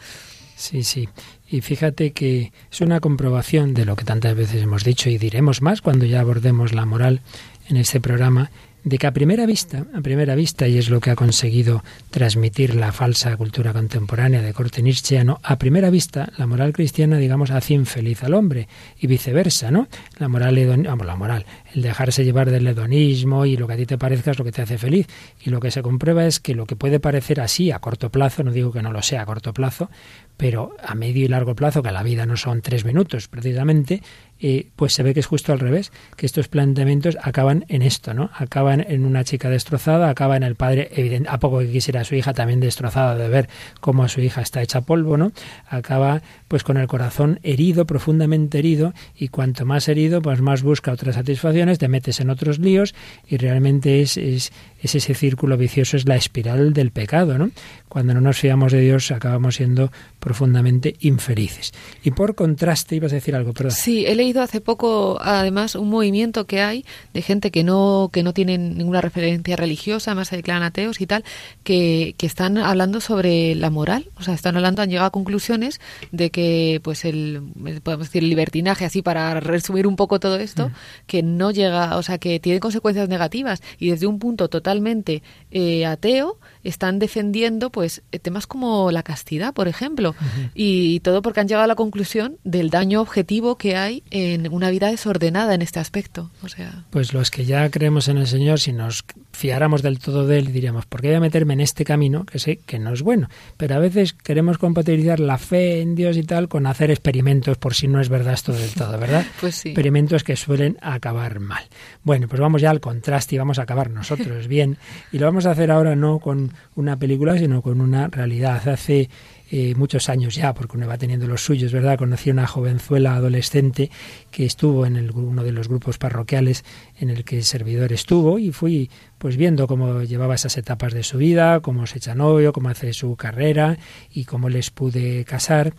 Sí, 0.57 0.85
sí. 0.85 1.07
Y 1.49 1.61
fíjate 1.61 2.13
que 2.13 2.51
es 2.73 2.81
una 2.81 3.01
comprobación 3.01 3.75
de 3.75 3.85
lo 3.85 3.95
que 3.95 4.07
tantas 4.07 4.35
veces 4.35 4.63
hemos 4.63 4.85
dicho 4.85 5.11
y 5.11 5.19
diremos 5.19 5.61
más 5.61 5.83
cuando 5.83 6.07
ya 6.07 6.21
abordemos 6.21 6.73
la 6.73 6.87
moral 6.87 7.21
en 7.69 7.77
este 7.77 8.01
programa, 8.01 8.51
de 8.87 8.99
que 8.99 9.09
a 9.09 9.13
primera 9.13 9.47
vista, 9.47 9.85
a 9.95 10.01
primera 10.01 10.37
vista, 10.37 10.69
y 10.69 10.79
es 10.79 10.91
lo 10.91 11.01
que 11.01 11.11
ha 11.11 11.17
conseguido 11.17 11.83
transmitir 12.11 12.77
la 12.77 12.93
falsa 12.93 13.37
cultura 13.37 13.73
contemporánea 13.73 14.43
de 14.43 14.53
corte 14.53 14.81
nietzscheano, 14.81 15.41
a 15.43 15.59
primera 15.59 15.91
vista, 15.91 16.31
la 16.39 16.47
moral 16.47 16.73
cristiana, 16.73 17.19
digamos, 17.19 17.51
hace 17.51 17.75
infeliz 17.75 18.23
al 18.23 18.35
hombre, 18.35 18.69
y 19.01 19.09
viceversa, 19.09 19.73
¿no? 19.73 19.89
La 20.19 20.29
moral, 20.29 20.85
vamos, 20.85 21.05
la 21.05 21.17
moral, 21.17 21.47
el 21.75 21.83
dejarse 21.83 22.25
llevar 22.25 22.49
del 22.49 22.65
hedonismo 22.65 23.45
y 23.45 23.57
lo 23.57 23.67
que 23.67 23.73
a 23.73 23.77
ti 23.77 23.87
te 23.87 23.99
parezca 23.99 24.31
es 24.31 24.39
lo 24.39 24.45
que 24.45 24.53
te 24.53 24.63
hace 24.63 24.79
feliz. 24.79 25.09
Y 25.45 25.51
lo 25.51 25.59
que 25.59 25.73
se 25.73 25.83
comprueba 25.83 26.25
es 26.25 26.39
que 26.39 26.55
lo 26.55 26.65
que 26.65 26.77
puede 26.77 27.01
parecer 27.01 27.41
así 27.41 27.73
a 27.73 27.81
corto 27.81 28.11
plazo, 28.11 28.45
no 28.45 28.53
digo 28.53 28.71
que 28.71 28.83
no 28.83 28.93
lo 28.93 29.03
sea 29.03 29.23
a 29.23 29.27
corto 29.27 29.53
plazo, 29.53 29.91
pero 30.37 30.77
a 30.83 30.95
medio 30.95 31.25
y 31.25 31.29
largo 31.29 31.55
plazo, 31.55 31.83
que 31.83 31.93
la 31.93 32.03
vida 32.03 32.27
no 32.27 32.37
son 32.37 32.61
tres 32.61 32.85
minutos 32.85 33.29
precisamente, 33.29 34.03
eh, 34.39 34.69
pues 34.77 34.93
se 34.93 35.03
ve 35.03 35.15
que 35.15 35.21
es 35.21 35.27
justo 35.27 35.53
al 35.53 35.61
revés, 35.61 35.93
que 36.15 36.27
estos 36.27 36.49
planteamientos 36.49 37.17
acaban 37.23 37.65
en 37.69 37.81
esto, 37.81 38.13
¿no? 38.13 38.31
Acaban 38.35 38.85
en 38.87 39.07
una 39.07 39.25
chica 39.25 39.49
destrozada, 39.49 40.11
acaban 40.11 40.43
en 40.43 40.49
el 40.49 40.57
padre, 40.57 40.91
evidente, 40.95 41.31
a 41.31 41.39
poco 41.39 41.61
que 41.61 41.71
quisiera 41.71 42.03
a 42.03 42.05
su 42.05 42.15
hija, 42.17 42.35
también 42.35 42.61
destrozada 42.61 43.15
de 43.17 43.29
ver 43.31 43.49
cómo 43.81 44.07
su 44.09 44.21
hija 44.21 44.43
está 44.43 44.61
hecha 44.61 44.83
polvo, 44.83 45.17
¿no? 45.17 45.33
Acaba 45.69 46.21
pues 46.49 46.65
con 46.65 46.77
el 46.77 46.87
corazón 46.87 47.41
herido, 47.43 47.87
profundamente 47.87 48.59
herido, 48.59 48.93
y 49.17 49.29
cuanto 49.29 49.65
más 49.65 49.89
herido, 49.89 50.21
pues 50.21 50.43
más 50.43 50.63
busca 50.63 50.93
otras 50.93 51.15
satisfacciones, 51.15 51.79
te 51.79 51.89
metes 51.89 52.21
en 52.21 52.29
otros 52.29 52.59
líos, 52.59 52.95
y 53.27 53.39
realmente 53.39 54.03
es, 54.03 54.19
es, 54.19 54.53
es 54.83 54.95
ese 54.95 55.15
círculo 55.15 55.57
vicioso, 55.57 55.97
es 55.97 56.07
la 56.07 56.17
espiral 56.17 56.75
del 56.75 56.91
pecado, 56.91 57.39
¿no? 57.39 57.51
Cuando 57.89 58.15
no 58.15 58.21
nos 58.21 58.39
fiamos 58.39 58.73
de 58.73 58.81
Dios, 58.81 59.11
acabamos 59.11 59.57
siendo 59.57 59.91
profundamente 60.19 60.97
infelices. 61.01 61.73
Y 62.03 62.11
por 62.11 62.35
contraste, 62.35 62.97
ibas 62.97 63.13
a 63.13 63.17
decir 63.17 63.37
algo, 63.37 63.53
perdón. 63.53 63.73
Sí, 63.73 64.05
he 64.07 64.15
leído 64.15 64.43
hace 64.43 64.61
poco, 64.61 65.19
además, 65.23 65.77
un 65.77 65.89
movimiento 65.89 66.47
que 66.47 66.63
hay 66.63 66.85
de 67.15 67.23
gente 67.23 67.51
que 67.51 67.63
no, 67.63 68.11
que 68.13 68.23
no 68.23 68.35
tiene 68.35 68.59
ninguna 68.59 69.01
referencia 69.01 69.55
religiosa, 69.57 70.11
además 70.11 70.29
se 70.29 70.37
declaran 70.37 70.65
ateos 70.65 71.01
y 71.01 71.07
tal, 71.07 71.25
que, 71.63 72.15
que 72.19 72.27
están 72.27 72.59
hablando 72.59 73.01
sobre 73.01 73.55
la 73.55 73.71
moral, 73.71 74.11
o 74.17 74.23
sea, 74.23 74.35
están 74.35 74.57
hablando, 74.57 74.83
han 74.83 74.91
llegado 74.91 75.07
a 75.07 75.13
conclusiones 75.13 75.81
de 76.11 76.31
que, 76.31 76.81
pues, 76.83 77.05
el, 77.05 77.41
podemos 77.83 78.09
decir, 78.09 78.25
el 78.25 78.29
libertinaje, 78.29 78.85
así 78.85 79.03
para 79.03 79.39
resumir 79.41 79.87
un 79.87 79.97
poco 79.97 80.19
todo 80.19 80.39
esto, 80.39 80.69
mm. 80.69 80.73
que 81.07 81.23
no 81.23 81.51
llega, 81.53 81.97
o 81.97 82.03
sea, 82.03 82.19
que 82.19 82.41
tiene 82.41 82.61
consecuencias 82.61 83.09
negativas 83.09 83.63
y 83.79 83.91
desde 83.91 84.07
un 84.07 84.19
punto 84.19 84.49
totalmente 84.49 85.23
eh, 85.51 85.87
ateo, 85.87 86.39
están 86.69 86.99
defendiendo 86.99 87.71
pues 87.71 88.03
eh, 88.13 88.19
temas 88.19 88.47
como 88.47 88.91
la 88.91 89.03
castidad, 89.03 89.55
por 89.55 89.69
ejemplo, 89.69 90.15
y 90.55 91.01
todo 91.01 91.23
porque 91.23 91.41
han 91.41 91.49
llegado 91.49 91.65
a 91.65 91.69
la 91.69 91.75
conclusión 91.75 92.39
del 92.45 92.71
daño 92.71 93.01
objetivo 93.01 93.57
que 93.57 93.77
hay 93.77 94.03
en 94.11 94.53
una 94.53 94.71
vida 94.71 94.89
desordenada 94.89 95.55
en 95.55 95.63
este 95.63 95.81
aspecto. 95.81 96.31
O 96.43 96.49
sea, 96.49 96.85
pues 96.91 97.13
los 97.13 97.31
que 97.31 97.45
ya 97.45 97.71
creemos 97.71 98.09
en 98.09 98.19
el 98.19 98.27
Señor, 98.27 98.59
si 98.61 98.73
nos 98.73 99.05
fiáramos 99.33 99.83
del 99.83 99.99
todo 99.99 100.27
de 100.27 100.39
él, 100.39 100.53
diríamos, 100.53 100.87
¿por 100.87 101.01
qué 101.01 101.09
voy 101.09 101.17
a 101.17 101.21
meterme 101.21 101.55
en 101.55 101.61
este 101.61 101.85
camino 101.85 102.25
que 102.25 102.39
sé 102.39 102.59
que 102.67 102.79
no 102.79 102.93
es 102.93 103.03
bueno? 103.03 103.29
Pero 103.57 103.77
a 103.77 103.79
veces 103.79 104.13
queremos 104.13 104.59
compatibilizar 104.59 105.21
la 105.21 105.39
fe 105.39 105.81
en 105.81 105.95
Dios 105.95 106.17
y 106.17 106.23
tal 106.23 106.49
con 106.49 106.67
hacer 106.67 106.91
experimentos 106.91 107.59
por 107.59 107.75
si 107.75 107.87
no 107.87 108.01
es 108.01 108.09
verdad 108.09 108.35
esto 108.35 108.53
del 108.53 108.71
todo, 108.71 108.99
¿verdad? 108.99 109.25
pues 109.41 109.57
sí. 109.57 109.69
Experimentos 109.71 110.25
que 110.25 110.37
suelen 110.37 110.79
acabar 110.81 111.39
mal. 111.39 111.65
Bueno, 112.03 112.29
pues 112.29 112.41
vamos 112.41 112.63
ya 112.63 112.71
al 112.71 112.81
contraste 112.81 113.35
y 113.35 113.39
vamos 113.39 113.59
a 113.59 113.63
acabar 113.63 113.91
nosotros 113.91 114.49
bien. 114.49 114.79
Y 115.13 115.19
lo 115.19 115.27
vamos 115.27 115.47
a 115.47 115.53
hacer 115.53 115.71
ahora 115.71 115.95
no 115.95 116.19
con 116.19 116.53
una 116.75 116.99
película, 116.99 117.39
sino 117.39 117.63
con 117.63 117.81
una 117.81 118.09
realidad. 118.09 118.69
Hace 118.69 119.09
eh, 119.51 119.75
muchos 119.77 120.09
años 120.09 120.35
ya, 120.35 120.53
porque 120.55 120.77
uno 120.77 120.89
va 120.89 120.99
teniendo 120.99 121.29
los 121.29 121.45
suyos, 121.45 121.73
¿verdad? 121.73 121.97
Conocí 121.97 122.31
a 122.31 122.33
una 122.33 122.47
jovenzuela 122.47 123.15
adolescente 123.15 123.91
que 124.31 124.45
estuvo 124.45 124.87
en 124.87 124.97
el, 124.97 125.13
uno 125.13 125.45
de 125.45 125.53
los 125.53 125.69
grupos 125.69 125.99
parroquiales 125.99 126.65
en 126.99 127.11
el 127.11 127.25
que 127.25 127.37
el 127.37 127.45
servidor 127.45 127.93
estuvo 127.93 128.39
y 128.39 128.51
fui 128.51 128.91
pues 129.19 129.37
viendo 129.37 129.69
cómo 129.69 130.03
llevaba 130.03 130.35
esas 130.35 130.57
etapas 130.57 130.93
de 130.93 131.05
su 131.05 131.19
vida, 131.19 131.61
cómo 131.61 131.87
se 131.87 131.99
echa 131.99 132.15
novio, 132.15 132.53
cómo 132.53 132.71
hace 132.71 132.93
su 132.93 133.15
carrera 133.15 133.79
y 134.13 134.25
cómo 134.25 134.49
les 134.49 134.71
pude 134.71 135.25
casar 135.25 135.75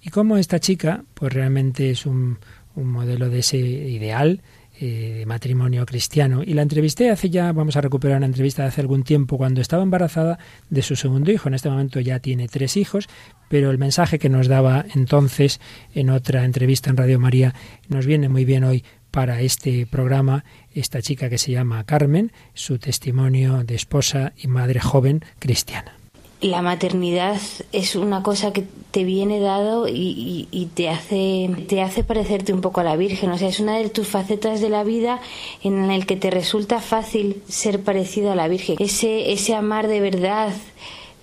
y 0.00 0.10
cómo 0.10 0.36
esta 0.36 0.58
chica 0.58 1.04
pues 1.14 1.32
realmente 1.32 1.90
es 1.90 2.06
un, 2.06 2.38
un 2.74 2.88
modelo 2.88 3.30
de 3.30 3.38
ese 3.38 3.58
ideal 3.58 4.42
eh, 4.84 5.22
matrimonio 5.26 5.86
cristiano. 5.86 6.42
Y 6.44 6.54
la 6.54 6.62
entrevisté 6.62 7.10
hace 7.10 7.30
ya, 7.30 7.52
vamos 7.52 7.76
a 7.76 7.80
recuperar 7.80 8.16
una 8.16 8.26
entrevista 8.26 8.62
de 8.62 8.68
hace 8.68 8.80
algún 8.80 9.04
tiempo, 9.04 9.38
cuando 9.38 9.60
estaba 9.60 9.84
embarazada 9.84 10.40
de 10.70 10.82
su 10.82 10.96
segundo 10.96 11.30
hijo. 11.30 11.46
En 11.46 11.54
este 11.54 11.70
momento 11.70 12.00
ya 12.00 12.18
tiene 12.18 12.48
tres 12.48 12.76
hijos, 12.76 13.08
pero 13.48 13.70
el 13.70 13.78
mensaje 13.78 14.18
que 14.18 14.28
nos 14.28 14.48
daba 14.48 14.84
entonces 14.92 15.60
en 15.94 16.10
otra 16.10 16.44
entrevista 16.44 16.90
en 16.90 16.96
Radio 16.96 17.20
María 17.20 17.54
nos 17.88 18.06
viene 18.06 18.28
muy 18.28 18.44
bien 18.44 18.64
hoy 18.64 18.82
para 19.12 19.40
este 19.40 19.86
programa 19.86 20.44
esta 20.74 21.00
chica 21.00 21.30
que 21.30 21.38
se 21.38 21.52
llama 21.52 21.84
Carmen, 21.84 22.32
su 22.52 22.80
testimonio 22.80 23.62
de 23.62 23.76
esposa 23.76 24.32
y 24.36 24.48
madre 24.48 24.80
joven 24.80 25.24
cristiana 25.38 26.01
la 26.42 26.60
maternidad 26.60 27.40
es 27.72 27.94
una 27.94 28.22
cosa 28.22 28.52
que 28.52 28.64
te 28.90 29.04
viene 29.04 29.40
dado 29.40 29.86
y, 29.88 30.68
te 30.74 30.90
hace 30.90 31.48
te 31.68 31.80
hace 31.82 32.04
parecerte 32.04 32.52
un 32.52 32.60
poco 32.60 32.80
a 32.80 32.84
la 32.84 32.96
Virgen, 32.96 33.30
o 33.30 33.38
sea, 33.38 33.48
es 33.48 33.60
una 33.60 33.78
de 33.78 33.88
tus 33.88 34.08
facetas 34.08 34.60
de 34.60 34.68
la 34.68 34.84
vida 34.84 35.20
en 35.62 35.90
el 35.90 36.04
que 36.04 36.16
te 36.16 36.30
resulta 36.30 36.80
fácil 36.80 37.42
ser 37.48 37.82
parecido 37.82 38.32
a 38.32 38.36
la 38.36 38.48
Virgen. 38.48 38.76
Ese 38.80 39.32
ese 39.32 39.54
amar 39.54 39.86
de 39.86 40.00
verdad, 40.00 40.52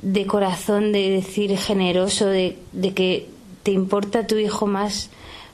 de 0.01 0.25
corazón, 0.25 0.91
de 0.91 1.09
decir 1.09 1.57
generoso, 1.57 2.25
de, 2.25 2.57
de 2.71 2.93
que 2.93 3.27
te 3.63 3.71
importa 3.71 4.25
tu 4.25 4.37
hijo 4.37 4.67
más 4.67 5.09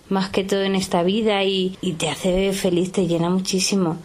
más 0.09 0.29
que 0.29 0.43
todo 0.43 0.63
en 0.63 0.75
esta 0.75 1.03
vida 1.03 1.43
y, 1.43 1.77
y 1.81 1.93
te 1.93 2.09
hace 2.09 2.53
feliz, 2.53 2.91
te 2.91 3.07
llena 3.07 3.29
muchísimo. 3.29 3.97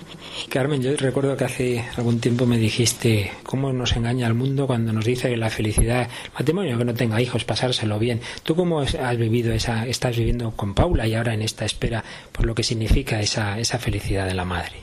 Carmen, 0.49 0.83
yo 0.83 0.97
recuerdo 0.97 1.37
que 1.37 1.45
hace 1.45 1.85
algún 1.97 2.21
tiempo 2.21 2.47
me 2.47 2.57
dijiste 2.57 3.31
cómo 3.45 3.73
nos 3.73 3.97
engaña 3.97 4.27
el 4.27 4.35
mundo 4.35 4.67
cuando 4.67 4.93
nos 4.93 5.05
dice 5.05 5.29
que 5.29 5.37
la 5.37 5.51
felicidad, 5.51 6.09
matrimonio 6.35 6.79
que 6.79 6.85
no 6.85 6.95
tenga 6.95 7.21
hijos, 7.21 7.45
pasárselo 7.45 7.99
bien. 7.99 8.21
¿Tú 8.43 8.57
cómo 8.57 8.81
has 8.81 9.17
vivido 9.19 9.53
esa, 9.53 9.87
estás 9.87 10.17
viviendo 10.17 10.53
con 10.53 10.75
Paula 10.75 11.07
y 11.07 11.15
ahora 11.15 11.35
en 11.35 11.43
esta 11.43 11.65
espera 11.65 12.05
por 12.33 12.47
lo 12.47 12.55
que 12.55 12.63
significa 12.63 13.21
esa, 13.21 13.59
esa 13.59 13.79
felicidad 13.79 14.27
de 14.27 14.35
la 14.35 14.45
madre? 14.45 14.77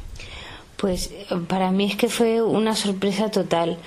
Pues 0.76 1.10
para 1.48 1.72
mí 1.72 1.86
es 1.86 1.96
que 1.96 2.08
fue 2.08 2.42
una 2.42 2.76
sorpresa 2.76 3.32
total, 3.32 3.78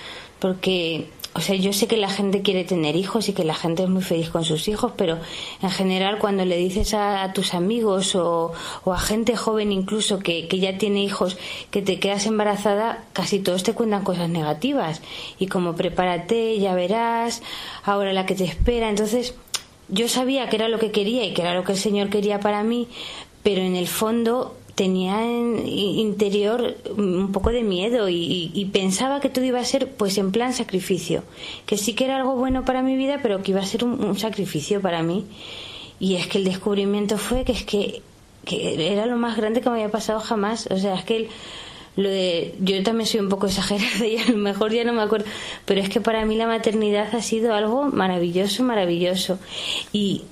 porque 0.40 1.06
o 1.32 1.40
sea, 1.40 1.54
yo 1.54 1.72
sé 1.72 1.86
que 1.86 1.96
la 1.96 2.10
gente 2.10 2.42
quiere 2.42 2.64
tener 2.64 2.96
hijos 2.96 3.28
y 3.28 3.32
que 3.32 3.44
la 3.44 3.54
gente 3.54 3.84
es 3.84 3.88
muy 3.88 4.02
feliz 4.02 4.30
con 4.30 4.44
sus 4.44 4.66
hijos, 4.66 4.92
pero 4.96 5.18
en 5.62 5.70
general 5.70 6.18
cuando 6.18 6.44
le 6.44 6.56
dices 6.56 6.92
a, 6.92 7.32
tus 7.32 7.54
amigos 7.54 8.16
o, 8.16 8.52
a 8.84 8.98
gente 8.98 9.36
joven 9.36 9.70
incluso 9.70 10.18
que, 10.18 10.48
que, 10.48 10.58
ya 10.58 10.76
tiene 10.76 11.04
hijos 11.04 11.38
que 11.70 11.82
te 11.82 12.00
quedas 12.00 12.26
embarazada, 12.26 13.04
casi 13.12 13.38
todos 13.38 13.62
te 13.62 13.74
cuentan 13.74 14.02
cosas 14.02 14.28
negativas. 14.28 15.02
Y 15.38 15.46
como 15.46 15.76
prepárate, 15.76 16.58
ya 16.58 16.74
verás, 16.74 17.42
ahora 17.84 18.12
la 18.12 18.26
que 18.26 18.34
te 18.34 18.44
espera. 18.44 18.88
Entonces, 18.88 19.34
yo 19.88 20.08
sabía 20.08 20.48
que 20.48 20.56
era 20.56 20.68
lo 20.68 20.80
que 20.80 20.90
quería 20.90 21.24
y 21.24 21.32
que 21.32 21.42
era 21.42 21.54
lo 21.54 21.62
que 21.62 21.72
el 21.72 21.78
Señor 21.78 22.10
quería 22.10 22.40
para 22.40 22.64
mí, 22.64 22.88
pero 23.44 23.62
en 23.62 23.76
el 23.76 23.86
fondo 23.86 24.56
tenía 24.74 25.24
en 25.24 25.66
interior 25.66 26.76
un 26.96 27.32
poco 27.32 27.50
de 27.50 27.62
miedo 27.62 28.08
y, 28.08 28.70
pensaba 28.72 29.20
que 29.20 29.28
todo 29.28 29.44
iba 29.44 29.60
a 29.60 29.64
ser 29.64 29.88
pues 29.88 30.18
en 30.18 30.32
plan 30.32 30.52
sacrificio, 30.52 31.24
que 31.66 31.76
sí 31.76 31.94
que 31.94 32.04
era 32.04 32.16
algo 32.16 32.34
bueno 32.36 32.64
para 32.64 32.82
mi 32.82 32.96
vida, 32.96 33.20
pero 33.22 33.42
que 33.42 33.52
iba 33.52 33.60
a 33.60 33.66
ser 33.66 33.84
un, 33.84 34.18
sacrificio 34.18 34.80
para 34.80 35.02
mí. 35.02 35.26
Y 35.98 36.14
es 36.16 36.26
que 36.26 36.38
el 36.38 36.44
descubrimiento 36.44 37.18
fue 37.18 37.44
que 37.44 37.52
es 37.52 37.64
que, 37.64 38.02
era 38.46 39.06
lo 39.06 39.16
más 39.16 39.36
grande 39.36 39.60
que 39.60 39.68
me 39.68 39.76
había 39.76 39.90
pasado 39.90 40.20
jamás. 40.20 40.66
O 40.70 40.78
sea, 40.78 40.94
es 40.94 41.04
que 41.04 41.28
lo 41.96 42.08
de, 42.08 42.54
yo 42.60 42.82
también 42.82 43.06
soy 43.06 43.20
un 43.20 43.28
poco 43.28 43.46
exagerada 43.48 44.06
y 44.06 44.16
a 44.16 44.26
lo 44.28 44.36
mejor 44.36 44.72
ya 44.72 44.84
no 44.84 44.92
me 44.92 45.02
acuerdo, 45.02 45.26
pero 45.66 45.80
es 45.80 45.88
que 45.88 46.00
para 46.00 46.24
mí 46.24 46.36
la 46.36 46.46
maternidad 46.46 47.14
ha 47.14 47.22
sido 47.22 47.54
algo 47.54 47.84
maravilloso, 47.84 48.62
maravilloso. 48.62 49.38
Y 49.92 50.22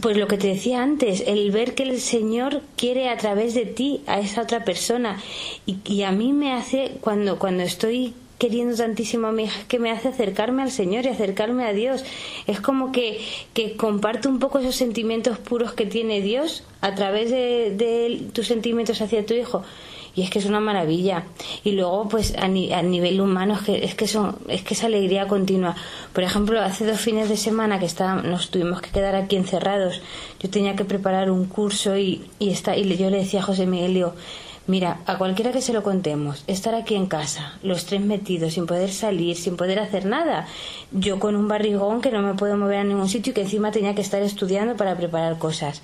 pues 0.00 0.16
lo 0.16 0.28
que 0.28 0.38
te 0.38 0.48
decía 0.48 0.82
antes, 0.82 1.22
el 1.26 1.50
ver 1.50 1.74
que 1.74 1.84
el 1.84 2.00
Señor 2.00 2.62
quiere 2.76 3.08
a 3.08 3.16
través 3.16 3.54
de 3.54 3.66
ti 3.66 4.02
a 4.06 4.20
esa 4.20 4.42
otra 4.42 4.64
persona. 4.64 5.20
Y, 5.66 6.02
a 6.02 6.12
mí 6.12 6.32
me 6.32 6.52
hace, 6.52 6.98
cuando, 7.00 7.38
cuando 7.38 7.62
estoy 7.62 8.14
queriendo 8.38 8.76
tantísimo 8.76 9.26
a 9.26 9.32
mi 9.32 9.44
hija, 9.44 9.60
que 9.66 9.78
me 9.78 9.90
hace 9.90 10.08
acercarme 10.08 10.62
al 10.62 10.70
Señor 10.70 11.04
y 11.04 11.08
acercarme 11.08 11.64
a 11.64 11.72
Dios. 11.72 12.04
Es 12.46 12.60
como 12.60 12.92
que, 12.92 13.20
que 13.52 13.76
comparto 13.76 14.28
un 14.28 14.38
poco 14.38 14.60
esos 14.60 14.76
sentimientos 14.76 15.38
puros 15.38 15.72
que 15.72 15.86
tiene 15.86 16.20
Dios 16.20 16.64
a 16.80 16.94
través 16.94 17.30
de, 17.30 17.74
de 17.76 18.28
tus 18.32 18.46
sentimientos 18.46 19.00
hacia 19.00 19.26
tu 19.26 19.34
hijo. 19.34 19.64
Y 20.14 20.22
es 20.22 20.30
que 20.30 20.38
es 20.38 20.46
una 20.46 20.60
maravilla. 20.60 21.24
Y 21.64 21.72
luego, 21.72 22.08
pues 22.08 22.34
a, 22.36 22.48
nivel 22.48 23.20
humano, 23.20 23.54
es 23.54 23.60
que, 23.60 23.84
es, 23.84 23.94
que 23.94 24.06
son, 24.06 24.36
es 24.48 24.62
que 24.62 24.74
es 24.74 24.84
alegría 24.84 25.28
continua. 25.28 25.76
Por 26.12 26.24
ejemplo, 26.24 26.60
hace 26.60 26.86
dos 26.86 27.00
fines 27.00 27.28
de 27.28 27.36
semana 27.36 27.78
que 27.78 27.86
está, 27.86 28.16
nos 28.16 28.50
tuvimos 28.50 28.80
que 28.80 28.90
quedar 28.90 29.14
aquí 29.14 29.36
encerrados, 29.36 30.00
yo 30.40 30.50
tenía 30.50 30.76
que 30.76 30.84
preparar 30.84 31.30
un 31.30 31.46
curso 31.46 31.96
y, 31.96 32.26
y, 32.38 32.50
está, 32.50 32.76
y 32.76 32.96
yo 32.96 33.10
le 33.10 33.18
decía 33.18 33.40
a 33.40 33.44
José 33.44 33.66
Miguel, 33.66 33.94
digo, 33.94 34.14
Mira, 34.68 35.00
a 35.06 35.16
cualquiera 35.16 35.50
que 35.50 35.62
se 35.62 35.72
lo 35.72 35.82
contemos, 35.82 36.44
estar 36.46 36.74
aquí 36.74 36.94
en 36.94 37.06
casa, 37.06 37.58
los 37.62 37.86
tres 37.86 38.02
metidos, 38.02 38.52
sin 38.52 38.66
poder 38.66 38.92
salir, 38.92 39.34
sin 39.34 39.56
poder 39.56 39.78
hacer 39.78 40.04
nada. 40.04 40.46
Yo 40.92 41.18
con 41.18 41.36
un 41.36 41.48
barrigón 41.48 42.02
que 42.02 42.10
no 42.10 42.20
me 42.20 42.34
puedo 42.34 42.54
mover 42.58 42.80
a 42.80 42.84
ningún 42.84 43.08
sitio 43.08 43.30
y 43.30 43.34
que 43.34 43.40
encima 43.40 43.70
tenía 43.70 43.94
que 43.94 44.02
estar 44.02 44.20
estudiando 44.20 44.76
para 44.76 44.94
preparar 44.94 45.38
cosas. 45.38 45.80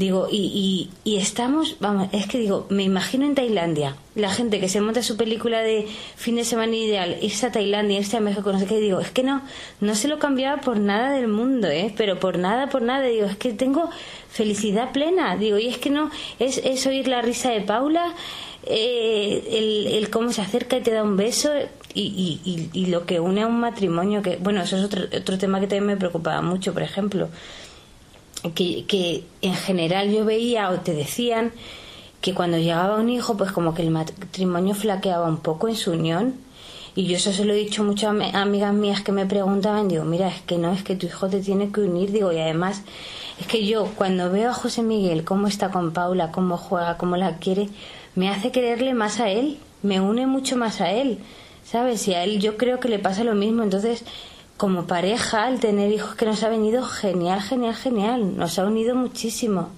Digo, 0.00 0.28
y, 0.32 0.88
y, 1.04 1.16
estamos, 1.18 1.76
vamos, 1.78 2.08
es 2.12 2.26
que 2.26 2.38
digo, 2.38 2.66
me 2.70 2.84
imagino 2.84 3.26
en 3.26 3.34
Tailandia, 3.34 3.96
la 4.14 4.30
gente 4.30 4.58
que 4.58 4.70
se 4.70 4.80
monta 4.80 5.02
su 5.02 5.18
película 5.18 5.60
de 5.60 5.86
fin 6.16 6.36
de 6.36 6.44
semana 6.44 6.74
ideal, 6.74 7.18
irse 7.20 7.44
a 7.44 7.52
Tailandia, 7.52 7.98
irse 7.98 8.16
a 8.16 8.20
México, 8.20 8.50
no 8.50 8.58
sé 8.58 8.80
digo, 8.80 9.00
es 9.00 9.10
que 9.10 9.22
no, 9.22 9.42
no 9.82 9.94
se 9.94 10.08
lo 10.08 10.18
cambiaba 10.18 10.62
por 10.62 10.80
nada 10.80 11.10
del 11.10 11.28
mundo, 11.28 11.68
¿eh? 11.68 11.92
Pero 11.98 12.18
por 12.18 12.38
nada, 12.38 12.70
por 12.70 12.80
nada, 12.80 13.04
digo, 13.04 13.26
es 13.26 13.36
que 13.36 13.52
tengo 13.52 13.90
felicidad 14.30 14.90
plena, 14.92 15.36
digo, 15.36 15.58
y 15.58 15.66
es 15.66 15.76
que 15.76 15.90
no, 15.90 16.10
es, 16.38 16.56
es 16.64 16.86
oír 16.86 17.06
la 17.06 17.20
risa 17.20 17.50
de 17.50 17.60
Paula, 17.60 18.14
eh, 18.64 19.48
el, 19.50 19.86
el, 19.98 20.08
cómo 20.08 20.32
se 20.32 20.40
acerca 20.40 20.78
y 20.78 20.80
te 20.80 20.92
da 20.92 21.02
un 21.02 21.18
beso 21.18 21.50
y, 21.92 22.40
y, 22.42 22.70
y, 22.72 22.86
lo 22.86 23.04
que 23.04 23.20
une 23.20 23.42
a 23.42 23.46
un 23.46 23.60
matrimonio, 23.60 24.22
que, 24.22 24.36
bueno, 24.36 24.62
eso 24.62 24.78
es 24.78 24.82
otro, 24.84 25.02
otro 25.14 25.36
tema 25.36 25.60
que 25.60 25.66
también 25.66 25.88
me 25.88 25.96
preocupaba 25.98 26.40
mucho, 26.40 26.72
por 26.72 26.82
ejemplo 26.82 27.28
que, 28.54 29.24
en 29.42 29.54
general 29.54 30.10
yo 30.10 30.24
veía 30.24 30.70
o 30.70 30.80
te 30.80 30.94
decían 30.94 31.52
que 32.20 32.34
cuando 32.34 32.58
llegaba 32.58 32.96
un 32.96 33.08
hijo, 33.08 33.36
pues 33.36 33.52
como 33.52 33.74
que 33.74 33.82
el 33.82 33.90
matrimonio 33.90 34.74
flaqueaba 34.74 35.26
un 35.28 35.38
poco 35.38 35.68
en 35.68 35.76
su 35.76 35.92
unión. 35.92 36.34
Y 36.94 37.06
yo 37.06 37.16
eso 37.16 37.32
se 37.32 37.44
lo 37.44 37.52
he 37.52 37.56
dicho 37.56 37.84
muchas 37.84 38.14
amigas 38.34 38.74
mías 38.74 39.00
que 39.02 39.12
me 39.12 39.24
preguntaban, 39.24 39.88
digo, 39.88 40.04
mira, 40.04 40.28
es 40.28 40.40
que 40.42 40.58
no, 40.58 40.72
es 40.72 40.82
que 40.82 40.96
tu 40.96 41.06
hijo 41.06 41.28
te 41.28 41.40
tiene 41.40 41.70
que 41.70 41.80
unir, 41.82 42.10
digo, 42.10 42.32
y 42.32 42.38
además 42.38 42.82
es 43.40 43.46
que 43.46 43.64
yo 43.64 43.86
cuando 43.96 44.30
veo 44.30 44.50
a 44.50 44.54
José 44.54 44.82
Miguel, 44.82 45.24
cómo 45.24 45.46
está 45.46 45.70
con 45.70 45.92
Paula, 45.92 46.32
cómo 46.32 46.56
juega, 46.56 46.98
cómo 46.98 47.16
la 47.16 47.36
quiere, 47.36 47.68
me 48.16 48.28
hace 48.28 48.50
quererle 48.50 48.92
más 48.92 49.20
a 49.20 49.30
él, 49.30 49.58
me 49.82 50.00
une 50.00 50.26
mucho 50.26 50.56
más 50.56 50.80
a 50.80 50.90
él, 50.90 51.18
¿sabes? 51.64 52.06
Y 52.08 52.14
a 52.14 52.24
él 52.24 52.40
yo 52.40 52.56
creo 52.56 52.80
que 52.80 52.88
le 52.88 52.98
pasa 52.98 53.24
lo 53.24 53.34
mismo, 53.34 53.62
entonces 53.62 54.04
como 54.60 54.84
pareja, 54.86 55.48
el 55.48 55.58
tener 55.58 55.90
hijos 55.90 56.14
que 56.16 56.26
nos 56.26 56.42
ha 56.42 56.50
venido 56.50 56.82
genial, 56.82 57.40
genial, 57.40 57.74
genial. 57.74 58.36
Nos 58.36 58.58
ha 58.58 58.66
unido 58.66 58.94
muchísimo. 58.94 59.70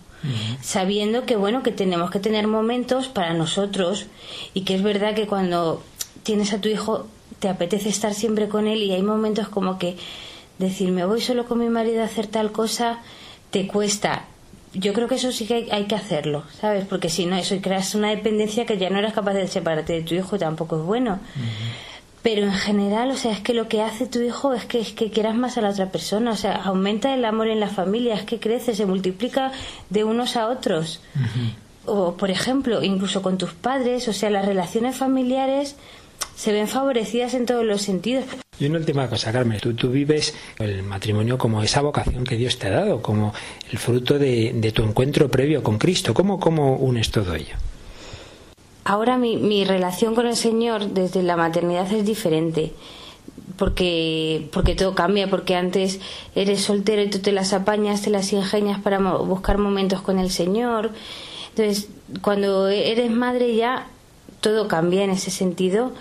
Sabiendo 0.61 1.25
que, 1.25 1.37
bueno, 1.37 1.63
que 1.63 1.71
tenemos 1.71 2.11
que 2.11 2.19
tener 2.19 2.49
momentos 2.49 3.07
para 3.07 3.33
nosotros 3.33 4.07
y 4.55 4.63
que 4.63 4.75
es 4.75 4.83
verdad 4.83 5.15
que 5.15 5.29
cuando 5.29 5.85
tienes 6.25 6.53
a 6.53 6.61
tu 6.61 6.69
hijo 6.69 7.07
te 7.39 7.49
apetece 7.49 7.91
estar 7.91 8.13
siempre 8.13 8.49
con 8.49 8.67
él 8.67 8.83
y 8.83 8.91
hay 8.91 9.03
momentos 9.03 9.49
como 9.49 9.79
que 9.79 9.97
decir, 10.59 10.91
me 10.91 11.05
voy 11.05 11.21
solo 11.21 11.45
con 11.45 11.61
mi 11.61 11.69
marido 11.69 12.03
a 12.03 12.07
hacer 12.07 12.27
tal 12.27 12.51
cosa, 12.51 12.99
te 13.53 13.69
cuesta. 13.69 14.25
Yo 14.75 14.95
creo 14.95 15.07
que 15.07 15.15
eso 15.15 15.31
sí 15.31 15.47
que 15.47 15.69
hay, 15.71 15.85
que 15.85 15.95
hacerlo, 15.95 16.43
¿sabes? 16.61 16.87
Porque 16.87 17.09
si 17.09 17.27
no, 17.27 17.37
eso 17.37 17.55
creas 17.61 17.95
una 17.95 18.09
dependencia 18.11 18.67
que 18.67 18.79
ya 18.79 18.91
no 18.91 18.99
eres 18.99 19.13
capaz 19.13 19.35
de 19.35 19.47
separarte 19.47 19.93
de 19.93 20.03
tu 20.03 20.17
hijo 20.17 20.39
tampoco 20.39 20.81
es 20.81 20.83
bueno 20.83 21.21
pero 22.23 22.45
en 22.45 22.53
general, 22.53 23.11
o 23.11 23.17
sea, 23.17 23.33
es 23.33 23.41
que 23.41 23.53
lo 23.53 23.69
que 23.69 23.83
hace 23.83 24.07
tu 24.07 24.21
hijo 24.21 24.55
es 24.55 24.65
que, 24.65 24.81
es 24.81 24.93
que 24.93 25.11
quieras 25.11 25.35
más 25.35 25.59
a 25.59 25.61
la 25.61 25.71
otra 25.71 25.91
persona, 25.91 26.31
o 26.31 26.37
sea, 26.37 26.55
aumenta 26.55 27.13
el 27.15 27.25
amor 27.25 27.49
en 27.49 27.59
la 27.59 27.69
familia, 27.69 28.15
es 28.15 28.23
que 28.23 28.39
crece, 28.39 28.75
se 28.77 28.87
multiplica 28.87 29.51
de 29.91 30.05
unos 30.05 30.37
a 30.37 30.49
otros. 30.49 31.01
O, 31.85 32.17
por 32.17 32.31
ejemplo, 32.31 32.83
incluso 32.83 33.23
con 33.23 33.39
tus 33.39 33.55
padres, 33.55 34.07
o 34.07 34.13
sea, 34.13 34.31
las 34.31 34.47
relaciones 34.47 34.95
familiares 34.95 35.75
se 36.37 36.53
ven 36.53 36.69
favorecidas 36.69 37.35
en 37.35 37.45
todos 37.45 37.65
los 37.65 37.83
sentidos. 37.83 38.25
Y 38.61 38.67
una 38.67 38.79
última 38.79 39.09
cosa, 39.09 39.33
Carmen, 39.33 39.59
tú, 39.59 39.75
tú 39.75 39.91
vives 39.91 40.33
el 40.61 40.85
matrimonio 40.85 41.37
como 41.37 41.61
esa 41.65 41.81
vocación 41.81 42.23
que 42.23 42.37
Dios 42.37 42.57
te 42.57 42.69
ha 42.69 42.71
dado, 42.71 43.03
como 43.03 43.35
el 43.73 43.79
fruto 43.79 44.21
de, 44.21 44.53
de 44.55 44.71
tu 44.71 44.85
encuentro 44.85 45.29
previo 45.29 45.65
con 45.65 45.79
Cristo. 45.79 46.15
¿Cómo, 46.15 46.39
¿Cómo 46.39 46.77
unes 46.77 47.11
todo 47.11 47.35
ello? 47.35 47.57
Ahora 48.85 49.17
mi, 49.17 49.37
mi 49.37 49.65
relación 49.65 50.15
con 50.15 50.27
el 50.27 50.37
Señor 50.37 50.89
desde 50.89 51.23
la 51.23 51.37
maternidad 51.37 51.91
es 51.93 52.05
diferente 52.05 52.73
porque 53.57 54.49
porque 54.53 54.75
todo 54.75 54.95
cambia 54.95 55.29
porque 55.29 55.55
antes 55.55 56.01
eres 56.35 56.63
soltero 56.63 57.03
y 57.03 57.11
tú 57.11 57.21
te 57.21 57.33
las 57.33 57.53
apañas 57.53 58.03
te 58.03 58.11
las 58.11 58.33
ingenias 58.33 58.81
para 58.81 58.99
buscar 58.99 59.59
momentos 59.59 60.01
con 60.03 60.19
el 60.19 60.31
Señor 60.31 60.91
entonces 61.51 61.89
cuando 62.23 62.69
eres 62.69 63.11
madre 63.11 63.55
ya 63.55 63.87
todo 64.41 64.69
cambia 64.69 65.05
en 65.05 65.11
ese 65.11 65.31
sentido 65.31 65.93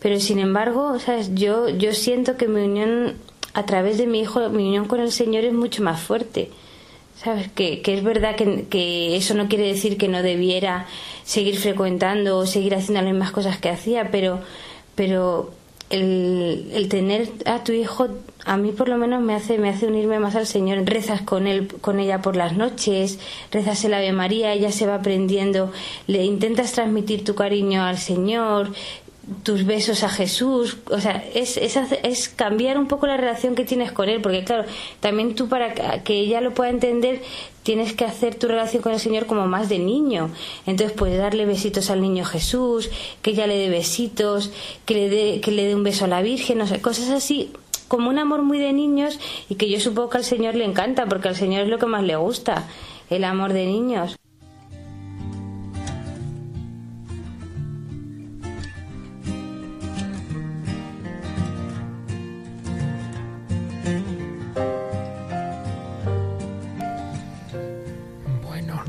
pero 0.00 0.20
sin 0.20 0.38
embargo 0.38 0.98
¿sabes? 0.98 1.34
yo 1.34 1.68
yo 1.68 1.94
siento 1.94 2.36
que 2.36 2.48
mi 2.48 2.62
unión 2.62 3.14
a 3.54 3.64
través 3.64 3.98
de 3.98 4.06
mi 4.06 4.20
hijo 4.20 4.48
mi 4.50 4.68
unión 4.68 4.86
con 4.86 5.00
el 5.00 5.10
Señor 5.10 5.44
es 5.44 5.52
mucho 5.52 5.82
más 5.82 6.00
fuerte 6.00 6.50
sabes 7.22 7.50
que, 7.52 7.82
que 7.82 7.94
es 7.94 8.02
verdad 8.02 8.34
que, 8.34 8.64
que 8.70 9.16
eso 9.16 9.34
no 9.34 9.48
quiere 9.48 9.66
decir 9.66 9.98
que 9.98 10.08
no 10.08 10.22
debiera 10.22 10.86
seguir 11.22 11.58
frecuentando 11.58 12.38
o 12.38 12.46
seguir 12.46 12.74
haciendo 12.74 13.02
las 13.02 13.12
mismas 13.12 13.30
cosas 13.30 13.58
que 13.58 13.68
hacía, 13.68 14.10
pero, 14.10 14.40
pero 14.94 15.50
el, 15.90 16.70
el, 16.72 16.88
tener 16.88 17.28
a 17.44 17.62
tu 17.62 17.72
hijo 17.72 18.08
a 18.46 18.56
mí 18.56 18.72
por 18.72 18.88
lo 18.88 18.96
menos 18.96 19.20
me 19.20 19.34
hace 19.34 19.58
me 19.58 19.68
hace 19.68 19.86
unirme 19.86 20.18
más 20.18 20.34
al 20.34 20.46
Señor. 20.46 20.78
Rezas 20.86 21.20
con 21.20 21.46
él 21.46 21.68
con 21.80 22.00
ella 22.00 22.22
por 22.22 22.36
las 22.36 22.56
noches 22.56 23.18
rezas 23.50 23.84
el 23.84 23.94
Ave 23.94 24.12
María 24.12 24.52
ella 24.54 24.72
se 24.72 24.86
va 24.86 24.94
aprendiendo 24.94 25.72
le 26.06 26.24
intentas 26.24 26.72
transmitir 26.72 27.24
tu 27.24 27.34
cariño 27.34 27.82
al 27.82 27.98
Señor 27.98 28.72
tus 29.42 29.64
besos 29.64 30.02
a 30.02 30.08
Jesús, 30.08 30.78
o 30.90 31.00
sea, 31.00 31.24
es, 31.34 31.56
es, 31.56 31.76
es, 32.02 32.28
cambiar 32.28 32.78
un 32.78 32.88
poco 32.88 33.06
la 33.06 33.16
relación 33.16 33.54
que 33.54 33.64
tienes 33.64 33.92
con 33.92 34.08
Él, 34.08 34.20
porque 34.20 34.44
claro, 34.44 34.64
también 35.00 35.34
tú 35.34 35.48
para 35.48 35.72
que 36.02 36.14
ella 36.14 36.40
lo 36.40 36.52
pueda 36.52 36.70
entender, 36.70 37.22
tienes 37.62 37.92
que 37.92 38.04
hacer 38.04 38.34
tu 38.34 38.48
relación 38.48 38.82
con 38.82 38.92
el 38.92 39.00
Señor 39.00 39.26
como 39.26 39.46
más 39.46 39.68
de 39.68 39.78
niño. 39.78 40.30
Entonces 40.66 40.96
puedes 40.96 41.18
darle 41.18 41.46
besitos 41.46 41.90
al 41.90 42.00
niño 42.00 42.24
Jesús, 42.24 42.90
que 43.22 43.30
ella 43.30 43.46
le 43.46 43.56
dé 43.56 43.68
besitos, 43.68 44.50
que 44.84 44.94
le 44.94 45.08
dé, 45.08 45.40
que 45.40 45.52
le 45.52 45.74
un 45.74 45.84
beso 45.84 46.06
a 46.06 46.08
la 46.08 46.22
Virgen, 46.22 46.58
no 46.58 46.66
sé, 46.66 46.80
cosas 46.80 47.10
así, 47.10 47.52
como 47.88 48.08
un 48.08 48.18
amor 48.18 48.42
muy 48.42 48.58
de 48.58 48.72
niños 48.72 49.18
y 49.48 49.54
que 49.54 49.68
yo 49.68 49.80
supongo 49.80 50.10
que 50.10 50.18
al 50.18 50.24
Señor 50.24 50.54
le 50.54 50.64
encanta, 50.64 51.06
porque 51.06 51.28
al 51.28 51.36
Señor 51.36 51.62
es 51.62 51.68
lo 51.68 51.78
que 51.78 51.86
más 51.86 52.02
le 52.02 52.16
gusta, 52.16 52.68
el 53.10 53.24
amor 53.24 53.52
de 53.52 53.66
niños. 53.66 54.16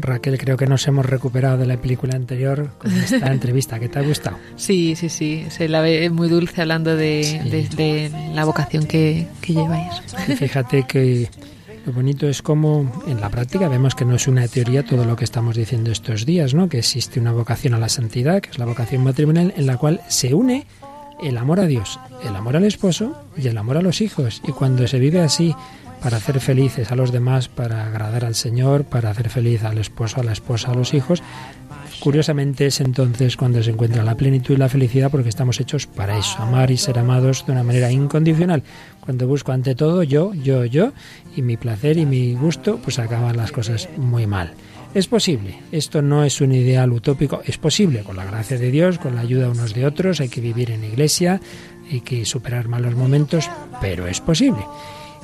Raquel, 0.02 0.38
creo 0.38 0.58
que 0.58 0.68
nos 0.68 0.88
hemos 0.88 1.06
recuperado 1.06 1.58
de 1.58 1.66
la 1.66 1.78
película 1.78 2.16
anterior 2.16 2.72
con 2.78 2.91
esta 2.91 3.28
entrevista. 3.32 3.80
¿Qué 3.80 3.89
te 3.89 3.99
ha 3.99 4.02
gustado? 4.02 4.38
Sí, 4.56 4.95
sí, 4.95 5.10
sí. 5.10 5.45
Se 5.49 5.68
la 5.68 5.82
ve 5.82 6.10
muy 6.10 6.30
dulce 6.30 6.62
hablando 6.62 6.95
de, 6.95 8.12
la 8.34 8.45
vocación 8.45 8.86
que, 8.86 9.28
que 9.41 9.54
lleváis. 9.54 10.02
fíjate 10.38 10.84
que 10.84 11.30
lo 11.86 11.93
bonito 11.93 12.28
es 12.28 12.41
como 12.43 12.91
en 13.08 13.20
la 13.20 13.30
práctica 13.30 13.68
vemos 13.68 13.95
que 13.95 14.06
no 14.06 14.16
es 14.16 14.28
una 14.28 14.47
teoría 14.47 14.86
todo 14.86 15.04
lo 15.04 15.16
que 15.16 15.24
estamos 15.24 15.56
diciendo 15.56 15.91
estos 15.91 16.26
días, 16.26 16.54
¿no? 16.54 16.70
Que 16.70 16.80
existe 16.80 17.20
una 17.20 17.32
vocación 17.32 17.74
a 17.74 17.80
la 17.80 17.89
santidad, 17.89 18.41
que 18.41 18.52
es 18.52 18.60
la 18.60 18.66
vocación 18.66 19.04
matrimonial, 19.04 19.54
en 19.58 19.66
la 19.66 19.78
cual 19.78 20.02
se 20.08 20.34
une 20.34 20.68
el 21.22 21.38
amor 21.38 21.60
a 21.60 21.66
Dios, 21.66 21.99
el 22.24 22.36
amor 22.36 22.56
al 22.56 22.66
esposo 22.66 23.16
y 23.36 23.47
el 23.47 23.58
amor 23.58 23.78
a 23.78 23.82
los 23.82 24.02
hijos. 24.02 24.41
Y 24.47 24.52
cuando 24.52 24.88
se 24.88 24.99
vive 24.99 25.22
así, 25.22 25.56
para 26.02 26.18
hacer 26.18 26.39
felices 26.39 26.91
a 26.91 26.95
los 26.95 27.12
demás, 27.12 27.47
para 27.47 27.86
agradar 27.86 28.26
al 28.26 28.36
Señor, 28.36 28.86
para 28.86 29.12
hacer 29.12 29.30
feliz 29.30 29.64
al 29.64 29.78
esposo, 29.78 30.20
a 30.20 30.24
la 30.24 30.32
esposa, 30.32 30.72
a 30.72 30.76
los 30.76 30.93
hijos. 30.93 31.22
Curiosamente 31.99 32.66
es 32.66 32.82
entonces 32.82 33.38
cuando 33.38 33.62
se 33.62 33.70
encuentra 33.70 34.04
la 34.04 34.16
plenitud 34.16 34.56
y 34.56 34.58
la 34.58 34.70
felicidad 34.70 35.12
porque 35.12 35.30
estamos 35.30 35.60
hechos 35.60 35.86
para 35.86 36.18
eso, 36.18 36.41
amar 36.41 36.72
y 36.72 36.78
ser 36.78 36.97
amados 36.97 37.45
de 37.45 37.52
una 37.52 37.64
manera 37.64 37.91
incondicional. 37.91 38.64
Cuando 39.02 39.28
busco 39.28 39.52
ante 39.52 39.76
todo 39.76 40.02
yo, 40.02 40.34
yo, 40.34 40.66
yo 40.66 40.93
y 41.36 41.43
mi 41.43 41.58
placer 41.58 41.97
y 41.97 42.08
mi 42.08 42.34
gusto, 42.34 42.78
pues 42.78 42.97
acaban 42.97 43.38
las 43.38 43.52
cosas 43.52 43.88
muy 43.97 44.26
mal. 44.26 44.54
Es 44.95 45.08
posible, 45.08 45.60
esto 45.72 46.02
no 46.02 46.26
es 46.26 46.41
un 46.41 46.52
ideal 46.52 46.91
utópico, 46.91 47.41
es 47.45 47.58
posible 47.58 48.02
con 48.02 48.18
la 48.18 48.26
gracia 48.26 48.58
de 48.58 48.72
Dios, 48.72 48.97
con 48.97 49.16
la 49.16 49.22
ayuda 49.22 49.49
unos 49.49 49.74
de 49.74 49.86
otros, 49.86 50.20
hay 50.20 50.28
que 50.28 50.41
vivir 50.41 50.72
en 50.72 50.84
iglesia, 50.84 51.39
hay 51.89 52.02
que 52.02 52.26
superar 52.26 52.68
malos 52.68 52.95
momentos, 52.95 53.49
pero 53.80 54.08
es 54.08 54.20
posible. 54.20 54.66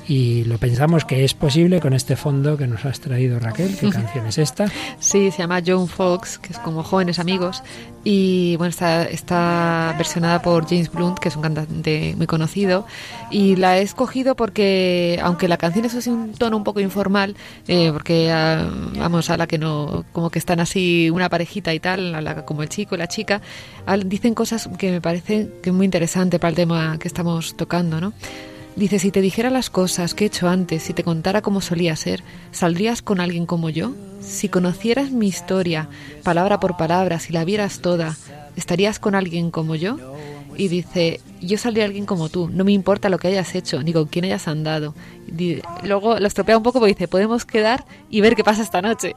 Y 0.07 0.45
lo 0.45 0.57
pensamos 0.57 1.03
que 1.03 1.25
es 1.25 1.33
posible 1.33 1.81
con 1.81 1.93
este 1.93 2.15
fondo 2.15 2.57
que 2.57 2.65
nos 2.65 2.85
has 2.85 2.99
traído 2.99 3.39
Raquel. 3.39 3.75
¿Qué 3.77 3.89
canción 3.89 4.25
es 4.25 4.37
esta? 4.37 4.67
Sí, 4.99 5.31
se 5.31 5.39
llama 5.39 5.61
John 5.65 5.87
Fox, 5.87 6.37
que 6.37 6.53
es 6.53 6.59
como 6.59 6.83
Jóvenes 6.83 7.19
Amigos, 7.19 7.61
y 8.03 8.55
bueno, 8.55 8.69
está, 8.69 9.03
está 9.03 9.93
versionada 9.97 10.41
por 10.41 10.67
James 10.67 10.89
Blunt, 10.89 11.19
que 11.19 11.27
es 11.27 11.35
un 11.35 11.41
cantante 11.41 12.13
muy 12.15 12.25
conocido, 12.25 12.85
y 13.31 13.57
la 13.57 13.79
he 13.79 13.81
escogido 13.81 14.35
porque, 14.35 15.19
aunque 15.21 15.49
la 15.49 15.57
canción 15.57 15.83
es 15.85 15.95
así 15.95 16.09
un 16.09 16.31
tono 16.33 16.55
un 16.55 16.63
poco 16.63 16.79
informal, 16.79 17.35
eh, 17.67 17.91
porque 17.91 18.31
ah, 18.31 18.65
vamos 18.97 19.29
a 19.29 19.35
la 19.35 19.45
que 19.45 19.57
no, 19.57 20.05
como 20.13 20.29
que 20.29 20.39
están 20.39 20.61
así 20.61 21.09
una 21.09 21.27
parejita 21.27 21.73
y 21.73 21.81
tal, 21.81 22.43
como 22.45 22.63
el 22.63 22.69
chico 22.69 22.95
y 22.95 22.97
la 22.97 23.07
chica, 23.07 23.41
dicen 24.05 24.33
cosas 24.33 24.69
que 24.77 24.89
me 24.89 25.01
parecen 25.01 25.53
que 25.61 25.73
muy 25.73 25.85
interesante 25.85 26.39
para 26.39 26.49
el 26.49 26.55
tema 26.55 26.97
que 26.97 27.09
estamos 27.09 27.57
tocando, 27.57 27.99
¿no? 27.99 28.13
Dice, 28.77 28.99
si 28.99 29.09
te 29.09 29.21
dijera 29.21 29.49
las 29.49 29.71
cosas 29.71 30.13
que 30.13 30.23
he 30.23 30.27
hecho 30.27 30.47
antes, 30.47 30.83
si 30.83 30.93
te 30.93 31.03
contara 31.03 31.41
cómo 31.41 31.61
solía 31.61 31.95
ser, 31.95 32.23
¿saldrías 32.51 33.01
con 33.01 33.19
alguien 33.19 33.47
como 33.47 33.71
yo? 33.71 33.95
Si 34.21 34.49
conocieras 34.49 35.09
mi 35.09 35.27
historia, 35.27 35.89
palabra 36.23 36.59
por 36.59 36.77
palabra, 36.77 37.17
si 37.17 37.33
la 37.33 37.43
vieras 37.43 37.79
toda, 37.79 38.15
¿estarías 38.55 38.99
con 38.99 39.15
alguien 39.15 39.49
como 39.49 39.73
yo? 39.73 39.97
Y 40.57 40.67
dice, 40.67 41.21
yo 41.39 41.57
saldría 41.57 41.85
alguien 41.85 42.05
como 42.05 42.29
tú, 42.29 42.49
no 42.51 42.63
me 42.63 42.71
importa 42.71 43.09
lo 43.09 43.19
que 43.19 43.27
hayas 43.27 43.53
hecho, 43.55 43.83
ni 43.83 43.93
con 43.93 44.05
quién 44.05 44.25
hayas 44.25 44.47
andado. 44.47 44.95
luego 45.83 46.19
lo 46.19 46.27
estropea 46.27 46.57
un 46.57 46.63
poco 46.63 46.79
porque 46.79 46.93
dice, 46.93 47.07
podemos 47.07 47.45
quedar 47.45 47.85
y 48.09 48.21
ver 48.21 48.35
qué 48.35 48.43
pasa 48.43 48.63
esta 48.63 48.81
noche. 48.81 49.15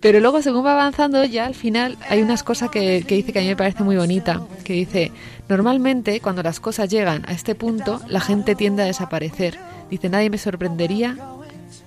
Pero 0.00 0.20
luego 0.20 0.42
según 0.42 0.66
va 0.66 0.72
avanzando, 0.72 1.24
ya 1.24 1.46
al 1.46 1.54
final 1.54 1.96
hay 2.08 2.22
unas 2.22 2.42
cosas 2.42 2.70
que, 2.70 3.04
que 3.06 3.14
dice 3.14 3.32
que 3.32 3.38
a 3.38 3.42
mí 3.42 3.48
me 3.48 3.56
parece 3.56 3.82
muy 3.84 3.96
bonita, 3.96 4.42
que 4.64 4.72
dice, 4.72 5.12
normalmente 5.48 6.20
cuando 6.20 6.42
las 6.42 6.60
cosas 6.60 6.88
llegan 6.90 7.24
a 7.26 7.32
este 7.32 7.54
punto, 7.54 8.00
la 8.08 8.20
gente 8.20 8.54
tiende 8.54 8.82
a 8.82 8.86
desaparecer. 8.86 9.58
Dice, 9.90 10.08
nadie 10.08 10.30
me 10.30 10.38
sorprendería 10.38 11.16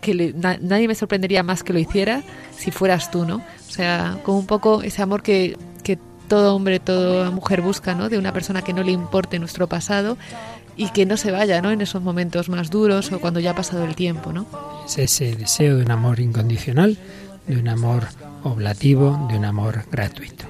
que 0.01 0.33
nadie 0.61 0.87
me 0.87 0.95
sorprendería 0.95 1.43
más 1.43 1.63
que 1.63 1.71
lo 1.71 1.79
hiciera 1.79 2.23
si 2.55 2.71
fueras 2.71 3.09
tú, 3.09 3.25
¿no? 3.25 3.37
O 3.37 3.71
sea, 3.71 4.19
como 4.23 4.37
un 4.37 4.45
poco 4.45 4.81
ese 4.83 5.01
amor 5.01 5.23
que, 5.23 5.57
que 5.81 5.97
todo 6.33 6.55
hombre, 6.55 6.79
toda 6.79 7.29
mujer 7.29 7.61
busca, 7.61 7.93
¿no? 7.93 8.09
De 8.09 8.17
una 8.17 8.33
persona 8.33 8.63
que 8.63 8.73
no 8.73 8.81
le 8.81 8.91
importe 8.91 9.37
nuestro 9.37 9.69
pasado 9.69 10.17
y 10.75 10.89
que 10.89 11.05
no 11.05 11.15
se 11.15 11.29
vaya, 11.29 11.61
¿no? 11.61 11.69
En 11.69 11.79
esos 11.79 12.01
momentos 12.01 12.49
más 12.49 12.71
duros 12.71 13.11
o 13.11 13.19
cuando 13.19 13.39
ya 13.39 13.51
ha 13.51 13.55
pasado 13.55 13.85
el 13.85 13.93
tiempo, 13.93 14.33
¿no? 14.33 14.47
Es 14.83 14.97
ese 14.97 15.35
deseo 15.35 15.77
de 15.77 15.85
un 15.85 15.91
amor 15.91 16.19
incondicional, 16.19 16.97
de 17.45 17.57
un 17.57 17.67
amor 17.67 18.07
oblativo, 18.43 19.27
de 19.29 19.37
un 19.37 19.45
amor 19.45 19.85
gratuito. 19.91 20.45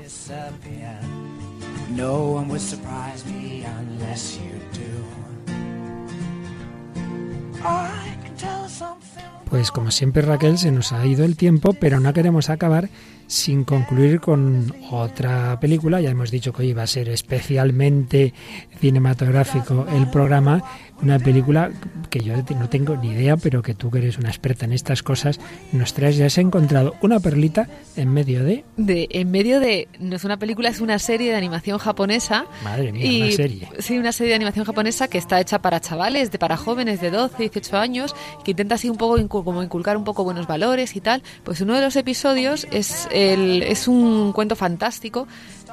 Pues 9.50 9.72
como 9.72 9.92
siempre 9.92 10.22
Raquel 10.22 10.58
se 10.58 10.72
nos 10.72 10.94
ha 10.94 11.06
ido 11.06 11.26
el 11.26 11.36
tiempo, 11.36 11.74
pero 11.74 12.00
no 12.00 12.14
queremos 12.14 12.50
acabar 12.50 12.88
sin 13.28 13.64
concluir 13.64 14.20
con 14.20 14.74
otra 14.92 15.60
película. 15.60 16.02
Ya 16.02 16.10
hemos 16.10 16.32
dicho 16.32 16.54
que 16.54 16.64
hoy 16.64 16.74
va 16.74 16.84
a 16.84 16.88
ser 16.88 17.10
especialmente 17.10 18.34
cinematográfico 18.80 19.86
el 19.94 20.10
programa 20.10 20.64
una 21.04 21.20
película 21.20 21.72
que 22.10 22.20
yo 22.20 22.34
no 22.36 22.70
tengo 22.70 22.96
ni 22.96 23.10
idea, 23.10 23.38
pero 23.38 23.62
que 23.62 23.74
tú 23.74 23.92
que 23.92 24.00
eres 24.00 24.18
una 24.18 24.30
experta 24.30 24.66
en 24.66 24.74
estas 24.74 25.04
cosas, 25.04 25.40
nos 25.72 25.94
traes, 25.94 26.16
ya 26.16 26.28
has 26.28 26.38
encontrado 26.38 26.96
una 27.02 27.20
perlita 27.20 27.68
en 27.96 28.10
medio 28.10 28.44
de... 28.44 28.64
de 28.78 29.08
en 29.12 29.30
medio 29.32 29.60
de... 29.60 29.88
No 30.00 30.16
es 30.16 30.24
una 30.24 30.38
película, 30.38 30.70
es 30.70 30.80
una 30.80 31.00
serie 31.00 31.32
de 31.32 31.38
animación 31.38 31.78
japonesa. 31.78 32.46
Madre 32.64 32.92
mía, 32.92 33.26
una 33.26 33.32
serie. 33.32 33.70
Sí, 33.80 33.98
una 33.98 34.12
serie 34.12 34.30
de 34.30 34.36
animación 34.36 34.66
japonesa 34.66 35.08
que 35.08 35.18
está 35.18 35.40
hecha 35.42 35.60
para 35.60 35.80
chavales, 35.82 36.32
de 36.32 36.40
para 36.40 36.56
jóvenes 36.58 37.02
de 37.02 37.12
12, 37.12 37.38
18 37.38 37.78
años, 37.78 38.16
que 38.44 38.52
intenta 38.52 38.76
así 38.76 38.90
un 38.90 38.98
poco 38.98 39.28
como 39.44 39.62
inculcar 39.62 39.98
un 39.98 40.04
poco 40.04 40.24
buenos 40.24 40.48
valores 40.48 40.96
y 40.96 41.02
tal. 41.02 41.22
Pues 41.44 41.62
uno 41.62 41.76
de 41.76 41.82
los 41.82 41.96
episodios 41.96 42.68
es, 42.72 43.08
el, 43.12 43.64
es 43.64 43.88
un 43.88 44.32
cuento 44.32 44.56
fantástico 44.56 45.28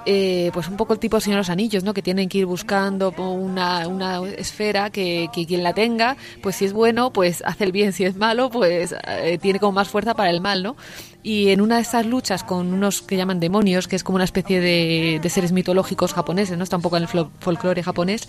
eh, 0.07 0.51
pues 0.55 0.69
un 0.69 0.77
poco 0.77 0.95
el 0.95 0.99
tipo 0.99 1.21
Señor 1.21 1.37
de 1.37 1.41
los 1.41 1.51
Anillos, 1.51 1.85
¿no? 1.85 1.93
Que 1.93 2.03
tienen 2.03 2.29
que 2.29 2.39
ir 2.39 2.47
buscando 2.47 3.13
una, 3.19 3.87
una 3.87 4.27
esfera 4.29 4.91
que, 4.91 5.20
que, 5.29 5.47
quien 5.47 5.63
la 5.63 5.75
tenga, 5.75 6.17
pues 6.43 6.57
si 6.57 6.65
es 6.65 6.73
bueno, 6.73 7.13
pues 7.13 7.43
hace 7.47 7.65
el 7.65 7.73
bien, 7.73 7.93
si 7.93 8.05
es 8.05 8.17
malo, 8.17 8.51
pues 8.51 8.95
eh, 9.07 9.39
tiene 9.41 9.59
como 9.59 9.73
más 9.73 9.89
fuerza 9.89 10.15
para 10.15 10.31
el 10.31 10.41
mal, 10.41 10.63
¿no? 10.63 10.77
Y 11.23 11.51
en 11.51 11.61
una 11.61 11.77
de 11.77 11.83
esas 11.83 12.07
luchas 12.07 12.45
con 12.45 12.73
unos 12.73 13.03
que 13.03 13.17
llaman 13.17 13.41
demonios, 13.41 13.89
que 13.89 13.97
es 13.97 14.05
como 14.05 14.17
una 14.17 14.25
especie 14.25 14.61
de, 14.61 15.29
seres 15.29 15.53
mitológicos 15.53 16.13
japoneses, 16.13 16.57
¿no? 16.57 16.65
Está 16.65 16.77
un 16.77 16.83
poco 16.83 16.97
en 16.97 17.05
el 17.05 17.09
folclore 17.41 17.83
japonés, 17.83 18.29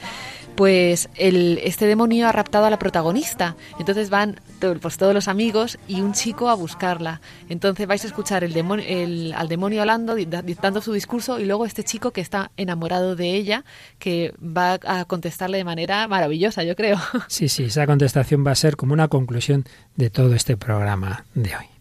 pues 0.55 1.09
el, 1.15 1.59
este 1.63 1.85
demonio 1.87 2.27
ha 2.27 2.31
raptado 2.31 2.65
a 2.65 2.69
la 2.69 2.77
protagonista. 2.77 3.55
Entonces 3.79 4.09
van 4.09 4.39
pues, 4.59 4.97
todos 4.97 5.13
los 5.13 5.27
amigos 5.27 5.79
y 5.87 6.01
un 6.01 6.13
chico 6.13 6.49
a 6.49 6.53
buscarla. 6.53 7.21
Entonces 7.49 7.87
vais 7.87 8.03
a 8.03 8.07
escuchar 8.07 8.43
el 8.43 8.53
demonio, 8.53 8.85
el, 8.87 9.33
al 9.35 9.47
demonio 9.47 9.81
hablando, 9.81 10.15
dictando 10.15 10.81
su 10.81 10.93
discurso, 10.93 11.39
y 11.39 11.45
luego 11.45 11.65
este 11.65 11.83
chico 11.83 12.11
que 12.11 12.21
está 12.21 12.51
enamorado 12.57 13.15
de 13.15 13.33
ella, 13.35 13.63
que 13.99 14.33
va 14.39 14.79
a 14.85 15.05
contestarle 15.05 15.57
de 15.57 15.63
manera 15.63 16.07
maravillosa, 16.07 16.63
yo 16.63 16.75
creo. 16.75 16.99
Sí, 17.27 17.49
sí, 17.49 17.63
esa 17.65 17.87
contestación 17.87 18.45
va 18.45 18.51
a 18.51 18.55
ser 18.55 18.75
como 18.75 18.93
una 18.93 19.07
conclusión 19.07 19.65
de 19.95 20.09
todo 20.09 20.35
este 20.35 20.57
programa 20.57 21.25
de 21.33 21.55
hoy. 21.55 21.80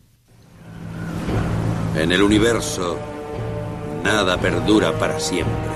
En 1.97 2.13
el 2.13 2.23
universo, 2.23 2.97
nada 4.03 4.39
perdura 4.39 4.99
para 4.99 5.19
siempre. 5.21 5.71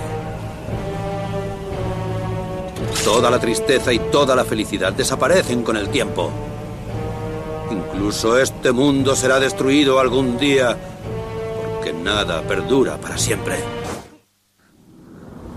Toda 3.04 3.30
la 3.30 3.38
tristeza 3.38 3.92
y 3.92 3.98
toda 3.98 4.34
la 4.34 4.44
felicidad 4.44 4.92
desaparecen 4.92 5.62
con 5.62 5.76
el 5.76 5.88
tiempo. 5.88 6.30
Incluso 7.70 8.38
este 8.38 8.72
mundo 8.72 9.14
será 9.14 9.40
destruido 9.40 9.98
algún 9.98 10.38
día 10.38 10.76
porque 11.74 11.92
nada 11.92 12.42
perdura 12.42 12.96
para 12.96 13.18
siempre. 13.18 13.56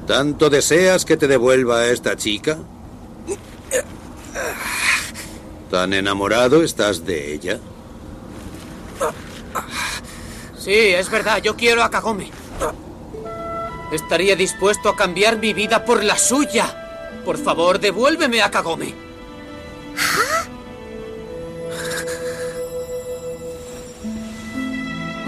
¿Tanto 0.06 0.50
deseas 0.50 1.06
que 1.06 1.18
te 1.18 1.28
devuelva 1.28 1.80
a 1.80 1.88
esta 1.88 2.16
chica? 2.16 2.58
¿Tan 5.70 5.94
enamorado 5.94 6.64
estás 6.64 7.06
de 7.06 7.34
ella? 7.34 7.60
Sí, 10.58 10.74
es 10.74 11.10
verdad, 11.10 11.42
yo 11.42 11.56
quiero 11.56 11.84
a 11.84 11.90
Kagome. 11.90 12.32
Estaría 13.92 14.36
dispuesto 14.36 14.90
a 14.90 14.96
cambiar 14.96 15.38
mi 15.38 15.54
vida 15.54 15.86
por 15.86 16.04
la 16.04 16.18
suya. 16.18 17.22
Por 17.24 17.38
favor, 17.38 17.80
devuélveme 17.80 18.42
a 18.42 18.52
Kagome. 18.52 18.94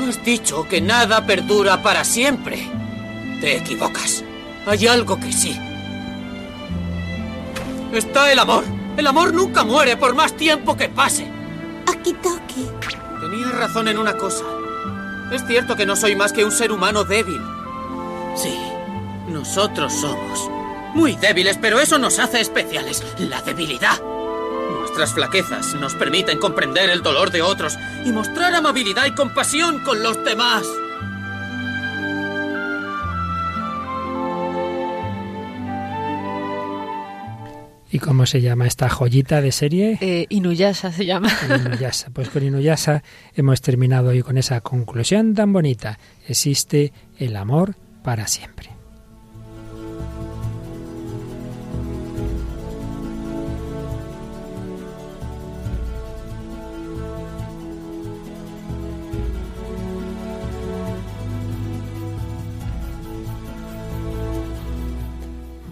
Has 0.07 0.25
dicho 0.25 0.67
que 0.67 0.81
nada 0.81 1.25
perdura 1.25 1.81
para 1.81 2.03
siempre. 2.03 2.67
Te 3.39 3.57
equivocas. 3.57 4.23
Hay 4.65 4.87
algo 4.87 5.19
que 5.19 5.31
sí. 5.31 5.57
Está 7.93 8.31
el 8.31 8.39
amor. 8.39 8.63
El 8.97 9.07
amor 9.07 9.33
nunca 9.33 9.63
muere 9.63 9.97
por 9.97 10.13
más 10.15 10.35
tiempo 10.35 10.75
que 10.75 10.89
pase. 10.89 11.27
Akitoki. 11.87 12.67
Tenías 13.19 13.53
razón 13.53 13.87
en 13.87 13.97
una 13.97 14.15
cosa. 14.15 14.45
Es 15.31 15.45
cierto 15.45 15.75
que 15.75 15.85
no 15.85 15.95
soy 15.95 16.15
más 16.15 16.33
que 16.33 16.45
un 16.45 16.51
ser 16.51 16.71
humano 16.71 17.03
débil. 17.03 17.41
Sí, 18.35 18.57
nosotros 19.27 19.93
somos. 19.93 20.49
Muy 20.93 21.15
débiles, 21.15 21.57
pero 21.57 21.79
eso 21.79 21.99
nos 21.99 22.17
hace 22.19 22.39
especiales. 22.39 23.03
La 23.19 23.41
debilidad. 23.41 24.01
Nuestras 24.79 25.13
flaquezas 25.13 25.75
nos 25.75 25.93
permiten 25.95 26.39
comprender 26.39 26.89
el 26.89 27.03
dolor 27.03 27.31
de 27.31 27.41
otros 27.41 27.77
y 28.05 28.11
mostrar 28.11 28.55
amabilidad 28.55 29.05
y 29.05 29.13
compasión 29.13 29.83
con 29.83 30.01
los 30.01 30.23
demás. 30.23 30.65
¿Y 37.91 37.99
cómo 37.99 38.25
se 38.25 38.41
llama 38.41 38.67
esta 38.67 38.89
joyita 38.89 39.41
de 39.41 39.51
serie? 39.51 39.97
Eh, 40.01 40.27
Inuyasha 40.29 40.91
se 40.91 41.05
llama. 41.05 41.29
Inuyasha. 41.65 42.09
Pues 42.11 42.29
con 42.29 42.43
Inuyasha 42.43 43.03
hemos 43.35 43.61
terminado 43.61 44.09
hoy 44.09 44.21
con 44.21 44.37
esa 44.37 44.61
conclusión 44.61 45.33
tan 45.33 45.51
bonita. 45.51 45.97
Existe 46.27 46.93
el 47.17 47.35
amor 47.35 47.75
para 48.03 48.27
siempre. 48.27 48.68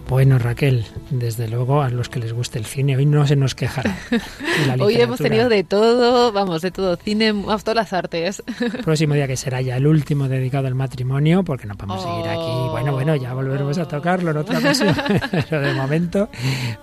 Bueno, 0.08 0.38
Raquel, 0.38 0.86
desde 1.10 1.48
luego 1.48 1.82
a 1.82 1.90
los 1.90 2.08
que 2.08 2.18
les 2.18 2.32
guste 2.32 2.58
el 2.58 2.64
cine, 2.64 2.96
hoy 2.96 3.04
no 3.04 3.26
se 3.26 3.36
nos 3.36 3.54
quejará. 3.54 3.94
hoy 4.80 4.96
hemos 4.96 5.18
tenido 5.18 5.50
de 5.50 5.64
todo, 5.64 6.32
vamos, 6.32 6.62
de 6.62 6.70
todo, 6.70 6.96
cine, 6.96 7.34
todas 7.34 7.74
las 7.74 7.92
artes. 7.92 8.42
próximo 8.84 9.12
día 9.12 9.26
que 9.26 9.36
será 9.36 9.60
ya 9.60 9.76
el 9.76 9.86
último 9.86 10.26
dedicado 10.26 10.66
al 10.66 10.74
matrimonio, 10.74 11.44
porque 11.44 11.66
no 11.66 11.74
podemos 11.74 12.02
seguir 12.02 12.26
aquí. 12.26 12.40
Oh. 12.40 12.70
Bueno, 12.70 12.92
bueno, 12.92 13.16
ya 13.16 13.34
volveremos 13.34 13.76
a 13.76 13.86
tocarlo 13.86 14.30
en 14.30 14.38
otra 14.38 14.58
ocasión. 14.58 14.96
Pero 15.30 15.60
de 15.60 15.74
momento 15.74 16.30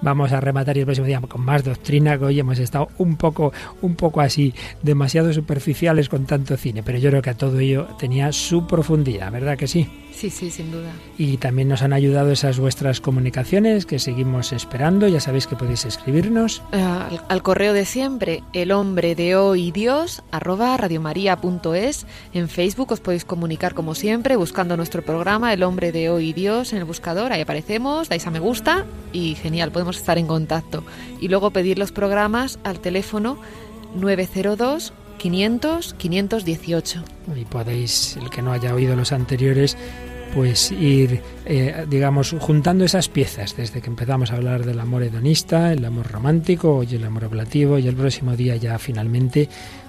vamos 0.01 0.31
a 0.31 0.39
rematar 0.39 0.77
y 0.77 0.81
el 0.81 0.85
próximo 0.85 1.07
día 1.07 1.19
con 1.21 1.41
más 1.41 1.63
doctrina, 1.63 2.19
que 2.19 2.25
hoy 2.25 2.39
hemos 2.39 2.59
estado 2.59 2.89
un 2.99 3.17
poco, 3.17 3.51
un 3.81 3.95
poco 3.95 4.21
así, 4.21 4.53
demasiado 4.83 5.33
superficiales 5.33 6.09
con 6.09 6.27
tanto 6.27 6.57
cine. 6.57 6.83
Pero 6.83 6.99
yo 6.99 7.09
creo 7.09 7.23
que 7.23 7.31
a 7.31 7.37
todo 7.37 7.57
ello 7.57 7.87
tenía 7.97 8.31
su 8.31 8.67
profundidad, 8.67 9.31
¿verdad 9.31 9.57
que 9.57 9.67
sí? 9.67 9.89
Sí, 10.15 10.29
sí, 10.29 10.49
sin 10.49 10.71
duda. 10.71 10.93
Y 11.17 11.37
también 11.37 11.67
nos 11.67 11.81
han 11.81 11.91
ayudado 11.91 12.31
esas 12.31 12.57
vuestras 12.57 13.01
comunicaciones 13.01 13.85
que 13.85 13.99
seguimos 13.99 14.53
esperando. 14.53 15.09
Ya 15.09 15.19
sabéis 15.19 15.45
que 15.45 15.57
podéis 15.57 15.83
escribirnos. 15.83 16.63
Al, 16.71 17.21
al, 17.27 17.43
correo 17.43 17.73
de 17.73 17.83
siempre, 17.83 18.41
el 18.53 18.71
hombre 18.71 19.15
de 19.15 19.35
hoy 19.35 19.71
Dios, 19.71 20.23
arroba 20.31 20.77
radiomaria.es. 20.77 22.05
En 22.33 22.47
Facebook 22.47 22.93
os 22.93 23.01
podéis 23.01 23.25
comunicar 23.25 23.73
como 23.73 23.93
siempre, 23.93 24.37
buscando 24.37 24.77
nuestro 24.77 25.03
programa, 25.03 25.51
El 25.51 25.63
hombre 25.63 25.91
de 25.91 26.09
hoy 26.09 26.31
Dios, 26.31 26.71
en 26.71 26.79
el 26.79 26.85
buscador. 26.85 27.33
Ahí 27.33 27.41
aparecemos, 27.41 28.07
dais 28.07 28.25
a 28.25 28.31
me 28.31 28.39
gusta 28.39 28.85
y 29.11 29.35
genial, 29.35 29.71
podemos 29.71 29.97
estar 29.97 30.17
en 30.17 30.27
contacto. 30.27 30.85
Y 31.19 31.27
luego 31.27 31.51
pedir 31.51 31.77
los 31.77 31.91
programas 31.91 32.57
al 32.63 32.79
teléfono 32.79 33.37
902 33.95 34.93
500 35.17 35.93
518. 35.93 37.03
Y 37.35 37.45
podéis, 37.45 38.17
el 38.17 38.29
que 38.29 38.41
no 38.41 38.51
haya 38.51 38.73
oído 38.73 38.95
los 38.95 39.11
anteriores, 39.11 39.77
pues 40.33 40.71
ir, 40.71 41.21
eh, 41.45 41.85
digamos, 41.89 42.35
juntando 42.39 42.83
esas 42.83 43.07
piezas 43.07 43.55
desde 43.55 43.81
que 43.81 43.89
empezamos 43.89 44.31
a 44.31 44.35
hablar 44.35 44.65
del 44.65 44.79
amor 44.79 45.03
hedonista, 45.03 45.71
el 45.71 45.85
amor 45.85 46.11
romántico, 46.11 46.75
hoy 46.75 46.87
el 46.91 47.05
amor 47.05 47.25
oblativo 47.25 47.79
y 47.79 47.87
el 47.87 47.95
próximo 47.95 48.35
día 48.35 48.57
ya 48.57 48.77
finalmente 48.77 49.47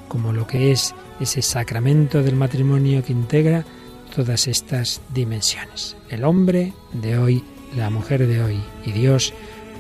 como 0.09 0.33
lo 0.33 0.47
que 0.47 0.71
es 0.71 0.95
ese 1.19 1.43
sacramento 1.43 2.23
del 2.23 2.37
matrimonio 2.37 3.03
que 3.03 3.13
integra 3.13 3.65
todas 4.15 4.47
estas 4.47 5.01
dimensiones. 5.13 5.97
El 6.11 6.25
hombre 6.25 6.73
de 6.93 7.19
hoy, 7.19 7.43
la 7.77 7.91
mujer 7.91 8.27
de 8.27 8.41
hoy 8.41 8.61
y 8.85 8.93
Dios, 8.93 9.35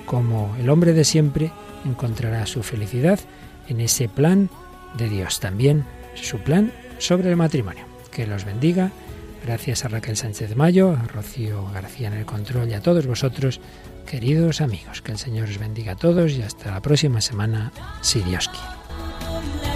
como 0.04 0.56
el 0.58 0.68
hombre 0.68 0.92
de 0.92 1.04
siempre, 1.04 1.52
encontrará 1.84 2.44
su 2.46 2.62
felicidad 2.62 3.20
en 3.68 3.80
ese 3.80 4.08
plan 4.08 4.50
de 4.96 5.08
Dios. 5.08 5.40
También 5.40 5.84
su 6.14 6.38
plan 6.38 6.72
sobre 6.98 7.30
el 7.30 7.36
matrimonio. 7.36 7.84
Que 8.10 8.26
los 8.26 8.44
bendiga. 8.44 8.90
Gracias 9.44 9.84
a 9.84 9.88
Raquel 9.88 10.16
Sánchez 10.16 10.56
Mayo, 10.56 10.92
a 10.92 11.06
Rocío 11.06 11.70
García 11.72 12.08
en 12.08 12.14
el 12.14 12.26
control 12.26 12.68
y 12.68 12.74
a 12.74 12.80
todos 12.80 13.06
vosotros, 13.06 13.60
queridos 14.06 14.60
amigos. 14.60 15.02
Que 15.02 15.12
el 15.12 15.18
Señor 15.18 15.48
os 15.48 15.58
bendiga 15.58 15.92
a 15.92 15.96
todos 15.96 16.32
y 16.32 16.42
hasta 16.42 16.70
la 16.70 16.80
próxima 16.80 17.20
semana, 17.20 17.72
si 18.00 18.22
Dios 18.22 18.48
quiere. 18.48 19.75